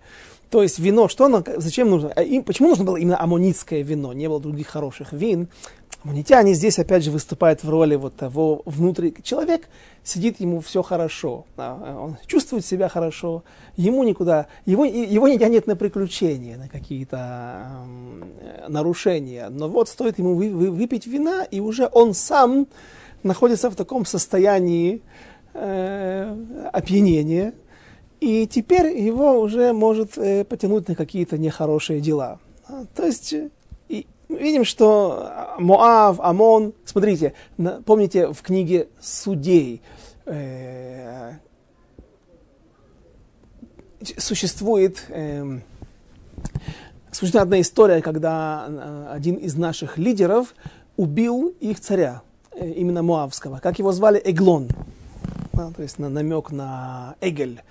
То 0.49 0.63
есть 0.63 0.79
вино, 0.79 1.07
что 1.07 1.25
оно, 1.25 1.43
зачем 1.57 1.89
нужно, 1.89 2.11
а 2.15 2.23
им, 2.23 2.43
почему 2.43 2.69
нужно 2.69 2.85
было 2.85 2.97
именно 2.97 3.21
аммонитское 3.21 3.83
вино, 3.83 4.13
не 4.13 4.27
было 4.27 4.39
других 4.39 4.67
хороших 4.67 5.13
вин. 5.13 5.49
Аммонитяне 6.03 6.55
здесь 6.55 6.79
опять 6.79 7.03
же 7.03 7.11
выступают 7.11 7.63
в 7.63 7.69
роли 7.69 7.95
вот 7.95 8.15
того 8.15 8.63
внутри. 8.65 9.13
Человек 9.23 9.69
сидит, 10.03 10.39
ему 10.39 10.59
все 10.59 10.81
хорошо, 10.81 11.45
он 11.57 12.17
чувствует 12.25 12.65
себя 12.65 12.89
хорошо, 12.89 13.43
ему 13.77 14.03
никуда, 14.03 14.47
его, 14.65 14.83
его 14.83 15.27
не 15.27 15.37
тянет 15.37 15.67
на 15.67 15.75
приключения, 15.75 16.57
на 16.57 16.67
какие-то 16.67 17.85
э, 18.41 18.67
нарушения. 18.67 19.49
Но 19.49 19.69
вот 19.69 19.89
стоит 19.89 20.17
ему 20.17 20.35
вы, 20.35 20.49
вы, 20.49 20.71
выпить 20.71 21.05
вина, 21.05 21.43
и 21.43 21.59
уже 21.59 21.87
он 21.91 22.13
сам 22.15 22.67
находится 23.23 23.69
в 23.69 23.75
таком 23.75 24.05
состоянии 24.05 25.01
э, 25.53 26.35
опьянения, 26.71 27.53
и 28.19 28.47
теперь 28.47 28.97
его 28.97 29.39
уже 29.39 29.73
может 29.73 30.17
э, 30.17 30.43
потянуть 30.43 30.87
на 30.87 30.95
какие-то 30.95 31.37
нехорошие 31.37 32.01
дела. 32.01 32.39
А, 32.67 32.85
то 32.95 33.05
есть 33.05 33.33
и 33.89 34.07
видим, 34.29 34.63
что 34.63 35.55
Моав, 35.59 36.19
Амон, 36.19 36.73
смотрите, 36.85 37.33
на, 37.57 37.81
помните 37.81 38.31
в 38.31 38.41
книге 38.41 38.87
Судей 38.99 39.81
э, 40.25 41.33
существует, 44.17 45.03
э, 45.09 45.59
существует 47.11 47.43
одна 47.43 47.61
история, 47.61 48.01
когда 48.01 48.65
э, 48.67 49.07
один 49.13 49.35
из 49.35 49.55
наших 49.55 49.97
лидеров 49.97 50.55
убил 50.97 51.53
их 51.59 51.79
царя, 51.79 52.21
именно 52.65 53.03
Моавского. 53.03 53.59
Как 53.59 53.79
его 53.79 53.91
звали? 53.91 54.21
Эглон. 54.23 54.69
А, 55.53 55.71
то 55.71 55.81
есть 55.81 55.99
на 55.99 56.09
намек 56.09 56.51
на 56.51 57.15
Эгель 57.21 57.61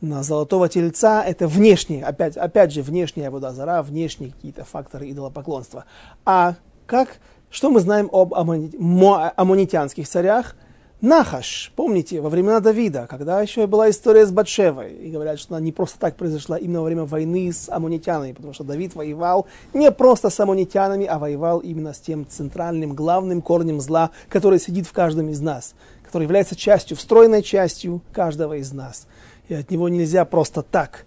на 0.00 0.22
золотого 0.22 0.68
тельца, 0.68 1.22
это 1.22 1.46
внешние, 1.46 2.04
опять, 2.04 2.36
опять 2.36 2.72
же, 2.72 2.82
внешняя 2.82 3.30
водозара, 3.30 3.82
внешние 3.82 4.32
какие-то 4.32 4.64
факторы 4.64 5.10
идолопоклонства. 5.10 5.84
А 6.24 6.54
как, 6.86 7.18
что 7.50 7.70
мы 7.70 7.80
знаем 7.80 8.08
об 8.12 8.32
аммонитянских 8.34 10.08
царях? 10.08 10.56
Нахаш, 11.00 11.72
помните, 11.76 12.20
во 12.20 12.28
времена 12.28 12.60
Давида, 12.60 13.06
когда 13.08 13.40
еще 13.40 13.66
была 13.66 13.88
история 13.88 14.26
с 14.26 14.32
Батшевой, 14.32 14.92
и 14.92 15.10
говорят, 15.10 15.38
что 15.38 15.54
она 15.54 15.64
не 15.64 15.72
просто 15.72 15.98
так 15.98 16.16
произошла 16.16 16.58
именно 16.58 16.80
во 16.80 16.84
время 16.84 17.04
войны 17.04 17.50
с 17.52 17.70
аммонитянами, 17.70 18.32
потому 18.32 18.52
что 18.52 18.64
Давид 18.64 18.94
воевал 18.94 19.46
не 19.72 19.90
просто 19.90 20.28
с 20.28 20.38
аммонитянами, 20.38 21.06
а 21.06 21.18
воевал 21.18 21.60
именно 21.60 21.94
с 21.94 22.00
тем 22.00 22.26
центральным, 22.28 22.94
главным 22.94 23.40
корнем 23.40 23.80
зла, 23.80 24.10
который 24.28 24.58
сидит 24.58 24.86
в 24.86 24.92
каждом 24.92 25.30
из 25.30 25.40
нас, 25.40 25.74
который 26.04 26.24
является 26.24 26.54
частью, 26.54 26.96
встроенной 26.96 27.42
частью 27.42 28.02
каждого 28.12 28.58
из 28.58 28.72
нас 28.72 29.06
и 29.50 29.54
от 29.54 29.70
него 29.70 29.88
нельзя 29.88 30.24
просто 30.24 30.62
так 30.62 31.04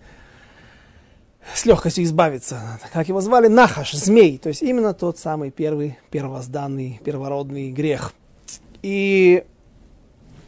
с 1.55 1.65
легкостью 1.65 2.03
избавиться. 2.03 2.79
Как 2.91 3.07
его 3.07 3.21
звали? 3.21 3.47
Нахаш, 3.47 3.93
змей. 3.93 4.37
То 4.37 4.49
есть 4.49 4.61
именно 4.61 4.93
тот 4.93 5.17
самый 5.17 5.49
первый, 5.49 5.97
первозданный, 6.11 6.99
первородный 7.03 7.71
грех. 7.71 8.13
И 8.81 9.45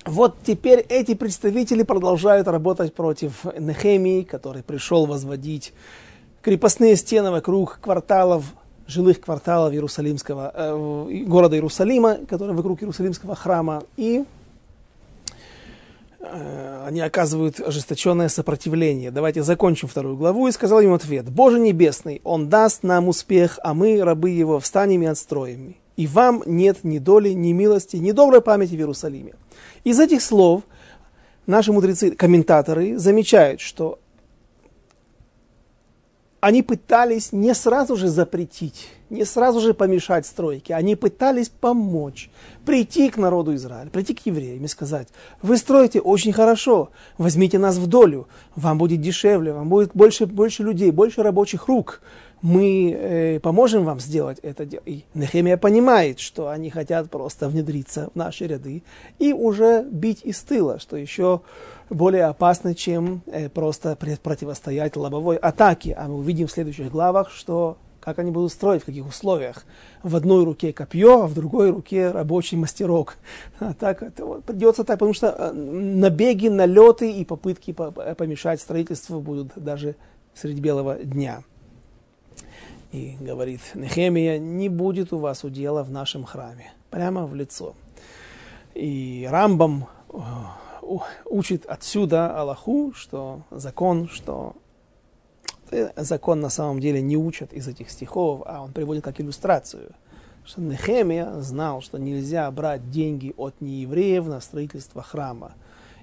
вот 0.06 0.38
теперь 0.46 0.86
эти 0.90 1.14
представители 1.14 1.84
продолжают 1.84 2.48
работать 2.48 2.94
против 2.94 3.46
Нехемии, 3.58 4.24
который 4.24 4.64
пришел 4.64 5.06
возводить 5.06 5.74
крепостные 6.42 6.96
стены 6.96 7.32
вокруг 7.32 7.80
кварталов, 7.82 8.46
жилых 8.88 9.20
кварталов 9.20 9.74
Иерусалимского, 9.74 10.52
э, 10.54 11.24
города 11.26 11.56
Иерусалима, 11.56 12.20
который 12.30 12.56
вокруг 12.56 12.82
Иерусалимского 12.82 13.36
храма. 13.36 13.84
И 13.98 14.24
Э, 16.28 16.86
они 16.88 17.02
оказывают 17.02 17.60
ожесточенное 17.60 18.30
сопротивление. 18.30 19.12
Давайте 19.12 19.44
закончим 19.44 19.88
вторую 19.88 20.18
главу. 20.18 20.48
И 20.48 20.52
сказал 20.52 20.82
ему 20.82 20.96
ответ. 20.96 21.30
Боже 21.30 21.60
Небесный, 21.60 22.22
Он 22.24 22.50
даст 22.50 22.84
нам 22.84 23.08
успех, 23.08 23.60
а 23.64 23.74
мы, 23.74 24.04
рабы 24.04 24.32
Его, 24.32 24.60
встанем 24.60 25.04
и 25.04 25.06
отстроим. 25.06 25.76
И 25.96 26.08
вам 26.08 26.44
нет 26.46 26.84
ни 26.84 27.00
доли, 27.00 27.30
ни 27.30 27.54
милости, 27.54 27.98
ни 27.98 28.12
доброй 28.12 28.42
памяти 28.42 28.72
в 28.72 28.80
Иерусалиме. 28.80 29.36
Из 29.84 30.00
этих 30.00 30.22
слов 30.22 30.64
наши 31.46 31.72
мудрецы, 31.72 32.12
комментаторы 32.12 32.98
замечают, 32.98 33.62
что 33.62 34.00
они 36.46 36.62
пытались 36.62 37.32
не 37.32 37.56
сразу 37.56 37.96
же 37.96 38.08
запретить, 38.08 38.90
не 39.10 39.26
сразу 39.26 39.60
же 39.62 39.74
помешать 39.74 40.28
стройке, 40.28 40.76
они 40.76 40.96
пытались 40.96 41.50
помочь, 41.50 42.30
прийти 42.68 43.10
к 43.10 43.18
народу 43.18 43.56
Израиля, 43.56 43.90
прийти 43.90 44.14
к 44.14 44.24
евреям 44.28 44.64
и 44.64 44.68
сказать, 44.68 45.08
вы 45.42 45.58
строите 45.58 46.00
очень 46.02 46.34
хорошо, 46.34 46.92
возьмите 47.18 47.58
нас 47.58 47.78
в 47.78 47.88
долю, 47.88 48.28
вам 48.56 48.78
будет 48.78 49.02
дешевле, 49.02 49.54
вам 49.54 49.70
будет 49.70 49.90
больше, 49.96 50.28
больше 50.28 50.62
людей, 50.62 50.92
больше 50.92 51.24
рабочих 51.24 51.68
рук, 51.68 52.02
мы 52.42 52.92
э, 52.92 53.40
поможем 53.40 53.86
вам 53.86 54.00
сделать 54.00 54.40
это 54.42 54.66
дело. 54.66 54.84
И 54.86 55.04
Нехемия 55.14 55.58
понимает, 55.58 56.20
что 56.20 56.50
они 56.50 56.70
хотят 56.70 57.10
просто 57.10 57.50
внедриться 57.50 58.10
в 58.14 58.16
наши 58.16 58.46
ряды 58.48 58.84
и 59.20 59.34
уже 59.34 59.84
бить 59.84 60.22
из 60.24 60.40
тыла, 60.42 60.80
что 60.80 60.98
еще 60.98 61.42
более 61.90 62.26
опасно, 62.26 62.76
чем 62.76 63.22
э, 63.28 63.50
просто 63.50 63.96
противостоять 63.96 64.96
лобовой 64.96 65.38
атаке. 65.38 65.96
А 65.98 66.08
мы 66.08 66.16
увидим 66.18 66.48
в 66.48 66.52
следующих 66.52 66.92
главах, 66.92 67.32
что 67.32 67.78
как 68.06 68.20
они 68.20 68.30
будут 68.30 68.52
строить, 68.52 68.84
в 68.84 68.86
каких 68.86 69.08
условиях. 69.08 69.66
В 70.04 70.16
одной 70.16 70.46
руке 70.46 70.72
копье, 70.72 71.24
а 71.24 71.28
в 71.28 71.34
другой 71.34 71.72
руке 71.72 72.12
рабочий 72.12 72.56
мастерок. 72.56 73.18
А 73.60 73.74
так 73.74 74.04
вот, 74.20 74.44
придется 74.46 74.84
так, 74.84 75.00
потому 75.00 75.16
что 75.16 75.28
э, 75.28 75.52
набеги, 75.52 76.48
налеты 76.48 77.12
и 77.12 77.26
попытки 77.26 77.74
помешать 77.74 78.62
строительству 78.62 79.20
будут 79.20 79.54
даже 79.56 79.96
среди 80.36 80.62
белого 80.62 80.96
дня. 80.98 81.42
И 82.96 83.18
говорит 83.20 83.60
Нехемия, 83.74 84.40
не 84.40 84.70
будет 84.70 85.12
у 85.12 85.18
вас 85.18 85.44
удела 85.44 85.84
в 85.84 85.92
нашем 85.92 86.24
храме. 86.24 86.72
Прямо 86.92 87.26
в 87.26 87.36
лицо. 87.36 87.76
И 88.74 89.28
Рамбам 89.30 89.88
э, 90.14 90.18
учит 91.26 91.66
отсюда 91.66 92.40
Аллаху, 92.40 92.94
что 92.96 93.42
закон, 93.52 94.08
что 94.08 94.56
э, 95.72 95.90
закон 95.98 96.40
на 96.40 96.48
самом 96.48 96.80
деле 96.80 97.02
не 97.02 97.18
учат 97.18 97.52
из 97.52 97.68
этих 97.68 97.90
стихов, 97.90 98.44
а 98.46 98.64
он 98.64 98.72
приводит 98.72 99.04
как 99.04 99.20
иллюстрацию. 99.20 99.92
Что 100.46 100.62
Нехемия 100.62 101.42
знал, 101.42 101.82
что 101.82 101.98
нельзя 101.98 102.50
брать 102.50 102.92
деньги 102.92 103.34
от 103.36 103.60
неевреев 103.60 104.26
на 104.28 104.40
строительство 104.40 105.02
храма. 105.02 105.52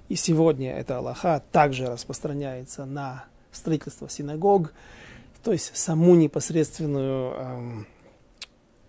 И 0.09 0.15
сегодня 0.15 0.75
эта 0.75 0.99
Аллаха 0.99 1.41
также 1.51 1.87
распространяется 1.87 2.85
на 2.85 3.25
строительство 3.51 4.07
синагог, 4.07 4.73
то 5.43 5.51
есть 5.51 5.75
саму 5.75 6.15
непосредственную, 6.15 7.33
эм, 7.33 7.87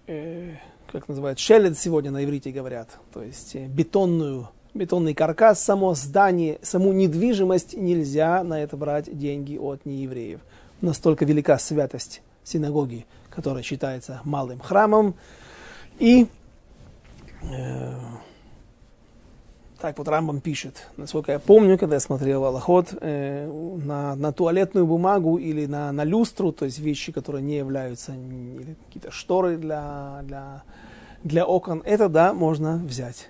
э, 0.07 0.55
как 0.91 1.09
называют, 1.09 1.39
шелед 1.39 1.77
сегодня 1.77 2.11
на 2.11 2.25
иврите 2.25 2.53
говорят, 2.53 2.91
то 3.13 3.23
есть 3.23 3.57
э, 3.57 3.67
бетонную, 3.67 4.49
бетонный 4.73 5.15
каркас, 5.15 5.63
само 5.63 5.95
здание, 5.95 6.61
саму 6.63 6.93
недвижимость 6.93 7.77
нельзя 7.77 8.45
на 8.45 8.63
это 8.63 8.77
брать 8.77 9.17
деньги 9.17 9.57
от 9.57 9.85
неевреев. 9.85 10.41
Настолько 10.81 11.25
велика 11.25 11.59
святость 11.59 12.23
синагоги, 12.45 13.07
которая 13.31 13.65
считается 13.65 14.21
малым 14.25 14.61
храмом. 14.61 15.15
И 15.99 16.29
э, 17.43 17.95
так 19.81 19.99
вот 19.99 20.09
Рамбам 20.09 20.41
пишет. 20.41 20.89
Насколько 20.97 21.33
я 21.33 21.39
помню, 21.39 21.79
когда 21.79 21.97
я 21.97 22.01
смотрел 22.01 22.45
Аллахот, 22.45 22.95
э, 23.01 23.47
на, 23.85 24.15
на 24.15 24.33
туалетную 24.33 24.87
бумагу 24.87 25.37
или 25.37 25.67
на, 25.67 25.93
на 25.93 26.05
люстру, 26.05 26.53
то 26.53 26.65
есть 26.65 26.79
вещи, 26.79 27.13
которые 27.13 27.43
не 27.43 27.57
являются 27.57 28.13
или 28.13 28.77
какие-то 28.87 29.11
шторы 29.11 29.57
для, 29.57 30.21
для, 30.25 30.63
для 31.23 31.47
окон, 31.47 31.83
это 31.85 32.09
да, 32.09 32.33
можно 32.33 32.77
взять. 32.77 33.29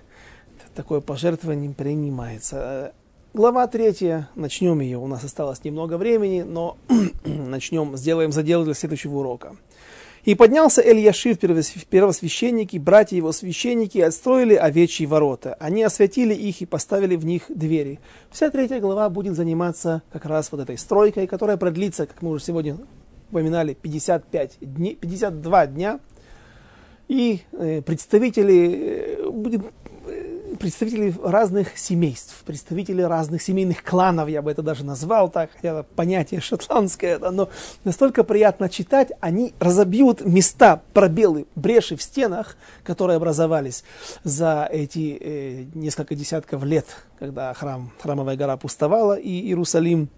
Такое 0.75 1.01
пожертвование 1.01 1.73
принимается. 1.73 2.93
Глава 3.33 3.67
третья, 3.67 4.29
начнем 4.35 4.79
ее. 4.79 4.97
У 4.97 5.07
нас 5.07 5.23
осталось 5.23 5.63
немного 5.63 5.97
времени, 5.97 6.43
но 6.43 6.77
начнем, 7.25 7.97
сделаем 7.97 8.31
задел 8.31 8.63
для 8.63 8.73
следующего 8.73 9.17
урока. 9.17 9.55
И 10.25 10.33
поднялся 10.33 10.81
Эль-Яшив, 10.81 11.37
первосвященники, 11.37 12.77
братья 12.77 13.15
его 13.15 13.31
священники, 13.31 13.99
и 13.99 14.01
отстроили 14.01 14.55
овечьи 14.55 15.05
ворота. 15.05 15.55
Они 15.59 15.83
осветили 15.83 16.33
их 16.33 16.61
и 16.61 16.65
поставили 16.65 17.15
в 17.15 17.25
них 17.25 17.43
двери. 17.49 17.99
Вся 18.31 18.49
третья 18.49 18.79
глава 18.79 19.07
будет 19.09 19.35
заниматься 19.35 20.01
как 20.11 20.25
раз 20.25 20.51
вот 20.51 20.61
этой 20.61 20.79
стройкой, 20.79 21.27
которая 21.27 21.57
продлится, 21.57 22.07
как 22.07 22.23
мы 22.23 22.31
уже 22.31 22.43
сегодня 22.43 22.77
упоминали, 23.29 23.75
55 23.75 24.57
дней, 24.61 24.95
52 24.95 25.67
дня. 25.67 25.99
И 27.07 27.41
э, 27.51 27.83
представители, 27.83 29.19
э, 29.19 29.29
будет 29.29 29.61
представители 30.55 31.13
разных 31.23 31.77
семейств, 31.77 32.43
представители 32.45 33.01
разных 33.01 33.41
семейных 33.41 33.83
кланов, 33.83 34.29
я 34.29 34.41
бы 34.41 34.51
это 34.51 34.61
даже 34.61 34.83
назвал 34.83 35.29
так, 35.29 35.51
хотя 35.55 35.83
понятие 35.95 36.41
шотландское, 36.41 37.19
но 37.19 37.49
настолько 37.83 38.23
приятно 38.23 38.69
читать, 38.69 39.11
они 39.19 39.53
разобьют 39.59 40.25
места, 40.25 40.81
пробелы, 40.93 41.45
бреши 41.55 41.95
в 41.95 42.01
стенах, 42.01 42.57
которые 42.83 43.17
образовались 43.17 43.83
за 44.23 44.67
эти 44.71 45.17
э, 45.19 45.65
несколько 45.73 46.15
десятков 46.15 46.63
лет, 46.63 46.85
когда 47.19 47.53
храм, 47.53 47.91
храмовая 48.01 48.35
гора 48.35 48.57
пустовала, 48.57 49.13
и 49.13 49.29
Иерусалим 49.29 50.09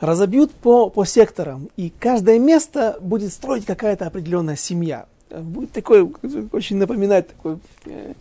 разобьют 0.00 0.52
по, 0.52 0.90
по 0.90 1.04
секторам, 1.04 1.68
и 1.76 1.92
каждое 1.98 2.38
место 2.38 2.96
будет 3.00 3.32
строить 3.32 3.66
какая-то 3.66 4.06
определенная 4.06 4.56
семья. 4.56 5.06
Будет 5.30 5.72
такой, 5.72 6.12
очень 6.52 6.76
напоминать 6.76 7.28
такой 7.28 7.58
э, 7.84 8.14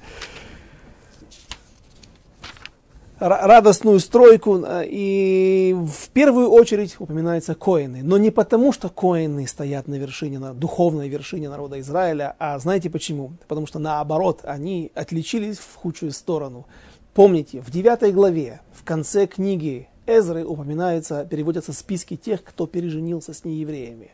радостную 3.20 4.00
стройку, 4.00 4.64
э, 4.64 4.86
и 4.88 5.76
в 5.76 6.10
первую 6.10 6.50
очередь 6.50 6.96
упоминаются 7.00 7.56
коины. 7.56 8.02
Но 8.04 8.18
не 8.18 8.32
потому, 8.32 8.72
что 8.72 8.90
коины 8.90 9.48
стоят 9.48 9.88
на 9.88 9.96
вершине, 9.96 10.40
на 10.40 10.54
духовной 10.54 11.10
вершине 11.10 11.50
народа 11.50 11.80
Израиля, 11.80 12.36
а 12.40 12.58
знаете 12.60 12.90
почему? 12.90 13.34
Потому 13.48 13.68
что 13.68 13.80
наоборот, 13.80 14.42
они 14.44 14.92
отличились 14.96 15.58
в 15.58 15.76
худшую 15.76 16.12
сторону. 16.12 16.66
Помните, 17.14 17.62
в 17.62 17.72
9 17.72 18.14
главе, 18.14 18.62
в 18.72 18.84
конце 18.84 19.28
книги 19.28 19.90
Эзры 20.08 20.44
упоминаются, 20.44 21.26
переводятся 21.30 21.74
списки 21.74 22.16
тех, 22.16 22.44
кто 22.44 22.66
переженился 22.66 23.34
с 23.34 23.44
неевреями. 23.44 24.12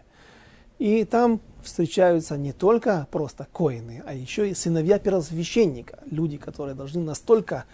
И 0.78 1.06
там 1.06 1.40
встречаются 1.66 2.38
не 2.38 2.54
только 2.54 3.08
просто 3.12 3.48
коины, 3.52 4.04
а 4.06 4.14
еще 4.14 4.50
и 4.50 4.54
сыновья 4.54 5.00
первосвященника, 5.00 6.00
люди, 6.10 6.38
которые 6.38 6.76
должны 6.76 7.02
настолько, 7.02 7.66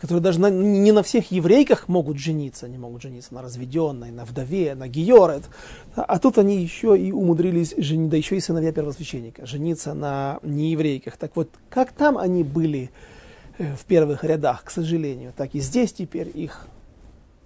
которые 0.00 0.22
даже 0.22 0.40
на, 0.40 0.50
не 0.50 0.92
на 0.92 1.02
всех 1.02 1.30
еврейках 1.30 1.88
могут 1.88 2.18
жениться, 2.18 2.66
они 2.66 2.78
могут 2.78 3.02
жениться 3.02 3.34
на 3.34 3.42
разведенной, 3.42 4.10
на 4.10 4.24
вдове, 4.24 4.74
на 4.74 4.88
георет, 4.88 5.42
а 5.94 6.18
тут 6.18 6.38
они 6.38 6.62
еще 6.62 6.98
и 6.98 7.12
умудрились, 7.12 7.74
женить, 7.76 8.10
да 8.10 8.16
еще 8.16 8.36
и 8.36 8.40
сыновья 8.40 8.72
первосвященника, 8.72 9.46
жениться 9.46 9.94
на 9.94 10.38
нееврейках. 10.42 11.16
Так 11.16 11.36
вот, 11.36 11.50
как 11.68 11.92
там 11.92 12.18
они 12.18 12.44
были 12.44 12.90
э, 13.58 13.74
в 13.76 13.84
первых 13.84 14.24
рядах, 14.24 14.64
к 14.64 14.70
сожалению, 14.70 15.32
так 15.36 15.54
и 15.54 15.60
здесь 15.60 15.92
теперь 15.92 16.30
их 16.32 16.66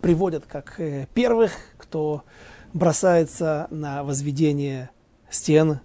приводят 0.01 0.45
как 0.47 0.79
э, 0.79 1.07
первых, 1.13 1.53
кто 1.77 2.23
бросается 2.73 3.67
на 3.71 4.05
возведение 4.05 4.91
стен 5.31 5.81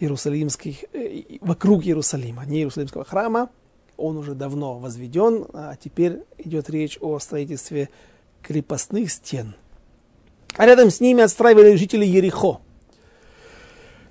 Иерусалимских, 0.00 0.84
э, 0.92 1.22
вокруг 1.40 1.84
Иерусалима, 1.84 2.44
не 2.46 2.58
Иерусалимского 2.58 3.04
храма. 3.04 3.50
Он 3.96 4.16
уже 4.16 4.34
давно 4.34 4.78
возведен, 4.78 5.46
а 5.52 5.76
теперь 5.76 6.22
идет 6.38 6.68
речь 6.70 6.98
о 7.00 7.18
строительстве 7.18 7.88
крепостных 8.42 9.12
стен. 9.12 9.54
А 10.56 10.66
рядом 10.66 10.90
с 10.90 11.00
ними 11.00 11.22
отстраивали 11.22 11.76
жители 11.76 12.04
Ерехо. 12.04 12.60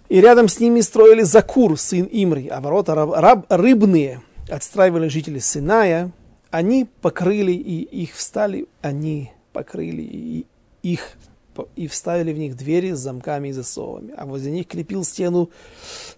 И 0.09 0.19
рядом 0.19 0.47
с 0.47 0.59
ними 0.59 0.81
строили 0.81 1.23
Закур, 1.23 1.79
сын 1.79 2.07
Имри, 2.11 2.47
а 2.47 2.59
ворота 2.61 2.95
раб, 2.95 3.11
раб, 3.13 3.45
рыбные 3.49 4.21
отстраивали 4.49 5.07
жители 5.07 5.39
Синая. 5.39 6.11
Они 6.49 6.87
покрыли 7.01 7.53
и 7.53 7.81
их 7.81 8.13
встали, 8.13 8.67
они 8.81 9.31
покрыли 9.53 10.01
и 10.01 10.45
их 10.83 11.13
и 11.75 11.87
вставили 11.87 12.33
в 12.33 12.37
них 12.37 12.55
двери 12.55 12.91
с 12.91 12.99
замками 12.99 13.49
и 13.49 13.51
засовами. 13.51 14.13
А 14.17 14.25
возле 14.25 14.51
них 14.51 14.67
крепил 14.67 15.03
стену 15.03 15.49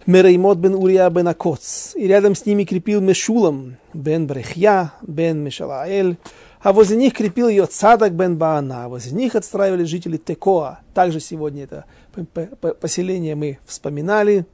Мереймот 0.05 0.57
бен 0.57 0.75
Урия 0.75 1.09
бен 1.09 1.27
Акоц. 1.27 1.95
И 1.95 2.07
рядом 2.07 2.35
с 2.35 2.45
ними 2.45 2.63
крепил 2.63 3.01
Мешулам 3.01 3.77
бен 3.93 4.27
Брехья 4.27 4.93
бен 5.01 5.39
Мешалаэль. 5.43 6.17
А 6.61 6.71
возле 6.71 6.97
них 6.97 7.13
крепил 7.13 7.49
ее 7.49 7.65
Цадак 7.65 8.13
бен 8.13 8.37
Баана. 8.37 8.85
А 8.85 8.89
возле 8.89 9.11
них 9.11 9.35
отстраивали 9.35 9.83
жители 9.83 10.17
Текоа. 10.17 10.79
Также 10.93 11.19
сегодня 11.19 11.63
это 11.63 11.85
поселение 12.79 13.35
мы 13.35 13.59
вспоминали. 13.65 14.45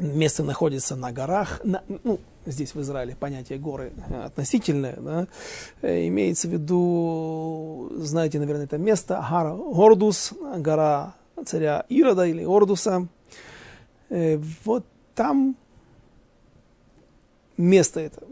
Место 0.00 0.42
находится 0.42 0.96
на 0.96 1.12
горах, 1.12 1.60
на, 1.62 1.84
ну, 2.02 2.18
здесь 2.46 2.74
в 2.74 2.80
Израиле 2.80 3.16
понятие 3.16 3.58
горы 3.58 3.92
э, 4.08 4.24
относительное, 4.24 4.96
да, 4.96 5.26
э, 5.82 6.06
имеется 6.08 6.48
в 6.48 6.52
виду, 6.52 7.90
знаете, 7.96 8.38
наверное, 8.38 8.64
это 8.64 8.78
место, 8.78 9.24
Гара 9.30 9.54
Гордус, 9.54 10.32
гора 10.56 11.14
царя 11.44 11.84
Ирода 11.88 12.24
или 12.24 12.44
Ордуса. 12.44 13.06
Э, 14.10 14.38
вот 14.64 14.84
там 15.14 15.56
место 17.56 18.00
это 18.00 18.22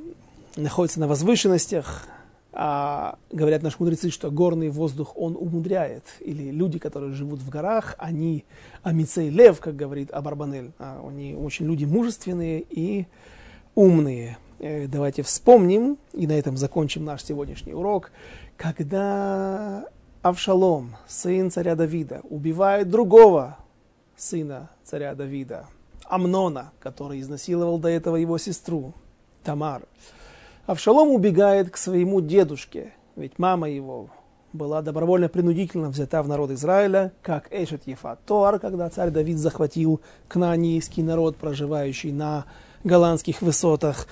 находится 0.57 1.01
на 1.01 1.09
возвышенностях, 1.09 2.07
А, 2.55 3.17
говорят 3.31 3.63
наши 3.63 3.77
мудрецы, 3.79 4.11
что 4.11 4.31
горный 4.31 4.69
воздух 4.69 5.17
он 5.17 5.37
умудряет. 5.37 6.05
Или 6.21 6.51
люди, 6.51 6.79
которые 6.79 7.15
живут 7.15 7.41
в 7.41 7.49
горах, 7.49 7.95
они 7.99 8.45
амицей 8.83 9.31
лев, 9.31 9.59
как 9.59 9.75
говорит 9.75 10.11
Абарбанель. 10.11 10.73
А, 10.79 11.03
они 11.09 11.35
очень 11.35 11.67
люди 11.67 11.87
мужественные 11.87 12.63
и 12.69 13.07
умные. 13.75 14.39
Э, 14.59 14.87
давайте 14.87 15.23
вспомним, 15.23 15.99
и 16.13 16.27
на 16.27 16.33
этом 16.33 16.57
закончим 16.57 17.05
наш 17.05 17.25
сегодняшний 17.25 17.75
урок, 17.75 18.13
когда 18.57 19.87
Авшалом, 20.23 20.97
сын 21.09 21.51
царя 21.51 21.75
Давида, 21.75 22.21
убивает 22.31 22.91
другого 22.91 23.59
сына 24.17 24.71
царя 24.85 25.15
Давида, 25.15 25.67
Амнона, 26.05 26.73
который 26.79 27.21
изнасиловал 27.21 27.79
до 27.79 27.89
этого 27.89 28.17
его 28.17 28.39
сестру, 28.39 28.95
Тамар. 29.43 29.83
Авшалом 30.67 31.09
убегает 31.09 31.71
к 31.71 31.77
своему 31.77 32.21
дедушке, 32.21 32.93
ведь 33.17 33.39
мама 33.39 33.69
его 33.69 34.11
была 34.53 34.83
добровольно-принудительно 34.83 35.89
взята 35.89 36.23
в 36.23 36.29
народ 36.29 36.51
Израиля, 36.51 37.13
как 37.23 37.49
Эшет 37.51 37.87
Ефат 37.87 38.25
Тор, 38.25 38.59
когда 38.61 38.89
царь 38.91 39.11
Давид 39.11 39.39
захватил 39.39 40.01
кнаанийский 40.29 41.03
народ, 41.03 41.37
проживающий 41.37 42.13
на 42.13 42.45
голландских 42.85 43.43
высотах. 43.43 44.07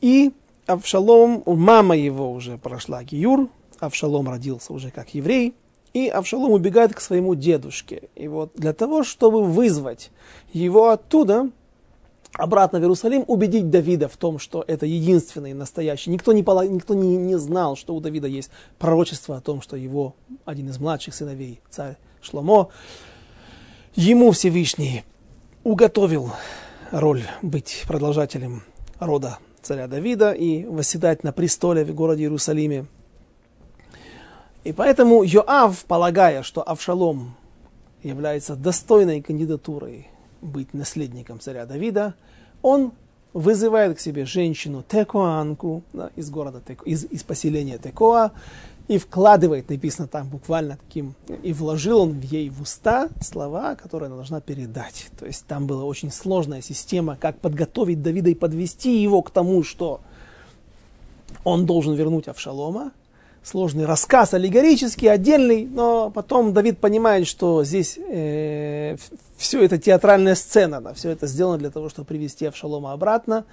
И 0.00 0.32
Авшалом, 0.66 1.42
мама 1.46 1.96
его 1.96 2.32
уже 2.32 2.58
прошла 2.58 3.02
Гиюр, 3.02 3.48
Авшалом 3.80 4.28
родился 4.28 4.72
уже 4.72 4.90
как 4.90 5.14
еврей, 5.14 5.54
и 5.92 6.08
Авшалом 6.08 6.52
убегает 6.52 6.94
к 6.94 7.00
своему 7.00 7.34
дедушке. 7.34 8.08
И 8.14 8.28
вот 8.28 8.52
для 8.54 8.72
того, 8.72 9.04
чтобы 9.04 9.44
вызвать 9.44 10.10
его 10.52 10.90
оттуда, 10.90 11.50
обратно 12.32 12.78
в 12.78 12.82
Иерусалим, 12.82 13.24
убедить 13.26 13.70
Давида 13.70 14.08
в 14.08 14.16
том, 14.16 14.38
что 14.38 14.64
это 14.66 14.86
единственный 14.86 15.52
настоящий. 15.52 16.10
Никто, 16.10 16.32
не, 16.32 16.40
никто 16.40 16.94
не, 16.94 17.16
не 17.16 17.38
знал, 17.38 17.76
что 17.76 17.94
у 17.94 18.00
Давида 18.00 18.26
есть 18.26 18.50
пророчество 18.78 19.36
о 19.36 19.40
том, 19.40 19.60
что 19.60 19.76
его 19.76 20.14
один 20.44 20.68
из 20.68 20.78
младших 20.78 21.14
сыновей, 21.14 21.60
царь 21.70 21.96
Шломо, 22.22 22.68
ему 23.94 24.30
Всевышний 24.30 25.04
уготовил 25.62 26.32
роль 26.92 27.22
быть 27.40 27.84
продолжателем 27.88 28.62
рода 29.00 29.38
царя 29.62 29.88
Давида 29.88 30.32
и 30.32 30.66
восседать 30.66 31.24
на 31.24 31.32
престоле 31.32 31.84
в 31.84 31.94
городе 31.94 32.24
Иерусалиме. 32.24 32.86
И 34.64 34.72
поэтому 34.72 35.22
Йоав, 35.22 35.84
полагая, 35.86 36.42
что 36.42 36.62
Авшалом 36.62 37.34
является 38.02 38.56
достойной 38.56 39.22
кандидатурой 39.22 40.08
быть 40.42 40.74
наследником 40.74 41.40
царя 41.40 41.64
Давида, 41.64 42.14
он 42.60 42.92
вызывает 43.32 43.96
к 43.96 44.00
себе 44.00 44.26
женщину 44.26 44.84
Текоанку 44.86 45.82
да, 45.94 46.10
из 46.14 46.28
города 46.28 46.60
Теко, 46.60 46.84
из, 46.84 47.04
из 47.04 47.22
поселения 47.22 47.78
Текоа, 47.78 48.32
и 48.88 48.98
вкладывает, 48.98 49.70
написано 49.70 50.08
там 50.08 50.28
буквально 50.28 50.76
таким, 50.76 51.14
и 51.42 51.52
вложил 51.52 52.00
он 52.00 52.12
в 52.12 52.22
ей 52.22 52.50
в 52.50 52.62
уста 52.62 53.08
слова, 53.20 53.74
которые 53.74 54.08
она 54.08 54.16
должна 54.16 54.40
передать. 54.40 55.06
То 55.18 55.26
есть 55.26 55.46
там 55.46 55.66
была 55.66 55.84
очень 55.84 56.10
сложная 56.10 56.62
система, 56.62 57.16
как 57.16 57.38
подготовить 57.38 58.02
Давида 58.02 58.30
и 58.30 58.34
подвести 58.34 59.00
его 59.02 59.22
к 59.22 59.30
тому, 59.30 59.62
что 59.62 60.00
он 61.44 61.66
должен 61.66 61.94
вернуть 61.94 62.28
Авшалома. 62.28 62.92
Сложный 63.44 63.86
рассказ, 63.86 64.34
аллегорический, 64.34 65.10
отдельный, 65.10 65.66
но 65.66 66.10
потом 66.10 66.52
Давид 66.52 66.78
понимает, 66.78 67.26
что 67.26 67.64
здесь 67.64 67.98
э, 67.98 68.96
все 69.36 69.64
это 69.64 69.78
театральная 69.78 70.36
сцена, 70.36 70.80
да, 70.80 70.94
все 70.94 71.10
это 71.10 71.26
сделано 71.26 71.58
для 71.58 71.70
того, 71.70 71.88
чтобы 71.88 72.06
привести 72.06 72.46
Авшалома 72.46 72.92
обратно. 72.92 73.44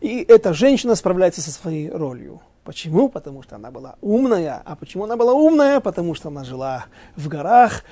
И 0.00 0.24
эта 0.26 0.54
женщина 0.54 0.96
справляется 0.96 1.40
со 1.40 1.52
своей 1.52 1.88
ролью. 1.88 2.40
Почему? 2.68 3.08
Потому 3.08 3.42
что 3.42 3.56
она 3.56 3.70
была 3.70 3.96
умная. 4.02 4.60
А 4.62 4.76
почему 4.76 5.04
она 5.04 5.16
была 5.16 5.32
умная? 5.32 5.80
Потому 5.80 6.14
что 6.14 6.28
она 6.28 6.44
жила 6.44 6.84
в 7.16 7.26
горах 7.26 7.82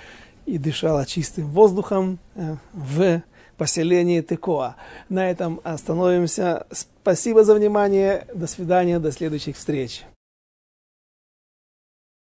и 0.44 0.58
дышала 0.58 1.06
чистым 1.06 1.46
воздухом 1.46 2.18
э, 2.34 2.56
в 2.74 3.22
поселении 3.56 4.20
Текоа. 4.20 4.76
На 5.08 5.30
этом 5.30 5.62
остановимся. 5.64 6.66
Спасибо 6.70 7.42
за 7.42 7.54
внимание. 7.54 8.26
До 8.34 8.46
свидания. 8.46 8.98
До 8.98 9.12
следующих 9.12 9.56
встреч. 9.56 10.04